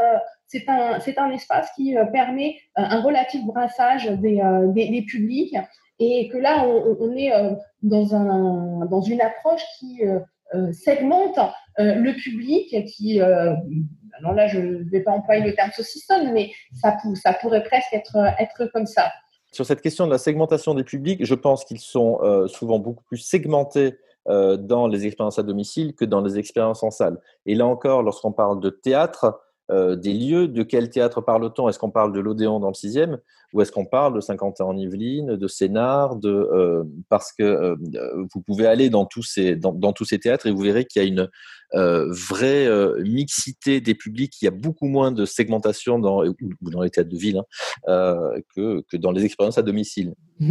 [0.48, 4.42] c'est un, un, espace qui permet un relatif brassage des,
[4.74, 5.54] des, des publics
[6.00, 10.20] et que là, on, est euh, dans, un, dans une approche qui euh,
[10.54, 11.38] euh, segmente
[11.80, 16.96] le public, qui, alors là, je ne vais pas employer le terme saucissonne, mais ça,
[17.14, 19.12] ça pourrait presque être, être comme ça.
[19.52, 22.18] Sur cette question de la segmentation des publics, je pense qu'ils sont
[22.48, 23.96] souvent beaucoup plus segmentés
[24.26, 27.18] dans les expériences à domicile que dans les expériences en salle.
[27.46, 31.68] Et là encore, lorsqu'on parle de théâtre, des lieux, de quel théâtre parle-t-on?
[31.68, 33.18] Est-ce qu'on parle de l'Odéon dans le 6e
[33.54, 37.42] ou est-ce qu'on parle de 50 ans en Yvelines, de Sénard de, euh, Parce que
[37.42, 37.76] euh,
[38.34, 41.04] vous pouvez aller dans tous ces, dans, tous ces théâtres et vous verrez qu'il y
[41.04, 41.28] a une
[41.74, 42.68] euh, vraie
[43.00, 44.34] mixité des publics.
[44.42, 46.22] Il y a beaucoup moins de segmentation dans,
[46.60, 47.40] dans les théâtres de ville
[47.86, 48.16] hein,
[48.54, 50.12] que, que, dans les expériences à domicile.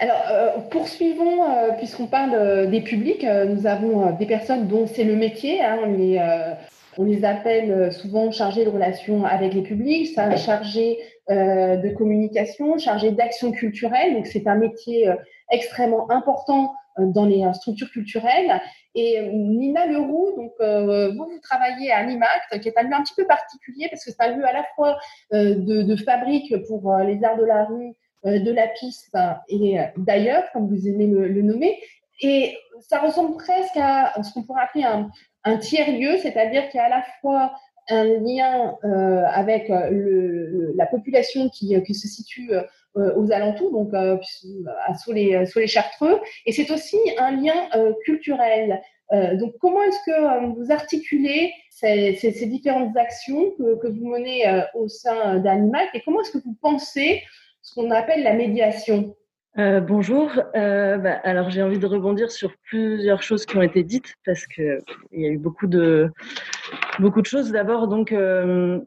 [0.00, 1.44] Alors, poursuivons,
[1.78, 5.62] puisqu'on parle des publics, nous avons des personnes dont c'est le métier.
[5.62, 6.56] Hein,
[6.98, 10.98] on les appelle souvent chargés de relations avec les publics, chargés
[11.30, 14.12] euh, de communication, chargé d'action culturelle.
[14.12, 15.16] Donc, c'est un métier euh,
[15.50, 18.60] extrêmement important euh, dans les structures culturelles.
[18.94, 23.14] Et Nina Leroux, donc vous, vous travaillez à Animact, qui est un lieu un petit
[23.16, 24.98] peu particulier parce que c'est un lieu à la fois
[25.32, 27.94] de, fabrique pour les arts de la rue,
[28.24, 29.16] de la piste
[29.48, 31.76] et d'ailleurs, comme vous aimez le, nommer.
[32.20, 35.10] Et ça ressemble presque à ce qu'on pourrait appeler un,
[35.44, 37.52] un tiers-lieu, c'est-à-dire qu'il y a à la fois
[37.90, 42.50] un lien euh, avec euh, la population qui, euh, se situe
[42.94, 47.68] aux alentours, donc à sous les, Chartreux, et c'est aussi un lien
[48.04, 48.80] culturel.
[49.10, 54.44] donc, comment est-ce que vous articulez ces différentes actions que, que, vous menez
[54.74, 57.20] au sein d'Animac et comment est-ce que vous pensez
[57.62, 59.16] ce qu'on appelle la médiation?
[59.58, 60.32] Euh, bonjour.
[60.56, 64.46] Euh, bah, alors j'ai envie de rebondir sur plusieurs choses qui ont été dites parce
[64.46, 64.80] que
[65.12, 66.10] il y a eu beaucoup de
[67.24, 67.52] choses.
[67.52, 68.80] D'abord donc euh,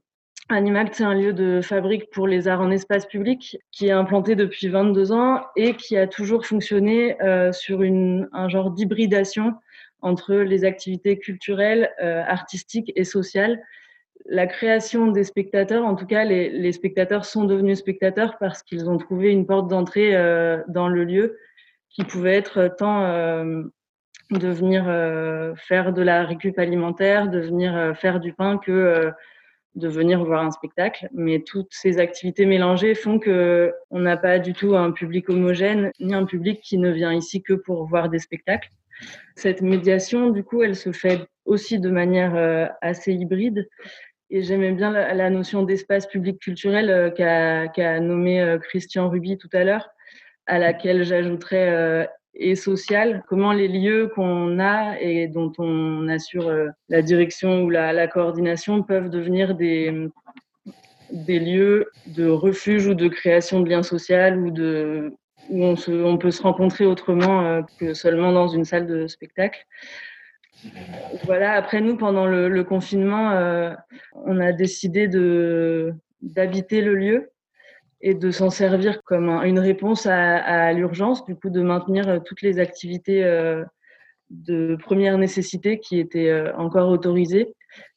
[0.50, 4.36] Animact c'est un lieu de fabrique pour les arts en espace public qui est implanté
[4.36, 9.54] depuis 22 ans et qui a toujours fonctionné euh, sur un genre d'hybridation
[10.02, 13.60] entre les activités culturelles, artistiques et sociales
[14.26, 18.98] la création des spectateurs, en tout cas, les, spectateurs sont devenus spectateurs parce qu'ils ont
[18.98, 21.38] trouvé une porte d'entrée euh, dans le lieu
[21.90, 23.64] qui pouvait être tant euh,
[24.32, 29.12] de venir euh, faire de la récup alimentaire, de venir faire du pain que
[29.76, 31.08] de venir voir un spectacle.
[31.14, 35.92] Mais toutes ces activités mélangées font que on n'a pas du tout un public homogène
[36.00, 38.70] ni un public qui ne vient ici que pour voir des spectacles.
[39.36, 43.68] Cette médiation, du coup, elle se fait aussi de manière assez hybride.
[44.30, 49.50] Et j'aimais bien la, notion d'espace public culturel euh, qu'a nommé euh, Christian Ruby tout
[49.54, 49.90] à l'heure,
[50.48, 56.52] à laquelle j'ajouterais euh, et social, comment les lieux qu'on a et dont on assure
[56.88, 60.08] la direction ou la, la coordination peuvent devenir des,
[61.10, 65.16] des lieux de refuge ou de création de liens sociaux ou de,
[65.50, 69.66] où on, se, on peut se rencontrer autrement que seulement dans une salle de spectacle.
[71.24, 73.74] Voilà, après nous, pendant le, confinement, euh,
[74.14, 75.08] on a décidé
[76.22, 77.32] d'habiter le lieu
[78.02, 82.42] et de s'en servir comme une réponse à, l'urgence, du coup de maintenir euh, toutes
[82.42, 83.64] les activités euh,
[84.30, 87.54] de première nécessité qui étaient encore autorisées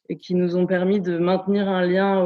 [0.08, 2.24] et qui nous ont permis de maintenir un lien,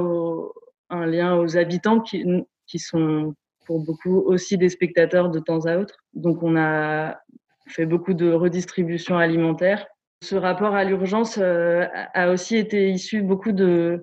[0.91, 2.25] un lien aux habitants qui,
[2.67, 3.35] qui sont
[3.65, 5.97] pour beaucoup aussi des spectateurs de temps à autre.
[6.15, 7.19] Donc on a
[7.67, 9.87] fait beaucoup de redistribution alimentaire
[10.25, 11.85] ce rapport à l'urgence euh,
[12.15, 14.03] a aussi été issu beaucoup de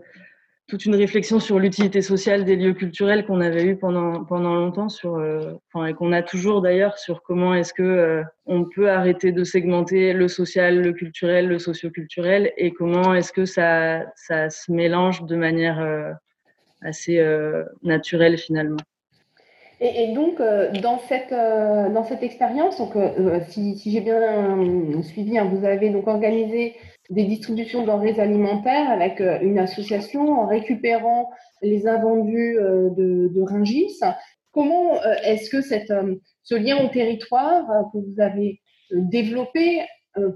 [0.68, 4.88] toute une réflexion sur l'utilité sociale des lieux culturels qu'on avait eu pendant pendant longtemps
[4.88, 8.90] sur euh, enfin, et qu'on a toujours d'ailleurs sur comment est-ce que euh, on peut
[8.90, 14.50] arrêter de segmenter le social, le culturel, le socioculturel et comment est-ce que ça ça
[14.50, 16.16] se mélange de manière
[16.82, 17.20] assez
[17.84, 18.78] naturelle finalement.
[19.84, 25.66] Et, donc, euh, dans cette, euh, cette expérience, euh, si, j'ai bien suivi, hein, vous
[25.66, 26.76] avez donc organisé
[27.10, 31.32] des distributions de denrées alimentaires avec une association en récupérant
[31.64, 34.00] les invendus de, Ringis.
[34.52, 39.82] Comment est-ce que ce lien au territoire que vous avez développé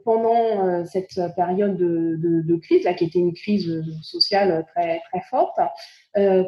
[0.03, 5.57] pendant cette période de, crise, là, qui était une crise sociale très, très forte,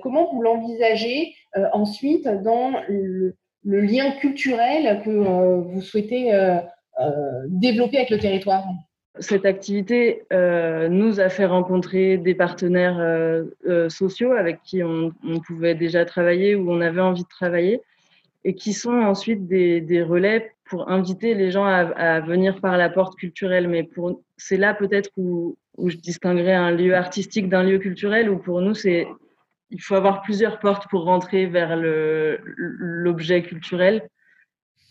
[0.01, 6.31] comment vous l'envisagez euh, ensuite, dans le lien culturel que vous souhaitez
[7.47, 8.63] développer avec le territoire?
[9.19, 13.43] Cette activité nous a fait rencontrer des partenaires
[13.89, 15.11] sociaux avec qui on,
[15.45, 17.81] pouvait déjà travailler ou on avait envie de travailler
[18.43, 23.15] et qui sont ensuite des, relais pour inviter les gens à, venir par la porte
[23.15, 23.68] culturelle.
[23.68, 28.38] Mais pour, c'est là peut-être où, je distinguerais un lieu artistique d'un lieu culturel, où
[28.38, 29.07] pour nous, c'est,
[29.69, 34.07] il faut avoir plusieurs portes pour rentrer vers l'objet culturel.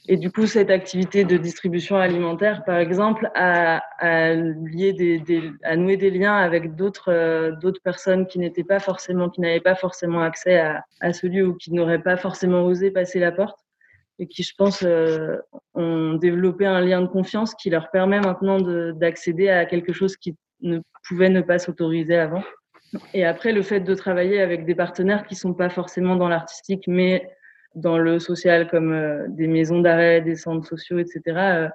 [0.08, 5.74] Et du coup, cette activité de distribution alimentaire, par exemple, a, a lié des, à
[5.74, 9.74] nouer des liens avec d'autres euh, d'autres personnes qui n'étaient pas forcément, qui n'avaient pas
[9.74, 13.65] forcément accès à, à ce lieu ou qui n'auraient pas forcément osé passer la porte
[14.18, 15.36] et qui, je pense, euh,
[15.74, 18.60] ont développé un lien de confiance qui leur permet maintenant
[18.92, 22.42] d'accéder à quelque chose qui ne pouvait ne pas s'autoriser avant.
[23.12, 26.84] Et après, le fait de travailler avec des partenaires qui sont pas forcément dans l'artistique,
[26.86, 27.30] mais
[27.74, 31.68] dans le social comme euh, des maisons d'arrêt, des centres sociaux, etc.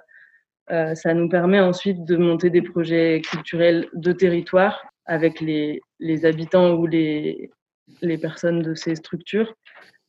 [0.70, 5.80] Euh, ça nous permet ensuite de monter des projets culturels de territoire avec les,
[6.24, 7.50] habitants ou les
[8.20, 9.54] personnes de ces structures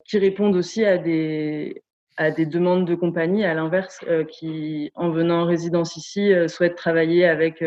[0.06, 1.82] qui répondent aussi à des,
[2.18, 4.00] à des demandes de compagnie, à l'inverse,
[4.30, 7.64] qui, en venant en résidence ici, souhaitent travailler avec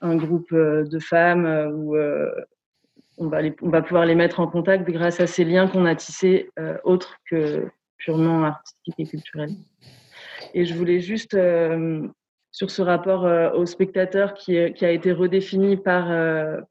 [0.00, 1.96] un groupe de femmes ou
[3.18, 5.94] on va, on va pouvoir les mettre en contact grâce à ces liens qu'on a
[5.94, 7.66] tissés euh, autres que
[7.98, 9.54] purement artistiques et culturels.
[10.54, 12.06] Et je voulais juste, euh,
[12.52, 16.06] sur ce rapport euh, au spectateur qui, a été redéfini par,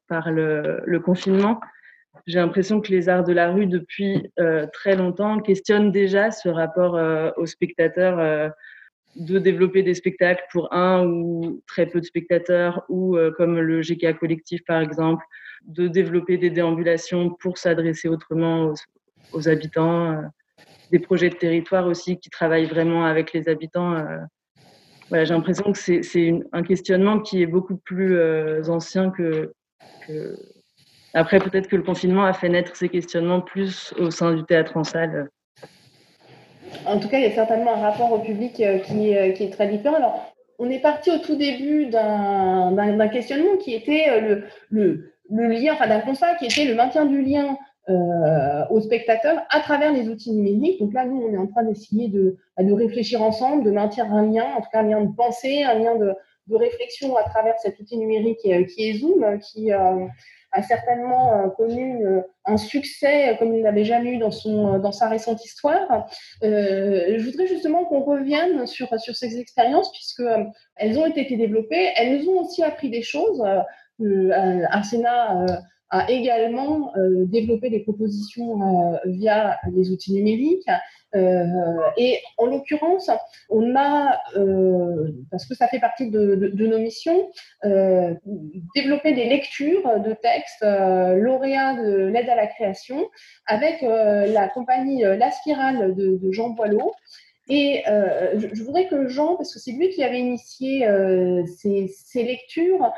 [0.08, 1.60] par le, confinement,
[2.28, 4.32] j'ai l'impression que les arts de la rue, depuis
[4.74, 7.00] très longtemps, questionnent déjà ce rapport
[7.38, 8.52] au spectateur
[9.16, 14.18] de développer des spectacles pour un ou très peu de spectateurs, ou comme le GK
[14.18, 15.24] Collectif par exemple,
[15.68, 18.74] de développer des déambulations pour s'adresser autrement
[19.34, 20.22] aux, habitants, euh,
[20.92, 23.94] des projets de territoire aussi qui travaillent vraiment avec les habitants.
[23.96, 24.20] Euh.
[25.10, 29.54] Voilà, j'ai l'impression que c'est un questionnement qui est beaucoup plus euh, ancien que,
[31.16, 34.76] Après, peut-être que le confinement a fait naître ces questionnements plus au sein du théâtre
[34.76, 35.30] en salle.
[36.86, 39.50] En tout cas, il y a certainement un rapport au public qui est, qui est
[39.50, 39.96] très différent.
[39.96, 44.44] Alors, on est parti au tout début d'un questionnement qui était le,
[45.30, 47.58] le, lien, enfin d'un constat qui était le maintien du lien
[47.90, 50.82] euh, aux spectateurs à travers les outils numériques.
[50.82, 54.46] Donc là, nous, on est en train d'essayer de, réfléchir ensemble, de maintenir un lien,
[54.58, 56.14] en tout cas un lien de pensée, un lien de,
[56.52, 60.06] réflexion à travers cet outil numérique qui, est Zoom, qui euh,
[60.62, 62.06] certainement euh, connu
[62.46, 66.08] un succès comme il n'avait jamais eu dans, son, dans sa récente histoire.
[66.42, 70.24] je voudrais justement qu'on revienne sur, sur ces expériences, puisque
[70.76, 73.44] elles ont été développées, elles nous ont aussi appris des choses.
[74.02, 75.48] Euh, euh,
[75.90, 78.60] a également euh, développé des propositions
[79.06, 80.68] via les outils numériques.
[81.14, 83.10] et en l'occurrence,
[83.50, 84.20] on a,
[85.32, 87.30] parce que ça fait partie de, nos missions,
[87.64, 93.10] développé des lectures de textes lauréats de l'aide à la création
[93.46, 96.92] avec la compagnie La Spirale de, Jean Boileau.
[97.48, 100.86] Et je, voudrais que Jean, parce que c'est lui qui avait initié
[101.58, 102.90] ces, ces, lectures, euh,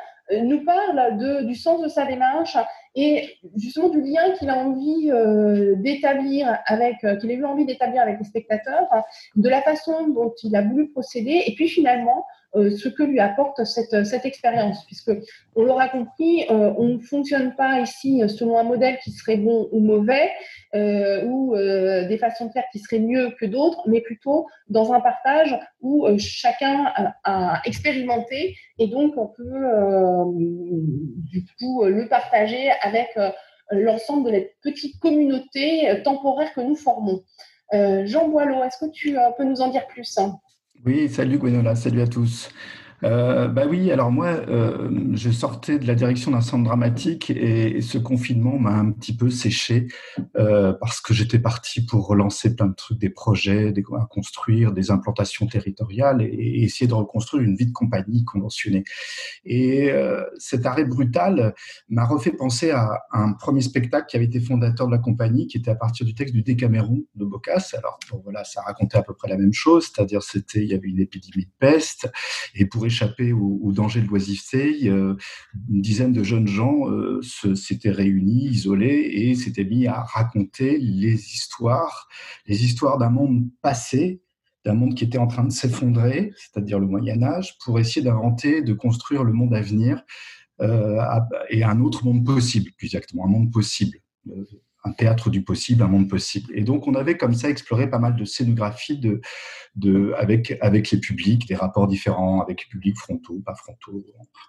[0.44, 2.58] nous parle de, du sens de sa démarche
[2.96, 7.66] et justement du lien qu'il a envie euh, d'établir avec, euh, qu'il a eu envie
[7.66, 8.88] d'établir avec les spectateurs,
[9.36, 13.20] de la façon dont il a voulu procéder, et puis finalement euh, ce que lui
[13.20, 15.12] apporte cette, cette expérience, puisque
[15.56, 19.68] on l'aura compris, euh, on ne fonctionne pas ici selon un modèle qui serait bon
[19.72, 20.32] ou mauvais,
[20.74, 25.00] euh, ou des façons de faire qui seraient mieux que d'autres, mais plutôt dans un
[25.00, 26.92] partage où chacun
[27.24, 29.44] a, expérimenté et donc on peut
[31.32, 33.18] du coup le partager avec
[33.72, 37.22] l'ensemble de les petites communautés temporaires que nous formons.
[37.72, 40.18] Jean Boileau, est-ce que tu peux nous en dire plus?
[40.86, 42.50] Oui, salut Gwenola, salut à tous.
[43.04, 47.82] Euh, bah oui, alors moi, euh, je sortais de la direction d'un centre dramatique et,
[47.82, 49.88] ce confinement m'a un petit peu séché
[50.36, 54.72] euh, parce que j'étais parti pour relancer plein de trucs, des projets des, à construire,
[54.72, 58.84] des implantations territoriales et, essayer de reconstruire une vie de compagnie conventionnée.
[59.46, 61.54] Et euh, cet arrêt brutal
[61.90, 65.58] m'a refait penser à, un premier spectacle qui avait été fondateur de la compagnie, qui
[65.58, 67.76] était à partir du texte du Décaméron de Bocas.
[67.78, 70.74] Alors bon, voilà, ça racontait à peu près la même chose, c'est-à-dire c'était il y
[70.74, 72.10] avait une épidémie de peste
[72.56, 75.18] et pour échapper au, danger de l'oisiveté, une
[75.70, 77.22] dizaine de jeunes gens euh,
[77.56, 82.08] s'étaient réunis, isolés, et s'étaient mis à raconter les histoires,
[82.46, 84.22] les histoires d'un monde passé,
[84.66, 88.62] d'un monde qui était en train de s'effondrer, c'est-à-dire le Moyen Âge, pour essayer d'inventer,
[88.62, 90.04] de construire le monde à venir
[90.62, 91.00] euh,
[91.50, 94.00] et un autre monde possible, plus exactement, un monde possible.
[94.88, 96.50] Un théâtre du possible, un monde possible.
[96.56, 99.20] Et donc, on avait comme ça exploré pas mal de scénographies de,
[99.76, 104.06] de, avec, avec les publics, des rapports différents avec les publics frontaux, pas frontaux,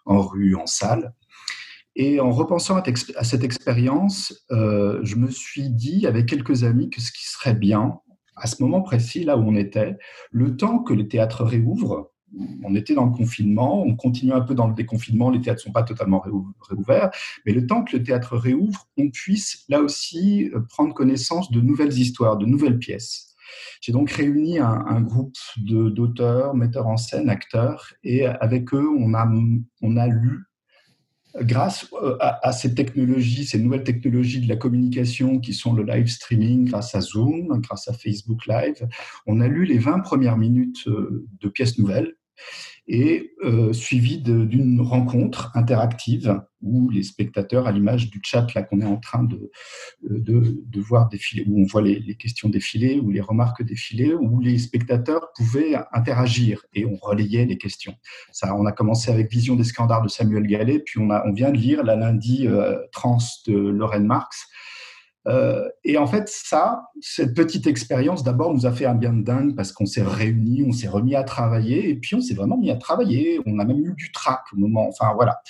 [0.06, 1.12] en, rue, en salle.
[1.96, 7.00] Et en repensant à, cette expérience, euh, je me suis dit avec quelques amis que
[7.00, 7.98] ce qui serait bien,
[8.36, 9.96] à ce moment précis, là où on était,
[10.30, 12.12] le temps que les théâtres réouvrent,
[12.62, 15.64] on était dans le confinement, on continue un peu dans le déconfinement, les théâtres ne
[15.64, 16.22] sont pas totalement
[16.68, 17.10] réouverts,
[17.46, 21.60] mais le temps que le théâtre réouvre, on puisse là aussi euh, prendre connaissance de
[21.60, 23.34] nouvelles histoires, de nouvelles pièces.
[23.80, 30.06] J'ai donc réuni un, groupe d'auteurs, metteurs en scène, acteurs, et avec eux, on a,
[30.06, 30.44] lu
[31.42, 36.08] grâce euh, à, ces technologies, ces nouvelles technologies de la communication qui sont le live
[36.08, 38.86] streaming grâce à Zoom, grâce à Facebook Live,
[39.26, 42.17] on a lu les 20 premières minutes euh, de pièces nouvelles
[42.88, 48.80] et euh, suivi d'une rencontre interactive où les spectateurs, à l'image du chat là qu'on
[48.80, 49.50] est en train de,
[50.02, 54.58] de, voir défiler, où on voit les, questions défiler ou les remarques défiler, où les
[54.58, 57.94] spectateurs pouvaient interagir et on relayait les questions.
[58.32, 61.32] Ça, on a commencé avec Vision des scandales de Samuel Gallet, puis on, a, on
[61.32, 64.48] vient de lire la lundi euh, trans de Lorraine Marx
[65.26, 69.22] euh, et en fait, ça, cette petite expérience, d'abord, nous a fait un bien de
[69.22, 72.56] dingue parce qu'on s'est réunis, on s'est remis à travailler, et puis on s'est vraiment
[72.56, 73.40] mis à travailler.
[73.46, 75.40] On a même eu du trac au moment, enfin voilà.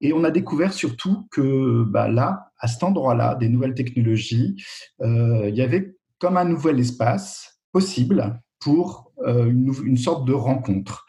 [0.00, 4.56] Et on a découvert surtout que bah, là, à cet endroit-là, des nouvelles technologies,
[5.02, 10.32] euh, il y avait comme un nouvel espace possible pour euh, une, une, sorte de
[10.32, 11.06] rencontre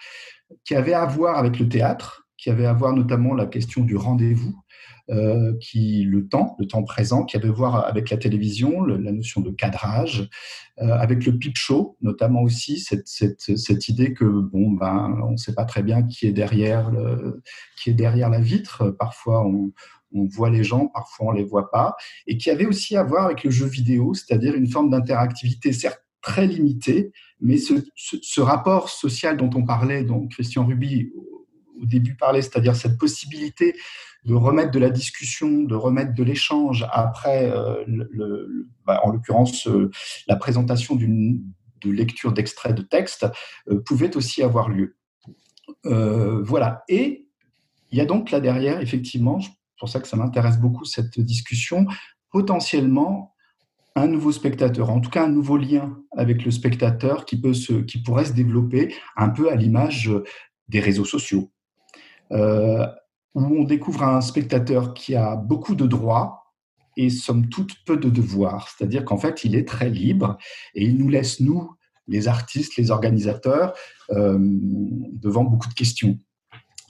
[0.65, 3.95] qui avait à voir avec le théâtre, qui avait à voir notamment la question du
[3.95, 4.55] rendez-vous,
[5.09, 9.11] euh, qui le temps, le temps présent, qui avait à voir avec la télévision, la
[9.11, 10.29] notion de cadrage,
[10.79, 15.53] euh, avec le peep show, notamment aussi cette, idée que bon ben on ne sait
[15.53, 16.91] pas très bien qui est derrière
[17.77, 18.91] qui est derrière la vitre.
[18.91, 19.71] Parfois on,
[20.13, 21.95] voit les gens, parfois on les voit pas,
[22.27, 26.03] et qui avait aussi à voir avec le jeu vidéo, c'est-à-dire une forme d'interactivité certes
[26.21, 31.11] très limitée, mais ce, ce, rapport social dont on parlait, dont Christian Ruby
[31.81, 33.75] au début parlait, c'est-à-dire cette possibilité
[34.25, 39.67] de remettre de la discussion, de remettre de l'échange après, euh, le, bah, en l'occurrence,
[39.67, 39.89] euh,
[40.27, 41.41] la présentation d'une
[41.81, 43.25] de lecture d'extrait de texte,
[43.69, 44.95] euh, pouvait aussi avoir lieu.
[45.83, 46.83] voilà.
[46.89, 47.27] Et
[47.89, 49.49] il y a donc là derrière, effectivement, c'est
[49.79, 51.87] pour ça que ça m'intéresse beaucoup cette discussion,
[52.29, 53.33] potentiellement
[53.95, 57.73] un nouveau spectateur, en tout cas un nouveau lien avec le spectateur qui, peut se,
[57.73, 60.11] qui pourrait se développer un peu à l'image
[60.69, 61.51] des réseaux sociaux.
[63.33, 66.41] Où on découvre un spectateur qui a beaucoup de droits
[66.97, 68.69] et somme toute peu de devoirs.
[68.69, 70.37] C'est-à-dire qu'en fait, il est très libre
[70.75, 71.71] et il nous laisse, nous,
[72.07, 73.73] les artistes, les organisateurs,
[74.11, 76.17] euh, devant beaucoup de questions.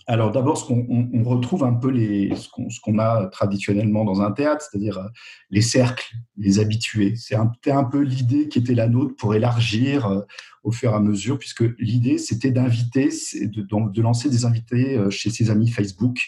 [0.08, 4.66] Alors d'abord, ce qu'on retrouve un peu les, ce qu'on a traditionnellement dans un théâtre,
[4.70, 5.08] c'est-à-dire euh,
[5.52, 7.16] les cercles, les habitués.
[7.16, 10.22] C'est un, un, peu l'idée qui était la nôtre pour élargir euh,
[10.64, 13.10] au fur et à mesure, puisque l'idée, c'était d'inviter,
[13.42, 16.20] de, de, lancer des invités euh, chez ses amis Facebook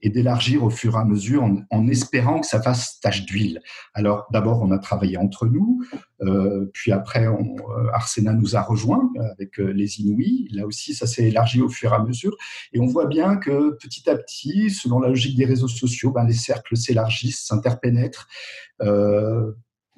[0.00, 3.60] et d'élargir au fur et à mesure en, espérant que ça fasse tache d'huile.
[3.92, 5.82] Alors d'abord, on a travaillé entre nous,
[6.22, 10.48] euh, puis après, on, euh, Arsena nous a rejoints avec les Inuits.
[10.52, 12.34] Là aussi, ça s'est élargi au fur et à mesure.
[12.72, 16.24] Et on voit bien que petit à petit, selon la logique des réseaux sociaux, ben,
[16.24, 18.26] les cercles s'élargissent, s'interpénètrent.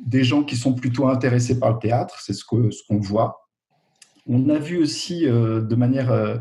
[0.05, 3.44] des gens qui sont plutôt intéressés par le théâtre, c'est ce qu'on ce qu'on voit.
[4.27, 6.37] On a vu aussi euh, de manière euh,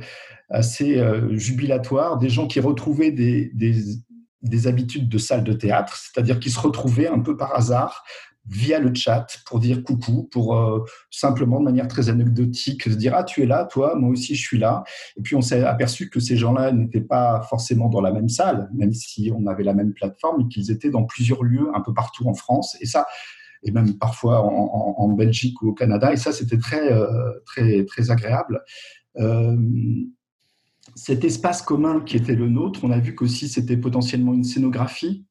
[0.50, 6.40] assez euh, jubilatoire des gens qui retrouvaient des, des, habitudes de salle de théâtre, c'est-à-dire
[6.40, 8.04] qui se retrouvaient un peu par hasard
[8.46, 13.24] via le chat pour dire coucou, pour simplement de manière très anecdotique se dire ah
[13.24, 14.84] tu es là toi, moi aussi je suis là.
[15.16, 18.70] Et puis on s'est aperçu que ces gens-là n'étaient pas forcément dans la même salle,
[18.74, 21.94] même si on avait la même plateforme, et qu'ils étaient dans plusieurs lieux un peu
[21.94, 22.76] partout en France.
[22.82, 23.08] Et ça,
[23.64, 26.12] et même parfois en, Belgique ou au Canada.
[26.12, 28.62] Et ça, c'était très, euh, très, très agréable.
[29.18, 29.56] Euh,
[30.96, 35.26] cet espace commun qui était le nôtre, on a vu qu'aussi c'était potentiellement une scénographie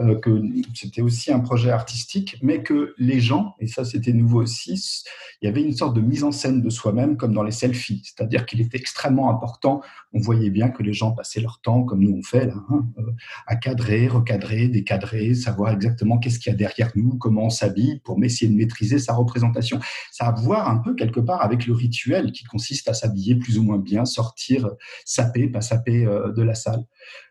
[0.00, 0.42] euh, que
[0.74, 5.04] c'était aussi un projet artistique, mais que les gens, et ça c'était nouveau aussi,
[5.42, 8.02] il y avait une sorte de mise en scène de soi-même comme dans les selfies,
[8.04, 9.82] c'est-à-dire qu'il était extrêmement important,
[10.12, 12.86] on voyait bien que les gens passaient leur temps, comme nous on fait là, hein,
[12.98, 13.12] euh,
[13.46, 18.00] à cadrer, recadrer, décadrer, savoir exactement qu'est-ce qu'il y a derrière nous, comment on s'habille,
[18.00, 19.80] pour essayer de maîtriser sa représentation.
[20.10, 23.34] Ça a à voir un peu quelque part avec le rituel qui consiste à s'habiller
[23.34, 24.70] plus ou moins bien, sortir,
[25.04, 26.84] saper, pas saper euh, de la salle,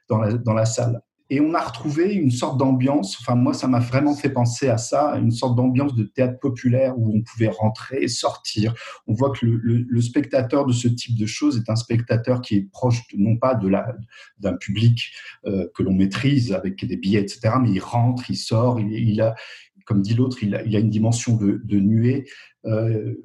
[0.10, 1.02] dans la, dans la salle.
[1.30, 4.78] Et on a retrouvé une sorte d'ambiance, enfin moi ça m'a vraiment fait penser à
[4.78, 8.74] ça, une sorte d'ambiance de théâtre populaire où on pouvait rentrer et sortir.
[9.06, 12.72] On voit que le, spectateur de ce type de choses est un spectateur qui est
[12.72, 13.70] proche non pas de
[14.40, 15.12] d'un public
[15.46, 19.36] euh, que l'on maîtrise avec des billets etc, mais il rentre, il sort, il, a
[19.86, 22.26] comme dit l'autre, il, a une dimension de, de nuée.
[22.66, 23.16] Euh,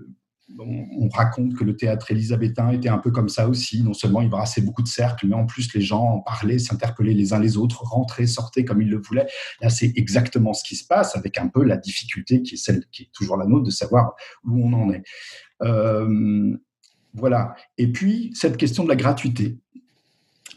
[0.59, 3.83] on, raconte que le théâtre élisabétain était un peu comme ça aussi.
[3.83, 7.15] Non seulement il brassait beaucoup de cercles, mais en plus les gens en parlaient, s'interpellaient
[7.15, 9.27] les uns les autres, rentraient, sortaient comme ils le voulaient.
[9.61, 12.85] Là, c'est exactement ce qui se passe, avec un peu la difficulté qui est celle
[12.93, 14.15] qui est toujours la nôtre de savoir
[14.45, 15.03] où on en est.
[15.63, 16.57] Euh,
[17.15, 17.55] voilà.
[17.79, 19.59] Et puis cette question de la gratuité.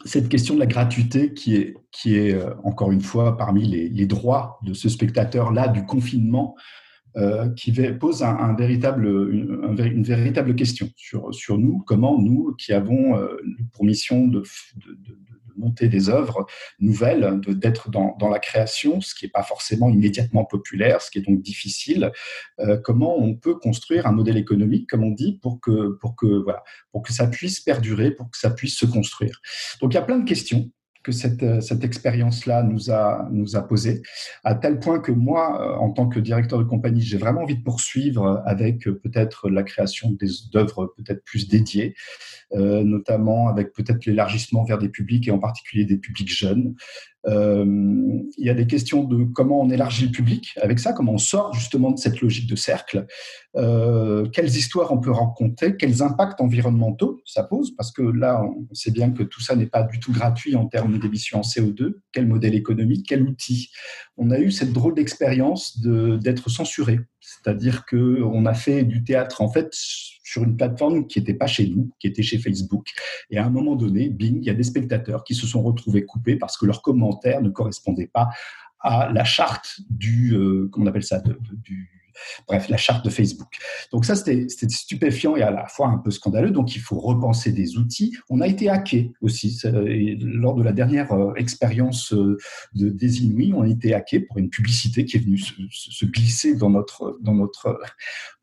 [0.04, 3.88] Cette question de la gratuité qui est, qui est euh, encore une fois parmi les,
[3.88, 6.54] les droits de ce spectateur-là du confinement
[7.16, 13.16] euh, qui pose un, véritable, une, véritable question sur, sur nous, comment nous, qui avons
[13.16, 13.36] euh,
[13.72, 14.42] pour mission de,
[15.56, 16.46] monter des œuvres
[16.78, 21.22] nouvelles, d'être dans, la création, ce qui n'est pas forcément immédiatement populaire, ce qui est
[21.22, 22.12] donc difficile,
[22.60, 26.26] euh, comment on peut construire un modèle économique, comme on dit, pour que, pour, que,
[26.26, 26.62] voilà,
[26.92, 29.40] pour que ça puisse perdurer, pour que ça puisse se construire.
[29.80, 30.70] Donc il y a plein de questions
[31.02, 34.02] que cette, euh, cette expérience-là nous a, nous a posé,
[34.44, 37.56] à tel point que moi, euh, en tant que directeur de compagnie, j'ai vraiment envie
[37.56, 40.16] de poursuivre avec euh, peut-être la création
[40.52, 41.94] d'œuvres peut-être plus dédiées,
[42.54, 46.74] notamment avec peut-être l'élargissement vers des publics et en particulier des publics jeunes,
[47.26, 51.18] il y a des questions de comment on élargit le public avec ça, comment on
[51.18, 53.06] sort justement de cette logique de cercle,
[53.56, 58.74] euh, quelles histoires on peut raconter, quels impacts environnementaux ça pose, parce que là, on
[58.74, 61.94] sait bien que tout ça n'est pas du tout gratuit en termes d'émissions en CO2,
[62.12, 63.70] quel modèle économique, quel outil?
[64.16, 69.50] On a eu cette drôle d'expérience d'être censuré, c'est-à-dire qu'on a fait du théâtre en
[69.50, 72.88] fait sur une plateforme qui n'était pas chez nous, qui était chez Facebook.
[73.30, 76.04] Et à un moment donné, bing, il y a des spectateurs qui se sont retrouvés
[76.04, 76.82] coupés parce que leurs
[77.40, 78.28] ne correspondaient pas
[78.80, 81.90] à la charte du, euh, comment on appelle ça, du,
[82.46, 83.56] bref, la charte de Facebook.
[83.92, 86.50] Donc ça, c'était stupéfiant et à la fois un peu scandaleux.
[86.50, 88.16] Donc il faut repenser des outils.
[88.30, 89.60] On a été hacké aussi.
[89.64, 92.36] lors de la dernière euh, expérience euh,
[92.74, 96.54] de des Inuits, on a été hacké pour une publicité qui est venue se, glisser
[96.54, 97.80] dans notre, dans notre,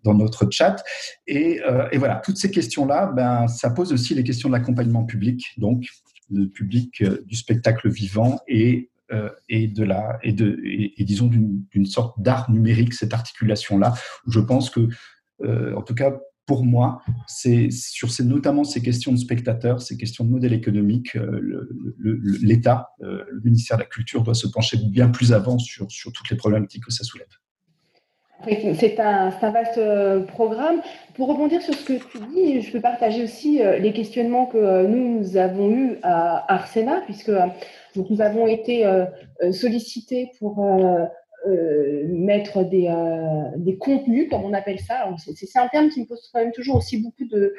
[0.03, 0.83] dans notre chat.
[1.27, 1.61] Et,
[1.91, 5.87] et voilà, toutes ces questions-là, ben, ça pose aussi les questions de l'accompagnement public, donc
[6.29, 11.85] le public du spectacle vivant et euh, et de la et de et, disons d'une
[11.85, 13.93] sorte d'art numérique cette articulation là
[14.25, 14.87] je pense que
[15.43, 19.97] euh, en tout cas pour moi, c'est sur ces, notamment ces questions de spectateurs, ces
[19.97, 21.67] questions de modèle économique, euh,
[22.39, 26.29] l'État, le, ministère de la Culture doit se pencher bien plus avant sur, sur toutes
[26.29, 27.25] les problématiques que ça soulève.
[28.43, 29.79] C'est un, vaste
[30.27, 30.81] programme.
[31.15, 35.19] Pour rebondir sur ce que tu dis, je peux partager aussi les questionnements que nous,
[35.19, 37.31] nous avons eus à Arsena, puisque
[38.09, 39.05] nous avons été euh,
[39.43, 41.05] euh, sollicités pour euh,
[42.07, 42.91] mettre des,
[43.57, 45.07] des, contenus, comme on appelle ça.
[45.17, 47.53] C'est un terme qui me pose quand même toujours aussi beaucoup de,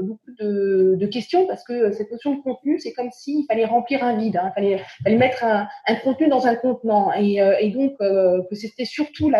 [0.00, 4.16] beaucoup de, questions parce que cette notion de contenu, c'est comme s'il fallait remplir un
[4.16, 4.52] vide, hein.
[4.56, 5.66] il fallait, mettre un,
[6.04, 9.30] contenu dans un contenant et, et donc que c'était surtout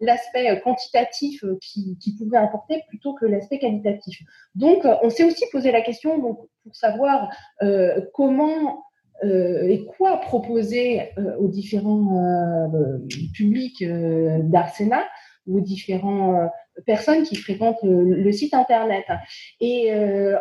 [0.00, 4.18] l'aspect quantitatif qui, pouvait importer plutôt que l'aspect qualitatif.
[4.54, 7.28] Donc, on s'est aussi posé la question donc, pour savoir
[7.62, 8.84] euh, comment
[9.24, 12.98] euh, et quoi proposer euh, aux différents euh,
[13.32, 15.04] publics d'Arsena
[15.46, 16.50] ou différentes
[16.86, 19.04] personnes qui fréquentent le, site internet.
[19.60, 19.92] Et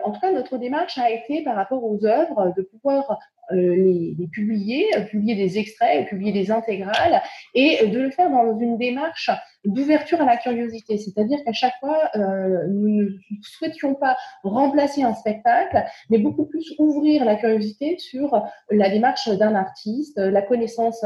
[0.03, 3.19] en tout cas, notre démarche a été par rapport aux œuvres de pouvoir
[3.51, 7.21] les, les, publier, publier des extraits, publier des intégrales
[7.53, 9.29] et de le faire dans une démarche
[9.65, 10.97] d'ouverture à la curiosité.
[10.97, 13.09] C'est-à-dire qu'à chaque fois, euh, nous ne
[13.41, 19.55] souhaitions pas remplacer un spectacle, mais beaucoup plus ouvrir la curiosité sur la démarche d'un
[19.55, 21.05] artiste, la connaissance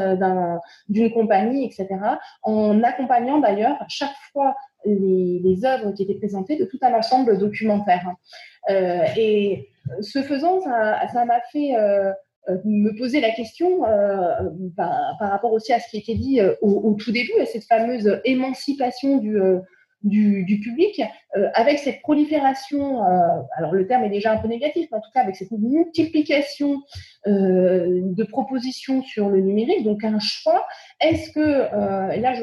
[0.87, 1.87] d'une compagnie, etc.,
[2.43, 4.55] en accompagnant d'ailleurs chaque fois
[4.85, 8.07] les, œuvres qui étaient présentées de tout un ensemble documentaire.
[8.69, 9.69] Euh, et
[10.01, 12.13] ce faisant, ça m'a fait euh, euh,
[12.63, 16.93] me poser la question euh, par, rapport aussi à ce qui était dit euh, au,
[16.93, 19.37] tout début, à cette fameuse émancipation du,
[20.03, 21.01] du, public,
[21.55, 23.01] avec cette prolifération,
[23.57, 26.81] alors le terme est déjà un peu négatif, mais en tout cas avec cette multiplication
[27.25, 30.63] de propositions sur le numérique, donc un choix,
[31.01, 32.35] est-ce que, et là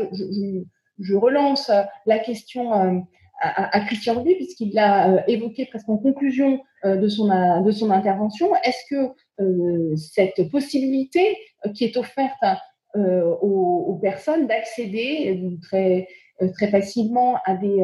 [0.98, 1.70] je, relance
[2.04, 3.06] la question
[3.40, 7.28] à, Christian Rubin, puisqu'il l'a évoqué presque en conclusion de, son,
[7.62, 9.08] de son intervention, est-ce que euh,
[9.96, 11.36] cette possibilité
[11.66, 12.42] euh, qui est offerte
[12.96, 16.08] euh, aux, personnes d'accéder très,
[16.54, 17.82] très facilement à des,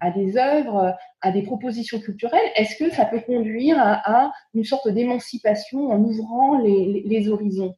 [0.00, 4.88] à des œuvres, à des propositions culturelles, est-ce que ça peut conduire à, une sorte
[4.88, 7.76] d'émancipation en ouvrant les, les, horizons?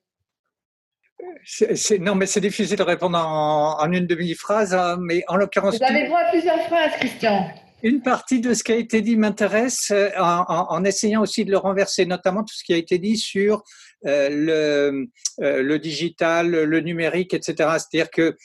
[2.00, 5.78] Non, mais c'est difficile de répondre en, une demi-phrase, hein, mais en l'occurrence.
[5.78, 7.50] Vous avez droit à plusieurs phrases, Christian.
[7.82, 11.58] Une partie de ce qui a été dit m'intéresse euh, en, essayant aussi de le
[11.58, 13.62] renverser, notamment tout ce qui a été dit sur
[14.04, 15.06] le,
[15.40, 17.54] euh, le, digital, le numérique, etc.
[17.78, 18.36] C'est-à-dire que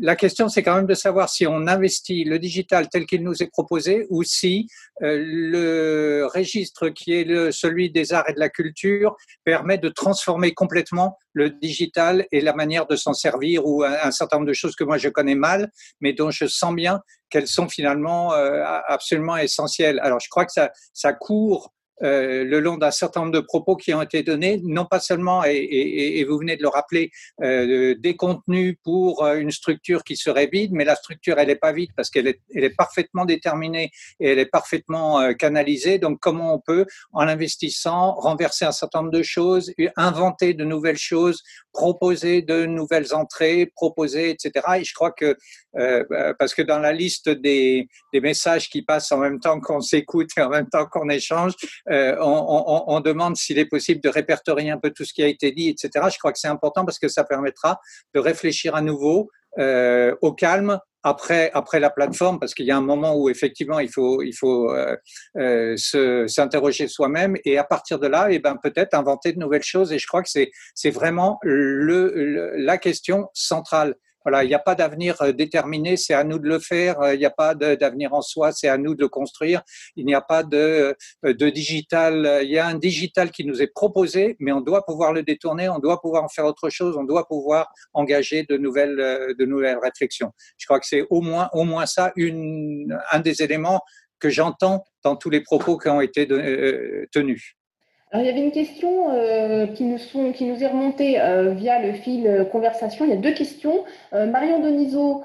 [0.00, 3.42] la question, c'est quand même de savoir si on investit le digital tel qu'il nous
[3.42, 4.66] est proposé ou si
[5.00, 10.54] le registre qui est le, celui des arts et de la culture permet de transformer
[10.54, 14.54] complètement le digital et la manière de s'en servir ou un, un certain nombre de
[14.54, 17.00] choses que moi je connais mal, mais dont je sens bien
[17.32, 19.98] qu'elles sont finalement euh, absolument essentielles.
[20.02, 21.72] Alors, je crois que ça, ça court
[22.02, 25.42] euh, le long d'un certain nombre de propos qui ont été donnés, non pas seulement,
[25.44, 27.10] et, vous venez de le rappeler,
[27.42, 31.56] euh, des contenus pour euh, une structure qui serait vide, mais la structure, elle n'est
[31.56, 35.98] pas vide parce qu'elle est, elle est parfaitement déterminée et elle est parfaitement canalisée.
[35.98, 40.98] Donc, comment on peut, en investissant, renverser un certain nombre de choses, inventer de nouvelles
[40.98, 41.42] choses,
[41.72, 44.66] proposer de nouvelles entrées, proposer, etc.
[44.78, 45.36] Et je crois que,
[46.38, 50.30] parce que dans la liste des, des messages qui passent en même temps qu'on s'écoute
[50.36, 51.54] et en même temps qu'on échange,
[51.92, 55.52] euh, on, demande s'il est possible de répertorier un peu tout ce qui a été
[55.52, 56.06] dit, etc.
[56.12, 57.80] Je crois que c'est important parce que ça permettra
[58.14, 59.28] de réfléchir à nouveau
[59.58, 63.80] euh, au calme après après la plateforme parce qu'il y a un moment où effectivement
[63.80, 64.72] il faut il faut
[65.36, 69.64] euh, s'interroger soi-même et à partir de là et eh ben peut-être inventer de nouvelles
[69.64, 74.54] choses et je crois que c'est c'est vraiment le, la question centrale voilà, il n'y
[74.54, 77.00] a pas d'avenir euh, déterminé, c'est à nous de le faire.
[77.00, 79.62] Euh, il n'y a pas d'avenir en soi, c'est à nous de le construire.
[79.96, 80.94] Il n'y a pas de,
[81.24, 82.40] euh, de digital.
[82.42, 85.68] Il y a un digital qui nous est proposé, mais on doit pouvoir le détourner,
[85.68, 89.78] on doit pouvoir en faire autre chose, on doit pouvoir engager de nouvelles, de nouvelles
[89.82, 90.32] réflexions.
[90.58, 93.80] Je crois que c'est au moins, au moins ça, une, un des éléments
[94.18, 96.28] que j'entends dans tous les propos qui ont été
[97.10, 97.56] tenus.
[98.12, 101.54] Alors, il y avait une question euh, qui, nous sont, qui nous est remontée euh,
[101.54, 103.06] via le fil euh, conversation.
[103.06, 103.84] Il y a deux questions.
[104.12, 105.24] Marion Donizo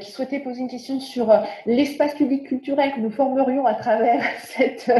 [0.00, 1.30] qui souhaitait poser une question sur
[1.66, 4.90] l'espace public culturel que nous formerions à travers cette,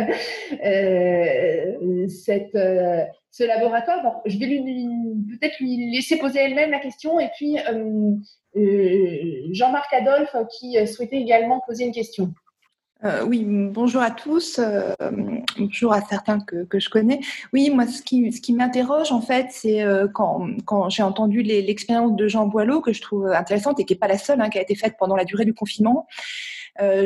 [2.11, 2.59] cette,
[3.31, 4.21] ce laboratoire.
[4.27, 7.19] Je vais peut-être lui laisser poser elle-même la question.
[7.19, 7.57] Et puis,
[9.53, 12.35] Jean-Marc Adolphe qui souhaitait également poser une question.
[13.05, 14.95] Euh, oui, bonjour à tous, euh,
[15.59, 17.21] bonjour à certains que, que, je connais.
[17.53, 21.43] Oui, moi, ce qui, ce qui m'interroge, en fait, c'est euh, quand, quand j'ai entendu
[21.43, 24.49] l'expérience de Jean Boileau, que je trouve intéressante et qui n'est pas la seule, hein,
[24.49, 26.07] qui a été faite pendant la durée du confinement.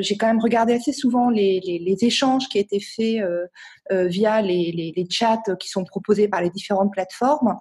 [0.00, 3.20] j'ai quand même regardé assez souvent les, les, les échanges qui étaient faits
[3.90, 7.58] via les, les, chats qui sont proposés par les différentes plateformes.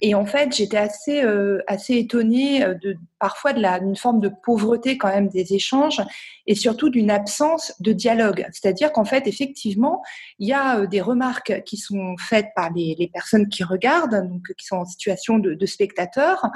[0.00, 4.96] Et en fait, j'étais assez, euh, assez étonnée euh, de parfois d'une forme de pauvreté
[4.96, 6.00] quand même des échanges
[6.46, 8.46] et surtout d'une absence de dialogue.
[8.52, 10.02] C'est-à-dire qu'en fait, effectivement,
[10.38, 14.28] il y a euh, des remarques qui sont faites par les, les personnes qui regardent,
[14.28, 16.46] donc qui sont en situation de, de spectateurs,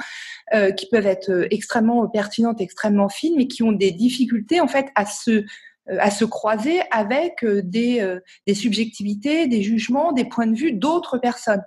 [0.53, 4.87] euh, qui peuvent être extrêmement pertinentes, extrêmement fines, mais qui ont des difficultés en fait
[4.95, 5.45] à se
[5.87, 11.63] à se croiser avec des, des subjectivités, des jugements, des points de vue d'autres personnes.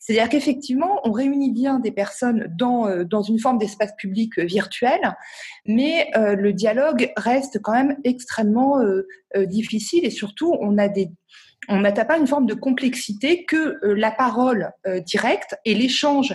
[0.00, 4.44] C'est-à-dire qu'effectivement, on réunit bien des personnes dans, euh, dans une forme d'espace public euh,
[4.44, 4.98] virtuel,
[5.66, 8.80] mais euh, le dialogue reste quand même extrêmement
[9.36, 11.10] difficile et surtout, on a des
[11.68, 14.72] on n'atteint pas une forme de complexité que la parole
[15.06, 16.34] directe et l'échange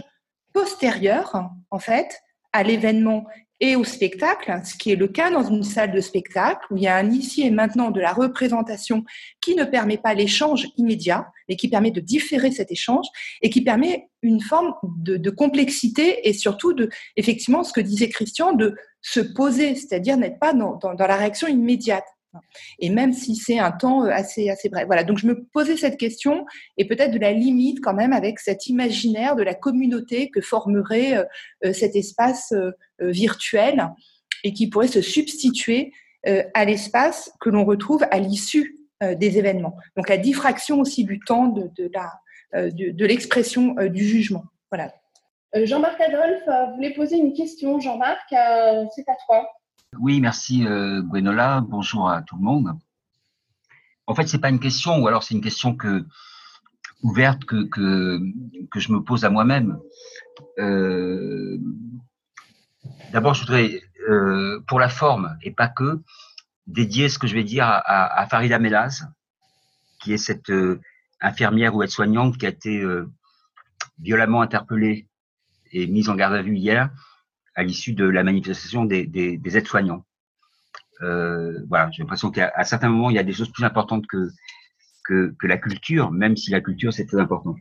[0.53, 2.22] postérieur, en fait,
[2.53, 3.26] à l'événement
[3.61, 6.84] et au spectacle, ce qui est le cas dans une salle de spectacle où il
[6.84, 9.06] y a un ici et maintenant de la représentation
[9.41, 13.06] qui ne permet pas l'échange immédiat, mais qui permet de différer cet échange
[13.41, 18.53] et qui permet une forme de, complexité et surtout de, effectivement, ce que disait Christian,
[18.53, 22.06] de se poser, c'est-à-dire n'être pas dans, dans la réaction immédiate.
[22.80, 24.86] Et même si c'est un temps euh, assez, assez bref.
[24.86, 26.45] Voilà, donc je me posais cette question
[26.78, 31.18] et peut-être de la limite quand même avec cet imaginaire de la communauté que formerait
[31.18, 31.24] euh,
[31.66, 32.53] euh, cet espace
[32.99, 33.90] virtuel
[34.44, 35.91] et qui pourrait se substituer
[36.53, 39.76] à l'espace que l'on retrouve à l'issue des événements.
[39.95, 42.12] Donc la diffraction aussi du temps de, la,
[42.72, 44.44] de, l'expression du jugement.
[44.72, 44.94] Voilà.
[45.53, 49.48] Jean-Marc Adolphe, voulez poser une question, Jean-Marc, c'est à toi.
[49.99, 51.61] Oui, merci euh, Gwenola.
[51.61, 52.77] Bonjour à tout le monde.
[54.07, 56.05] En fait, c'est pas une question, ou alors c'est une question que
[57.01, 58.19] ouverte que, que,
[58.72, 59.77] que je me pose à moi-même.
[60.59, 61.57] Euh,
[63.11, 66.01] D'abord, je voudrais, euh, pour la forme et pas que,
[66.67, 69.07] dédier ce que je vais dire à, Farida Melaz,
[69.99, 70.51] qui est cette
[71.22, 72.84] infirmière ou aide-soignante qui a été
[73.99, 75.07] violemment interpellée
[75.72, 76.89] et mise en garde à vue hier
[77.56, 80.06] à l'issue de la manifestation des, des, des aides-soignants.
[81.02, 84.30] Euh, voilà, j'ai l'impression qu'à certains moments, il y a des choses plus importantes que,
[85.03, 87.56] que, la culture, même si la culture, c'est très important.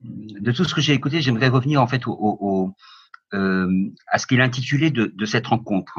[0.00, 2.74] De tout ce que j'ai écouté, j'aimerais revenir en fait au,
[3.34, 5.98] euh, à ce qu'il est intitulé de, cette rencontre.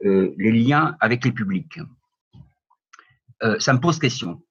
[0.00, 1.78] les liens avec les publics.
[3.58, 4.42] ça me pose question.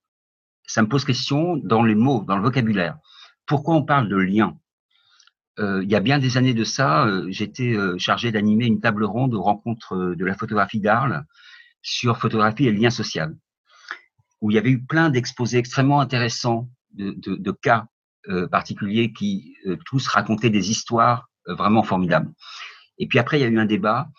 [0.68, 2.98] Ça me pose question dans les mots, dans le vocabulaire.
[3.46, 4.58] Pourquoi on parle de lien
[5.60, 9.42] Il y a bien des années de ça, j'étais chargé d'animer une table ronde aux
[9.42, 11.26] rencontres de la photographie d'Arles
[11.82, 13.36] sur photographie et lien social,
[14.42, 17.86] où il y avait eu plein d'exposés extrêmement intéressants de, cas
[18.28, 22.32] euh, particuliers qui euh, tous racontaient des histoires euh, vraiment formidables.
[22.98, 24.10] Et puis après, il y a eu un débat,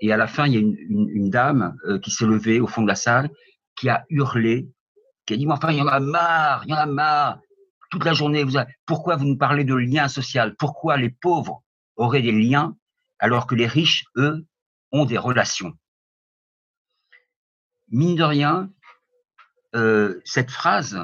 [0.00, 2.82] et à la fin, il y a une, une, dame qui s'est levée au fond
[2.82, 3.30] de la salle,
[3.76, 4.68] qui a hurlé,
[5.24, 7.38] qui a dit, enfin, il y en a marre, il y en a marre,
[7.90, 8.44] toute la journée,
[8.84, 10.54] pourquoi vous nous parlez de lien social?
[10.56, 11.62] Pourquoi les pauvres
[11.96, 12.76] auraient des liens
[13.18, 14.46] alors que les riches, eux,
[14.92, 15.72] ont des relations?
[17.88, 18.70] Mine de rien,
[19.74, 20.98] euh, cette phrase,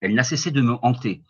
[0.00, 1.22] elle n'a cessé de me hanter.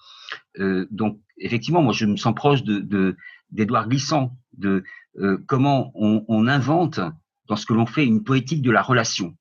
[0.58, 3.16] Euh, donc, effectivement, moi, je me sens proche de
[3.50, 4.82] d'Edouard Glissant, de
[5.18, 6.98] euh, comment on, invente
[7.46, 9.36] dans ce que l'on fait une poétique de la relation,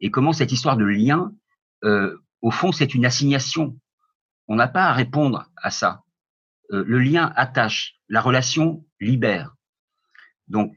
[0.00, 1.32] et comment cette histoire de lien,
[2.42, 3.76] au fond, c'est une assignation.
[4.46, 6.02] On n'a pas à répondre à ça.
[6.72, 9.54] Euh, le lien attache, la relation libère.
[10.48, 10.74] Donc,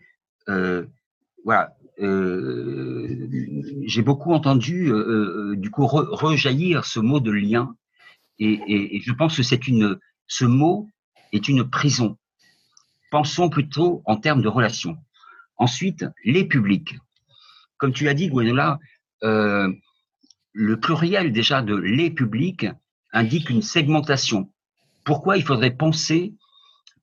[1.46, 3.28] voilà, euh,
[3.84, 7.76] j'ai beaucoup entendu euh, euh, du coup rejaillir ce mot de lien,
[8.40, 10.90] et, je pense que c'est une, ce mot
[11.32, 12.18] est une prison.
[13.12, 14.98] Pensons plutôt en termes de relations.
[15.58, 16.96] Ensuite, les publics.
[17.78, 18.80] Comme tu l'as dit, Gwenola,
[19.24, 19.72] euh,
[20.54, 22.68] le pluriel déjà de les publics
[23.14, 24.52] indique une segmentation.
[25.04, 26.34] Pourquoi il faudrait penser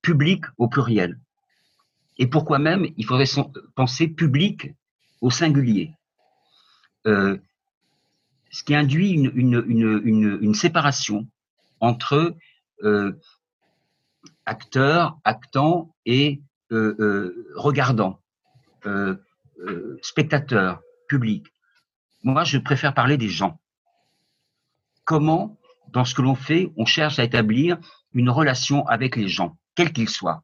[0.02, 1.18] public au pluriel?
[2.18, 3.30] Et pourquoi même il faudrait
[3.74, 4.74] penser public
[5.20, 5.92] au singulier?
[7.06, 7.38] Euh,
[8.50, 11.26] ce qui induit une, une, une, une séparation
[11.80, 12.36] entre
[12.82, 13.12] euh,
[14.46, 16.40] acteur, actant et
[16.72, 18.20] euh, euh regardant,
[18.86, 19.16] euh,
[20.02, 21.46] spectateur, public.
[22.22, 23.60] Moi, je préfère parler des gens.
[25.04, 25.58] Comment,
[25.88, 27.78] dans ce que l'on fait, on cherche à établir
[28.12, 30.42] une relation avec les gens, quels qu'ils soient.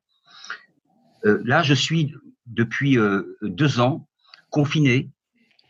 [1.23, 2.15] là, je suis
[2.47, 2.99] depuis
[3.43, 4.07] deux ans
[4.51, 5.11] confiné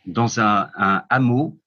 [0.05, 0.69] dans un,
[1.09, 1.59] hameau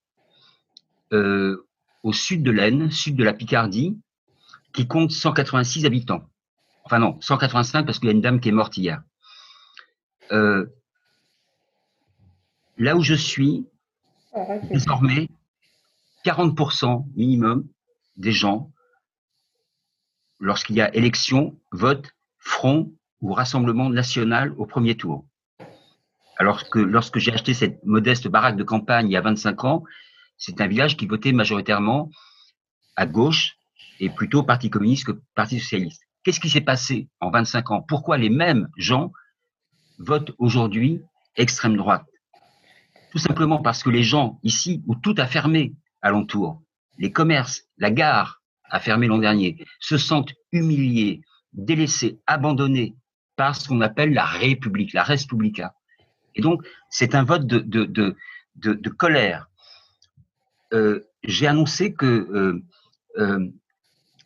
[1.12, 1.66] euh,
[2.02, 3.98] au sud de l'Aisne, sud de la Picardie,
[4.72, 6.28] qui compte 186 habitants.
[6.84, 9.02] Enfin non, 185 parce qu'il y a une dame qui est morte hier.
[10.30, 10.66] Euh,
[12.76, 13.66] là où je suis,
[14.70, 15.28] désormais,
[16.24, 17.66] 40% minimum
[18.16, 18.70] des gens,
[20.38, 25.26] lorsqu'il y a élection, votent Front ou Rassemblement national au premier tour.
[26.38, 29.84] Alors que lorsque j'ai acheté cette modeste baraque de campagne il y a 25 ans,
[30.36, 32.10] c'est un village qui votait majoritairement
[32.94, 33.56] à gauche
[33.98, 36.02] et plutôt Parti communiste que Parti socialiste.
[36.22, 37.82] Qu'est-ce qui s'est passé en 25 ans?
[37.82, 39.12] Pourquoi les mêmes gens
[39.98, 41.02] votent aujourd'hui
[41.36, 42.07] extrême droite?
[43.10, 46.62] Tout simplement parce que les gens ici, où tout a fermé alentour,
[46.98, 51.22] les commerces, la gare a fermé l'an dernier, se sentent humiliés,
[51.52, 52.96] délaissés, abandonnés
[53.36, 55.74] par ce qu'on appelle la République, la Respublica.
[56.34, 58.16] Et donc, c'est un vote de, de, de,
[58.56, 59.48] de, colère.
[60.72, 62.62] Euh, J'ai annoncé que, euh,
[63.16, 63.48] euh,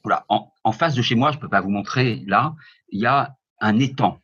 [0.02, 2.54] voilà, en, en, face de chez moi, je ne peux pas vous montrer là,
[2.88, 4.20] il y a un étang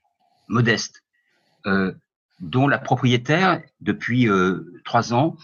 [0.49, 1.05] modeste
[1.67, 1.93] euh,
[2.41, 5.37] dont la propriétaire, depuis euh, trois ans,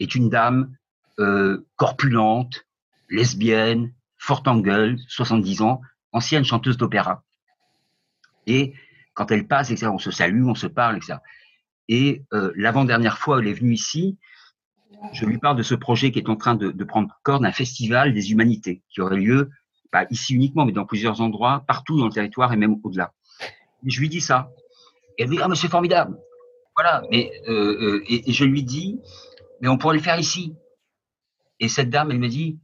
[0.00, 0.74] est une dame
[1.18, 2.66] euh, corpulente,
[3.08, 5.80] lesbienne, forte en gueule, 70 ans,
[6.12, 7.22] ancienne chanteuse d'opéra.
[8.46, 8.74] Et
[9.14, 11.18] quand elle passe, etc., on se salue, on se parle, etc.
[11.88, 14.18] Et euh, l'avant-dernière fois, elle est venue ici.
[15.12, 17.52] Je lui parle de ce projet qui est en train de, de prendre corps d'un
[17.52, 19.50] festival des humanités qui aurait lieu,
[19.92, 23.12] pas ici uniquement, mais dans plusieurs endroits, partout dans le territoire et même au-delà.
[23.84, 24.50] Je lui dis ça.
[25.18, 26.18] Et elle me dit Ah, mais c'est formidable.
[26.76, 27.02] Voilà.
[27.10, 29.00] Mais, euh, euh, et, je lui dis
[29.60, 30.54] Mais on pourrait le faire ici.
[31.60, 32.58] Et cette dame, elle me dit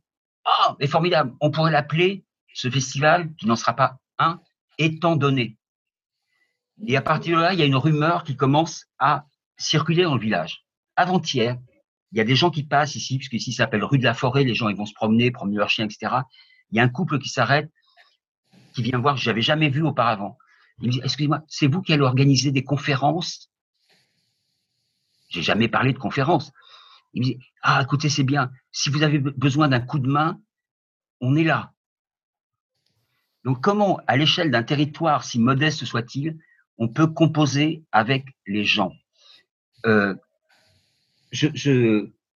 [0.45, 1.35] Ah, oh, mais formidable.
[1.41, 2.24] On pourrait l'appeler,
[2.55, 4.41] ce festival, qui n'en sera pas un,
[4.79, 5.57] étant donné.
[6.87, 9.27] Et à partir de là, il y a une rumeur qui commence à
[9.57, 10.65] circuler dans le village.
[10.97, 11.57] Avant-hier,
[12.12, 14.45] il y a des gens qui passent ici, puisque ici s'appelle rue de la Forêt,
[14.45, 16.15] les gens ils vont se promener, promener leurs chiens, etc.
[16.70, 17.70] Il y a un couple qui s'arrête,
[18.74, 20.37] qui vient voir, que j'avais jamais vu auparavant.
[20.83, 23.51] Il me dit, excusez-moi, c'est vous qui allez organiser des conférences?
[25.29, 26.53] J'ai jamais parlé de conférences.
[27.15, 28.51] Il me dit, ah, écoutez, c'est bien.
[28.73, 30.41] Si vous avez besoin d'un coup de main,
[31.21, 31.73] on est là.
[33.45, 36.39] Donc, comment, à l'échelle d'un territoire, si modeste soit-il,
[36.79, 38.93] on peut composer avec les gens?
[39.87, 40.15] Euh,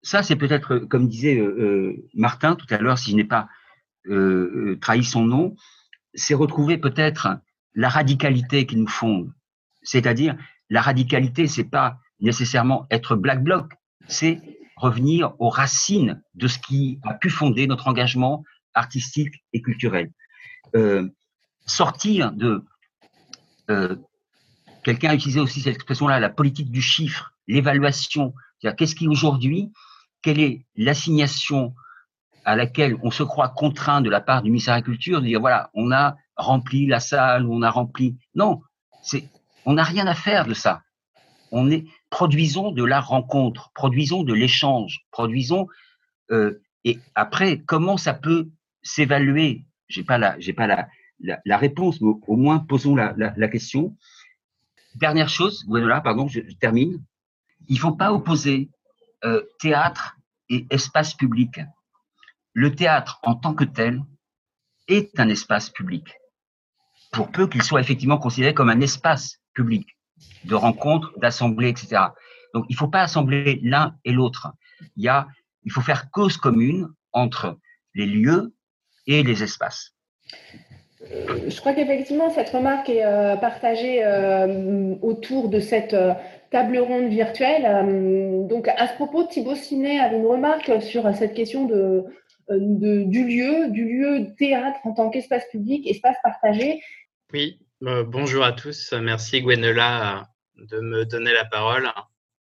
[0.02, 3.48] ça, c'est peut-être, comme disait euh, euh, Martin tout à l'heure, si je n'ai pas
[4.80, 5.56] trahi son nom,
[6.14, 7.40] c'est retrouver peut-être
[7.76, 9.32] la radicalité qui nous fonde,
[9.82, 10.36] c'est-à-dire
[10.70, 13.72] la radicalité, c'est pas nécessairement être black bloc,
[14.08, 14.40] c'est
[14.76, 18.42] revenir aux racines de ce qui a pu fonder notre engagement
[18.74, 20.10] artistique et culturel.
[20.74, 21.08] Euh,
[21.66, 22.64] sortir de
[23.70, 23.96] euh,
[24.84, 28.34] quelqu'un a utilisé aussi cette expression-là, la politique du chiffre, l'évaluation.
[28.76, 29.72] Qu'est-ce qui aujourd'hui,
[30.22, 31.74] quelle est l'assignation
[32.44, 35.26] à laquelle on se croit contraint de la part du ministère de la Culture de
[35.26, 38.16] dire voilà, on a rempli la salle, on a rempli.
[38.34, 38.62] Non,
[39.02, 39.28] c'est,
[39.64, 40.82] on n'a rien à faire de ça.
[41.52, 45.68] On est, produisons de la rencontre, produisons de l'échange, produisons.
[46.30, 48.48] Euh, et après, comment ça peut
[48.82, 49.66] s'évaluer?
[49.88, 50.88] J'ai pas la, j'ai pas la,
[51.20, 53.96] la, réponse, mais au, moins posons la, la, question.
[54.96, 57.02] Dernière chose, voilà, pardon, je, termine.
[57.68, 58.70] Il faut pas opposer
[59.24, 60.16] euh, théâtre
[60.48, 61.60] et espace public.
[62.52, 64.02] Le théâtre en tant que tel
[64.88, 66.14] est un espace public,
[67.12, 69.96] pour peu qu'il soit effectivement considéré comme un espace public
[70.44, 72.02] de rencontres, d'assemblées, etc.
[72.54, 74.52] Donc, il ne faut pas assembler l'un et l'autre.
[74.96, 75.12] Il,
[75.64, 77.58] il faut faire cause commune entre
[77.94, 78.54] les lieux
[79.06, 79.94] et les espaces.
[81.12, 85.96] Euh, je crois qu'effectivement, cette remarque est euh, partagée euh, autour de cette
[86.50, 88.46] table ronde virtuelle.
[88.48, 92.04] donc, à ce propos, Thibaut Sinet avait une remarque sur cette question de,
[92.48, 96.80] du lieu, du lieu théâtre en tant qu'espace public, espace partagé.
[97.32, 98.92] Oui, bonjour à tous.
[98.92, 101.90] Merci Gwenola de me donner la parole.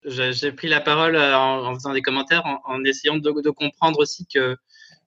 [0.05, 4.57] J'ai pris la parole en, faisant des commentaires, en, essayant de, comprendre aussi que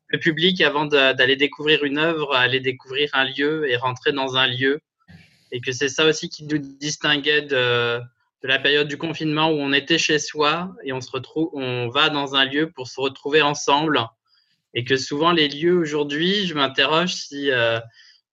[0.09, 4.47] le public, avant d'aller découvrir une œuvre, allait découvrir un lieu et rentrer dans un
[4.47, 4.81] lieu.
[5.53, 8.01] Et que c'est ça aussi qui nous distinguait de,
[8.43, 11.89] de, la période du confinement où on était chez soi et on se retrouve, on
[11.89, 14.01] va dans un lieu pour se retrouver ensemble.
[14.77, 17.81] Et que souvent les lieux aujourd'hui, je m'interroge si euh,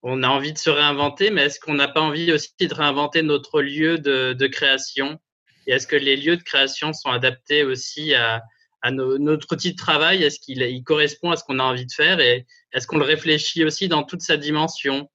[0.01, 3.21] on a envie de se réinventer, mais est-ce qu'on n'a pas envie aussi de réinventer
[3.21, 5.17] notre lieu de, création?
[5.65, 8.43] Et est-ce que les lieux de création sont adaptés aussi à,
[8.91, 10.21] notre outil de travail?
[10.21, 12.19] Est-ce qu'il correspond à ce qu'on a envie de faire?
[12.19, 15.09] Et est-ce qu'on le réfléchit aussi dans toute sa dimension?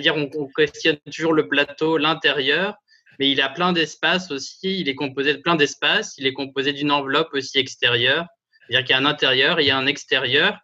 [0.00, 2.74] Dire, on, questionne toujours le plateau, l'intérieur,
[3.18, 4.80] mais il a plein d'espaces aussi.
[4.80, 6.12] Il est composé de plein d'espaces.
[6.18, 8.26] Il est composé d'une enveloppe aussi extérieure.
[8.68, 10.58] C'est-à-dire qu'il y a un intérieur et il y a un extérieur.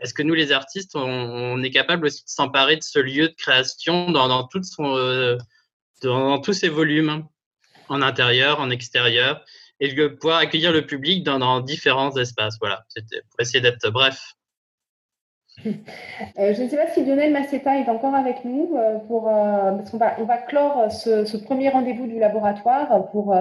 [0.00, 3.34] Est-ce que nous, les artistes, on, est capable aussi de s'emparer de ce lieu de
[3.34, 4.48] création dans,
[4.80, 5.38] euh,
[6.38, 7.24] tous ses volumes,
[7.88, 9.44] en intérieur, en extérieur
[9.80, 12.56] et de pouvoir accueillir le public dans, différents espaces.
[12.60, 14.32] Voilà, c'était pour essayer d'être bref.
[16.38, 19.96] Euh, je ne sais pas si Lionel Masseta est encore avec nous euh, parce qu'on
[19.96, 23.34] va, on clore ce, premier rendez-vous du laboratoire pour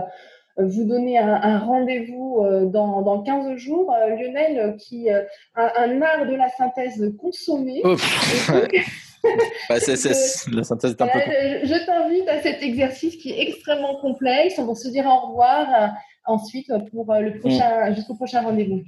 [0.58, 3.94] vous donner un, rendez-vous dans, dans, 15 jours.
[4.08, 5.26] Lionel, qui a
[5.56, 7.82] un art de la synthèse consommé.
[9.70, 11.20] la synthèse est un peu.
[11.64, 14.56] Je t'invite à cet exercice qui est extrêmement complexe.
[14.60, 15.94] On va se dire au revoir
[16.26, 17.40] ensuite pour euh, le mm.
[17.40, 18.82] prochain, jusqu'au prochain rendez-vous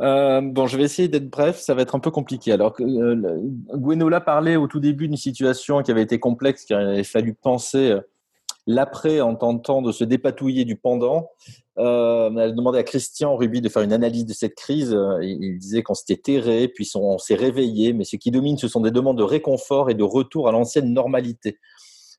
[0.00, 2.52] euh, bon, je vais essayer d'être bref, ça va être un peu compliqué.
[2.52, 3.40] Alors, euh,
[3.74, 7.90] Gwenola parlait au tout début d'une situation qui avait été complexe, qu'il avait fallu penser
[7.90, 8.00] euh,
[8.66, 11.30] l'après en tentant de se dépatouiller du pendant.
[11.78, 14.96] Euh, elle demandé à Christian Ruby de faire une analyse de cette crise.
[15.22, 18.80] Il disait qu'on s'était terré, puis on s'est réveillé, mais ce qui domine, ce sont
[18.80, 21.58] des demandes de réconfort et de retour à l'ancienne normalité.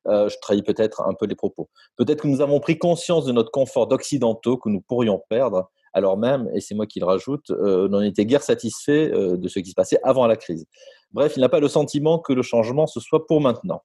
[0.07, 1.69] Euh, je trahis peut-être un peu les propos.
[1.95, 6.17] Peut-être que nous avons pris conscience de notre confort d'occidentaux que nous pourrions perdre, alors
[6.17, 9.59] même, et c'est moi qui le rajoute, euh, n'en était guère satisfait euh, de ce
[9.59, 10.65] qui se passait avant la crise.
[11.11, 13.83] Bref, il n'a pas le sentiment que le changement ce soit pour maintenant.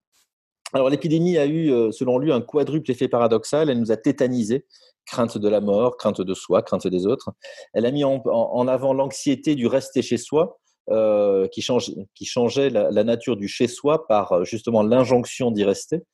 [0.72, 3.70] Alors l'épidémie a eu, euh, selon lui, un quadruple effet paradoxal.
[3.70, 4.66] Elle nous a tétanisés,
[5.05, 7.30] crainte de la mort, crainte de soi, crainte des autres.
[7.72, 12.70] Elle a mis en avant l'anxiété du rester chez soi, euh, qui, change, qui changeait
[12.70, 16.05] la, nature du chez-soi par euh, justement l'injonction d'y rester.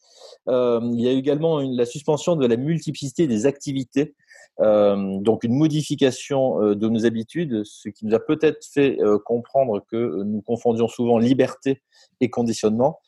[0.47, 4.15] Il y a également une, la suspension de la multiplicité des activités,
[4.59, 10.41] donc une modification de nos habitudes, ce qui nous a peut-être fait comprendre que nous
[10.41, 11.83] confondions souvent liberté
[12.21, 13.01] et conditionnement.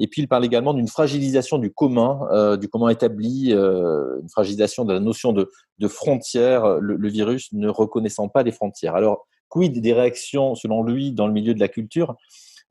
[0.00, 4.94] Et puis il parle également d'une fragilisation du commun, du commun établi, une fragilisation de
[4.94, 8.94] la notion de, de frontières, le, le, virus ne reconnaissant pas les frontières.
[8.94, 12.16] Alors quid des réactions, selon lui, dans le milieu de la culture?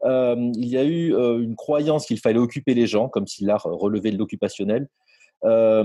[0.06, 3.43] Euh, Il y a eu euh, une croyance qu'il fallait occuper les gens, comme si
[3.43, 4.88] l'art relevait de l'occupationnel.
[5.45, 5.84] Euh,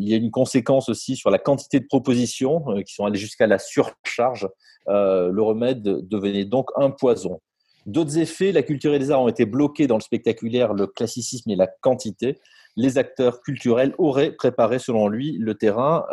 [0.00, 3.46] il y a une conséquence aussi sur la quantité de propositions qui sont allées jusqu'à
[3.46, 4.48] la surcharge.
[4.86, 7.40] le remède devenait donc un poison.
[7.86, 11.50] D'autres effets, la culture et les arts ont été bloqués dans le spectaculaire, le classicisme
[11.50, 12.38] et la quantité.
[12.76, 16.06] Les acteurs culturels auraient préparé, selon lui, le terrain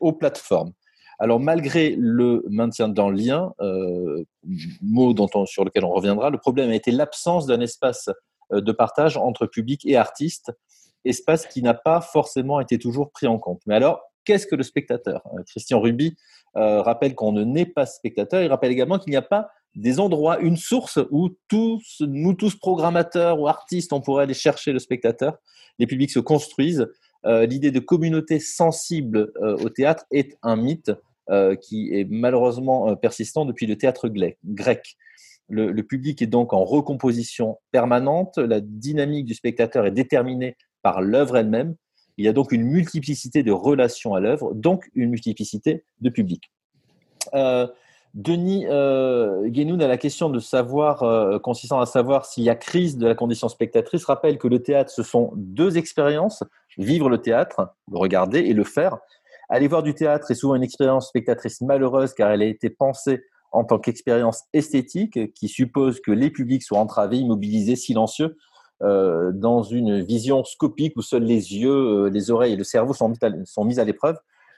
[0.00, 0.72] aux plateformes.
[1.20, 4.24] Alors malgré le maintien dans le lien, euh,
[4.80, 8.08] mot dont sur lequel on reviendra, le problème a été l'absence d'un espace
[8.52, 10.50] euh, de partage entre public et artistes.
[11.04, 13.60] espace qui n'a pas forcément été toujours pris en compte.
[13.66, 15.22] Mais alors, qu'est-ce que le spectateur?
[15.46, 16.16] Christian Ruby
[16.54, 18.42] rappelle qu'on ne naît pas spectateur.
[18.42, 22.56] Il rappelle également qu'il n'y a pas des endroits, une source où tous, nous tous
[22.56, 25.36] programmateurs ou artistes, on pourrait aller chercher le spectateur.
[25.78, 26.88] Les publics se construisent.
[27.26, 30.90] Euh, l'idée de communauté sensible euh, au théâtre est un mythe
[31.28, 34.10] euh, qui est malheureusement persistant depuis le théâtre
[34.44, 34.96] grec.
[35.48, 38.38] Le, le, public est donc en recomposition permanente.
[38.38, 41.74] La dynamique du spectateur est déterminée par l'œuvre elle-même.
[42.16, 46.52] Il y a donc une multiplicité de relations à l'œuvre, donc une multiplicité de publics.
[48.14, 52.98] Denis euh, Guénoun, la question de savoir, euh, consistant à savoir s'il y a crise
[52.98, 56.42] de la condition spectatrice, rappelle que le théâtre, ce sont deux expériences.
[56.76, 58.98] Vivre le théâtre, le regarder et le faire.
[59.48, 63.24] Aller voir du théâtre est souvent une expérience spectatrice malheureuse car elle a été pensée
[63.52, 68.36] en tant qu'expérience esthétique qui suppose que les publics soient entravés, immobilisés, silencieux,
[68.82, 72.94] euh, dans une vision scopique où seuls les yeux, euh, les oreilles et le cerveau
[72.94, 74.16] sont mis à l'épreuve.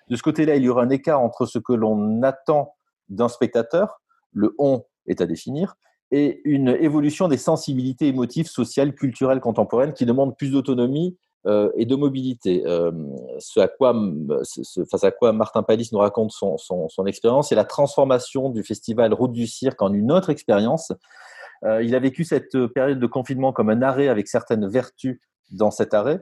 [0.09, 2.75] De ce côté-là, il y aura un écart entre ce que l'on attend
[3.09, 4.01] d'un spectateur,
[4.33, 5.77] le on est à définir,
[6.13, 11.17] et une évolution des sensibilités émotives, sociales, culturelles, contemporaines qui demandent plus d'autonomie
[11.47, 12.63] euh, et de mobilité.
[12.67, 12.93] Euh,
[13.41, 13.93] ce à quoi,
[14.91, 19.13] face à quoi Martin Palis nous raconte son, son, expérience, c'est la transformation du festival
[19.13, 20.93] Route du Cirque en une autre expérience.
[21.65, 25.19] Euh, il a vécu cette période de confinement comme un arrêt avec certaines vertus
[25.51, 26.21] dans cet arrêt.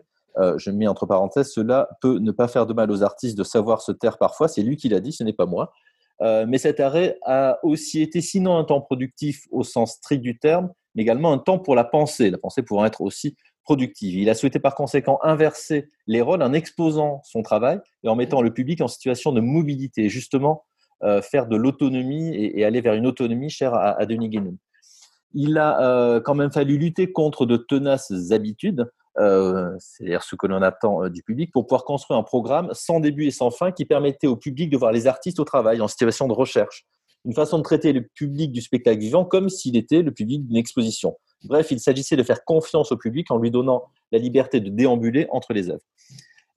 [0.56, 3.82] je mets entre parenthèses, cela peut ne pas faire de mal aux artistes de savoir
[3.82, 4.48] se taire parfois.
[4.48, 5.72] C'est lui qui l'a dit, ce n'est pas moi.
[6.22, 10.38] Euh, mais cet arrêt a aussi été sinon un temps productif au sens strict du
[10.38, 14.18] terme, mais également un temps pour la pensée, la pensée pouvant être aussi productive.
[14.18, 18.42] Il a souhaité par conséquent inverser les rôles en exposant son travail et en mettant
[18.42, 20.64] le public en situation de mobilité, justement
[21.02, 24.58] euh, faire de l'autonomie et, aller vers une autonomie chère à, Denis Guénon.
[25.32, 30.46] Il a euh, quand même fallu lutter contre de tenaces habitudes euh, c'est-à-dire ce que
[30.46, 33.72] l'on attend euh, du public, pour pouvoir construire un programme sans début et sans fin
[33.72, 36.86] qui permettait au public de voir les artistes au travail, en situation de recherche.
[37.24, 40.56] Une façon de traiter le public du spectacle vivant comme s'il était le public d'une
[40.56, 41.16] exposition.
[41.44, 45.26] Bref, il s'agissait de faire confiance au public en lui donnant la liberté de déambuler
[45.30, 45.84] entre les œuvres.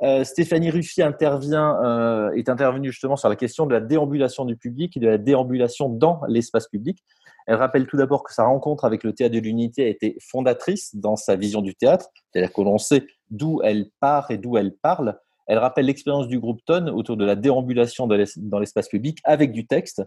[0.01, 4.95] Euh, Stéphanie Ruffier intervient, est intervenue justement sur la question de la déambulation du public
[4.95, 7.03] et de la déambulation dans l'espace public.
[7.47, 10.95] Elle rappelle tout d'abord que sa rencontre avec le théâtre de l'unité a été fondatrice
[10.95, 14.75] dans sa vision du théâtre, c'est-à-dire que l'on sait d'où elle part et d'où elle
[14.81, 15.19] parle.
[15.47, 19.67] Elle rappelle l'expérience du groupe Tonne autour de la déambulation dans l'espace public avec du
[19.67, 20.01] texte.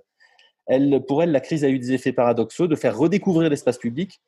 [1.07, 4.21] Pour elle, la crise a eu des effets paradoxaux de faire redécouvrir l'espace public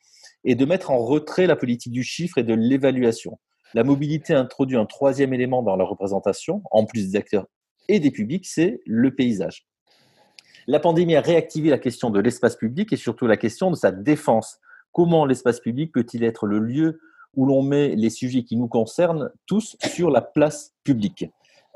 [0.44, 3.38] et de mettre en retrait la politique du chiffre et de l'évaluation.
[3.74, 7.46] La mobilité introduit un troisième élément dans la représentation, en plus des acteurs
[7.88, 9.67] et des publics, c'est le paysage.
[10.70, 13.90] La pandémie a réactivé la question de l'espace public et surtout la question de sa
[13.90, 14.58] défense.
[14.92, 17.00] Comment l'espace public peut-il être le lieu
[17.34, 21.24] où l'on met les sujets qui nous concernent tous sur la place publique?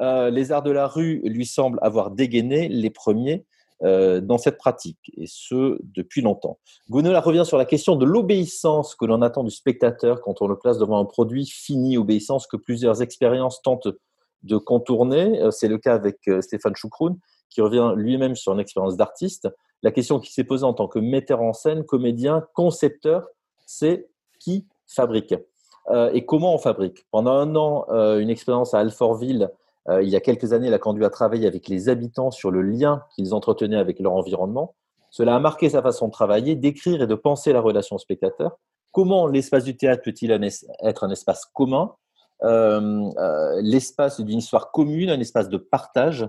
[0.02, 3.46] Euh, Les arts de la rue lui semblent avoir dégainé les premiers
[3.82, 6.58] euh, dans cette pratique, et ce depuis longtemps.
[6.90, 10.58] Gonola revient sur la question de l'obéissance que l'on attend du spectateur quand on le
[10.58, 13.88] place devant un produit fini, obéissance que plusieurs expériences tentent
[14.42, 15.40] de contourner.
[15.40, 17.16] Euh, c'est le cas avec Stéphane Choukroun
[17.52, 19.48] qui revient lui-même sur une expérience d'artiste,
[19.82, 23.26] la question qui s'est posée en tant que metteur en scène, comédien, concepteur,
[23.66, 24.08] c'est
[24.38, 25.34] qui fabrique?
[25.90, 27.04] Euh, et comment on fabrique?
[27.10, 29.50] Pendant un an, euh, une expérience à Alfortville,
[29.88, 32.62] euh, il y a quelques années, l'a conduit à travailler avec les habitants sur le
[32.62, 34.74] lien qu'ils entretenaient avec leur environnement.
[35.10, 38.58] Cela a marqué sa façon de travailler, d'écrire et de penser la relation au spectateur.
[38.92, 40.30] Comment l'espace du théâtre peut-il
[40.82, 41.94] être un espace commun?
[42.42, 46.26] L'espace d'une histoire commune, un espace de partage,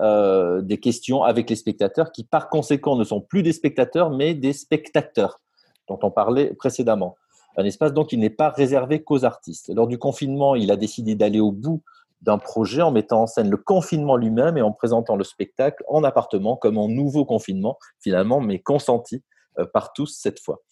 [0.00, 4.34] euh, des questions avec les spectateurs qui, par conséquent, ne sont plus des spectateurs, mais
[4.34, 5.40] des spectateurs
[5.88, 7.16] dont on parlait précédemment.
[7.56, 9.70] Un espace donc qui n'est pas réservé qu'aux artistes.
[9.72, 11.82] Lors du confinement, il a décidé d'aller au bout
[12.22, 16.02] d'un projet en mettant en scène le confinement lui-même et en présentant le spectacle en
[16.04, 19.22] appartement comme un nouveau confinement, finalement, mais consenti
[19.58, 20.62] euh, par tous cette fois.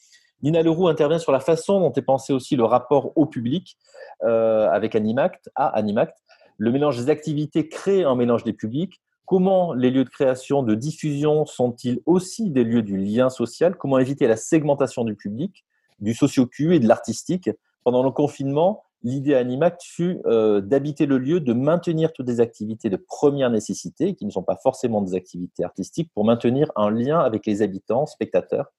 [0.42, 3.76] Nina Leroux intervient sur la façon dont est pensé aussi le rapport au public
[4.24, 6.18] euh, avec Animact, à Animact,
[6.58, 10.74] le mélange des activités crée un mélange des publics, Comment les lieux de création, de
[10.74, 13.76] diffusion sont-ils aussi des lieux du lien social?
[13.76, 15.64] Comment éviter la segmentation du public,
[16.00, 17.50] du socio-cu et de l'artistique?
[17.84, 22.90] Pendant le confinement, l'idée Animact fut euh, d'habiter le lieu, de maintenir toutes des activités
[22.90, 27.20] de première nécessité, qui ne sont pas forcément des activités artistiques, pour maintenir un lien
[27.20, 28.72] avec les habitants, spectateurs.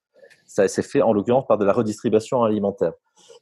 [0.46, 2.94] Ça s'est fait en l'occurrence par de la redistribution alimentaire.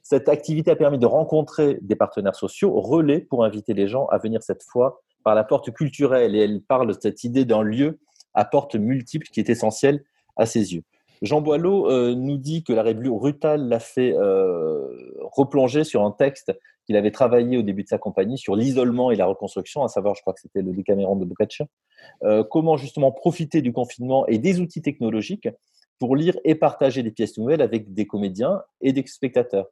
[0.02, 4.18] Cette activité a permis de rencontrer des partenaires sociaux relais pour inviter les gens à
[4.18, 7.98] venir cette fois par la porte culturelle et elle parle de cette idée d'un lieu
[8.34, 10.04] à porte multiple qui est essentielle
[10.36, 10.82] à ses yeux.
[11.22, 14.88] Jean Boileau euh, nous dit que l'arrêt brutal l'a fait euh,
[15.20, 16.52] replonger sur un texte
[16.84, 20.16] qu'il avait travaillé au début de sa compagnie sur l'isolement et la reconstruction, à savoir,
[20.16, 21.66] je crois que c'était le Décaméron de Boccaccio.
[22.24, 25.48] Euh, comment justement profiter du confinement et des outils technologiques
[26.00, 29.66] pour lire et partager des pièces nouvelles avec des comédiens et des spectateurs.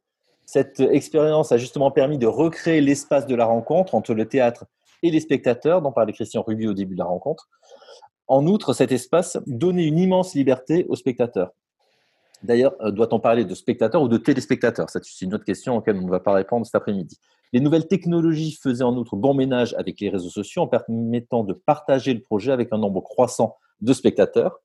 [0.45, 4.65] Cette expérience a justement permis de recréer l'espace de la rencontre entre le théâtre
[5.03, 7.49] et les spectateurs, dont parlait Christian Ruby au début de la rencontre,
[8.27, 11.51] en outre, cet espace donnait une immense liberté aux spectateurs.
[12.43, 14.89] D'ailleurs, euh, doit-on parler de spectateurs ou de téléspectateurs?
[14.89, 17.19] C'est une autre question auquel on ne va pas répondre cet après-midi.
[17.53, 21.53] Les nouvelles technologies faisaient en outre bon ménage avec les réseaux sociaux en permettant de
[21.53, 24.61] partager le projet avec un nombre croissant de spectateurs.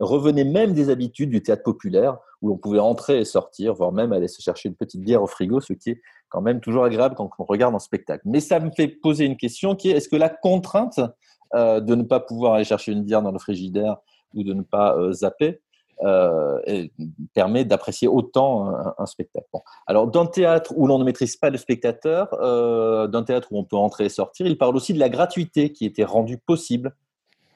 [0.00, 4.12] Revenaient même des habitudes du théâtre populaire où l'on pouvait entrer et sortir, voire même
[4.12, 7.14] aller se chercher une petite bière au frigo, ce qui est quand même toujours agréable
[7.14, 8.22] quand on regarde un spectacle.
[8.24, 11.00] Mais ça me fait poser une question qui est est-ce que la contrainte
[11.54, 13.96] euh, de ne pas pouvoir aller chercher une bière dans le frigidaire
[14.34, 15.60] ou de ne pas euh, zapper,
[16.04, 16.86] euh,
[17.34, 19.48] permet d'apprécier autant un, spectacle.
[19.86, 22.30] Alors, d'un théâtre où l'on ne maîtrise pas le spectateur,
[23.08, 25.84] d'un théâtre où on peut entrer et sortir, il parle aussi de la gratuité qui
[25.84, 26.94] était rendue possible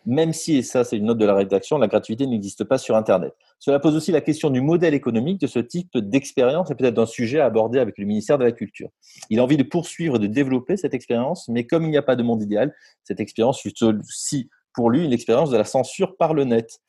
[0.06, 2.97] même si, et ça c'est une note de la rédaction, la gratuité n'existe pas sur
[2.97, 3.35] Internet.
[3.59, 7.06] Cela pose aussi la question du modèle économique de ce type d'expérience et peut-être d'un
[7.06, 8.90] sujet à aborder avec le ministère de la Culture.
[9.31, 12.02] Il a envie de poursuivre et de développer cette expérience, mais comme il n'y a
[12.02, 12.74] pas de monde idéal,
[13.05, 16.81] cette expérience fut aussi pour lui une expérience de la censure par le net.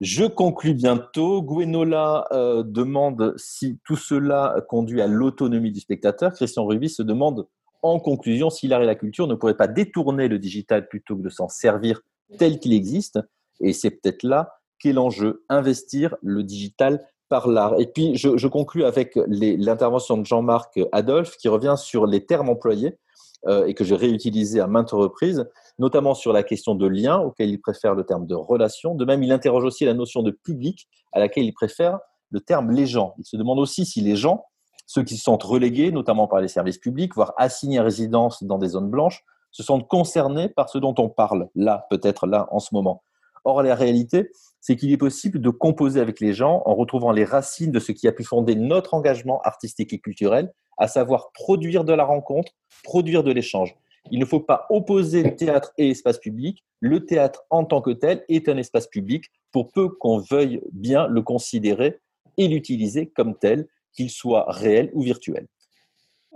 [0.00, 1.40] Je conclus bientôt.
[1.42, 6.32] Gwenola euh, demande si tout cela conduit à l'autonomie du spectateur.
[6.32, 7.46] Christian Ruby se demande
[7.82, 11.22] en conclusion si l'art et la culture ne pourraient pas détourner le digital plutôt que
[11.22, 12.00] de s'en servir
[12.38, 13.18] tel qu'il existe.
[13.60, 17.78] Et c'est peut-être là qu'est l'enjeu, investir le digital par l'art.
[17.80, 22.48] Et puis, je, je conclus avec l'intervention de Jean-Marc Adolphe qui revient sur les termes
[22.48, 22.98] employés
[23.46, 25.46] euh, et que j'ai réutilisé à maintes reprises,
[25.78, 28.94] notamment sur la question de lien, auquel il préfère le terme de relation.
[28.94, 31.98] De même, il interroge aussi la notion de public, à laquelle il préfère
[32.30, 33.14] le terme les gens.
[33.18, 34.46] Il se demande aussi si les gens,
[34.86, 38.56] ceux qui se sentent relégués, notamment par les services publics, voire assignés à résidence dans
[38.56, 39.22] des zones blanches,
[39.54, 43.04] se sentent concernés par ce dont on parle là, peut-être là, en ce moment.
[43.44, 47.24] Or, la réalité, c'est qu'il est possible de composer avec les gens en retrouvant les
[47.24, 51.84] racines de ce qui a pu fonder notre engagement artistique et culturel, à savoir produire
[51.84, 52.52] de la rencontre,
[52.82, 53.76] produire de l'échange.
[54.10, 56.64] Il ne faut pas opposer théâtre et espace public.
[56.80, 61.06] Le théâtre en tant que tel est un espace public pour peu qu'on veuille bien
[61.06, 62.00] le considérer
[62.36, 65.46] et l'utiliser comme tel, qu'il soit réel ou virtuel.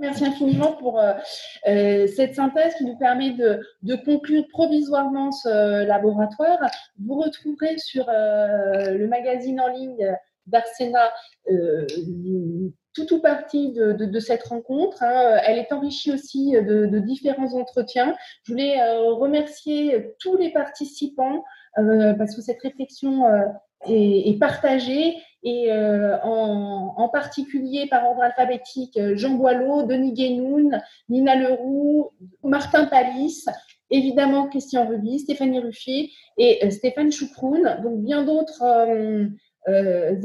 [0.00, 1.12] Merci infiniment pour euh,
[1.66, 6.58] euh, cette synthèse qui nous permet de, conclure provisoirement ce laboratoire.
[7.04, 10.16] Vous retrouverez sur euh, le magazine en ligne
[10.46, 11.12] d'Arsena
[12.94, 15.02] tout ou partie de, cette rencontre.
[15.02, 15.40] Hein.
[15.46, 18.14] Elle est enrichie aussi de, différents entretiens.
[18.44, 21.44] Je voulais remercier tous les participants
[21.74, 23.24] parce que cette réflexion
[23.86, 31.36] est partagée et euh, en, particulier par ordre alphabétique euh, Jean Boileau, Denis Guénoun, Nina
[31.36, 32.10] Leroux,
[32.42, 33.46] Martin Palis,
[33.90, 37.78] évidemment Christian Ruby, Stéphanie Ruffier et euh, Stéphane Choucroun.
[37.82, 38.62] Donc bien d'autres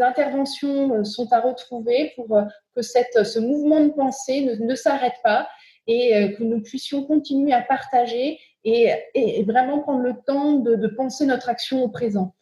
[0.02, 2.40] interventions sont à retrouver pour
[2.76, 5.49] que cette, ce mouvement de pensée ne, s'arrête pas
[5.85, 11.49] et que nous puissions continuer à partager et, vraiment prendre le temps de penser notre
[11.49, 12.34] action au présent.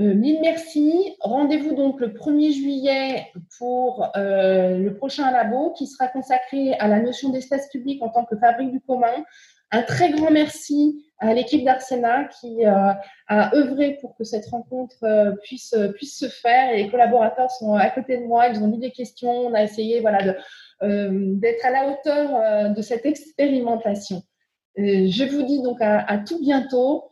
[0.00, 1.14] Euh, mille merci.
[1.20, 3.26] Rendez-vous donc le 1er juillet
[3.58, 8.24] pour euh, le prochain labo qui sera consacré à la notion d'espace public en tant
[8.24, 9.24] que fabrique du commun.
[9.70, 12.92] Un très grand merci à l'équipe d'Arsena qui euh,
[13.28, 16.74] a œuvré pour que cette rencontre puisse, puisse se faire.
[16.74, 19.30] Les collaborateurs sont à côté de moi, ils ont mis des questions.
[19.30, 20.34] On a essayé voilà,
[20.82, 24.22] d'être à la hauteur de cette expérimentation.
[24.76, 27.11] je vous dis donc à, à tout bientôt.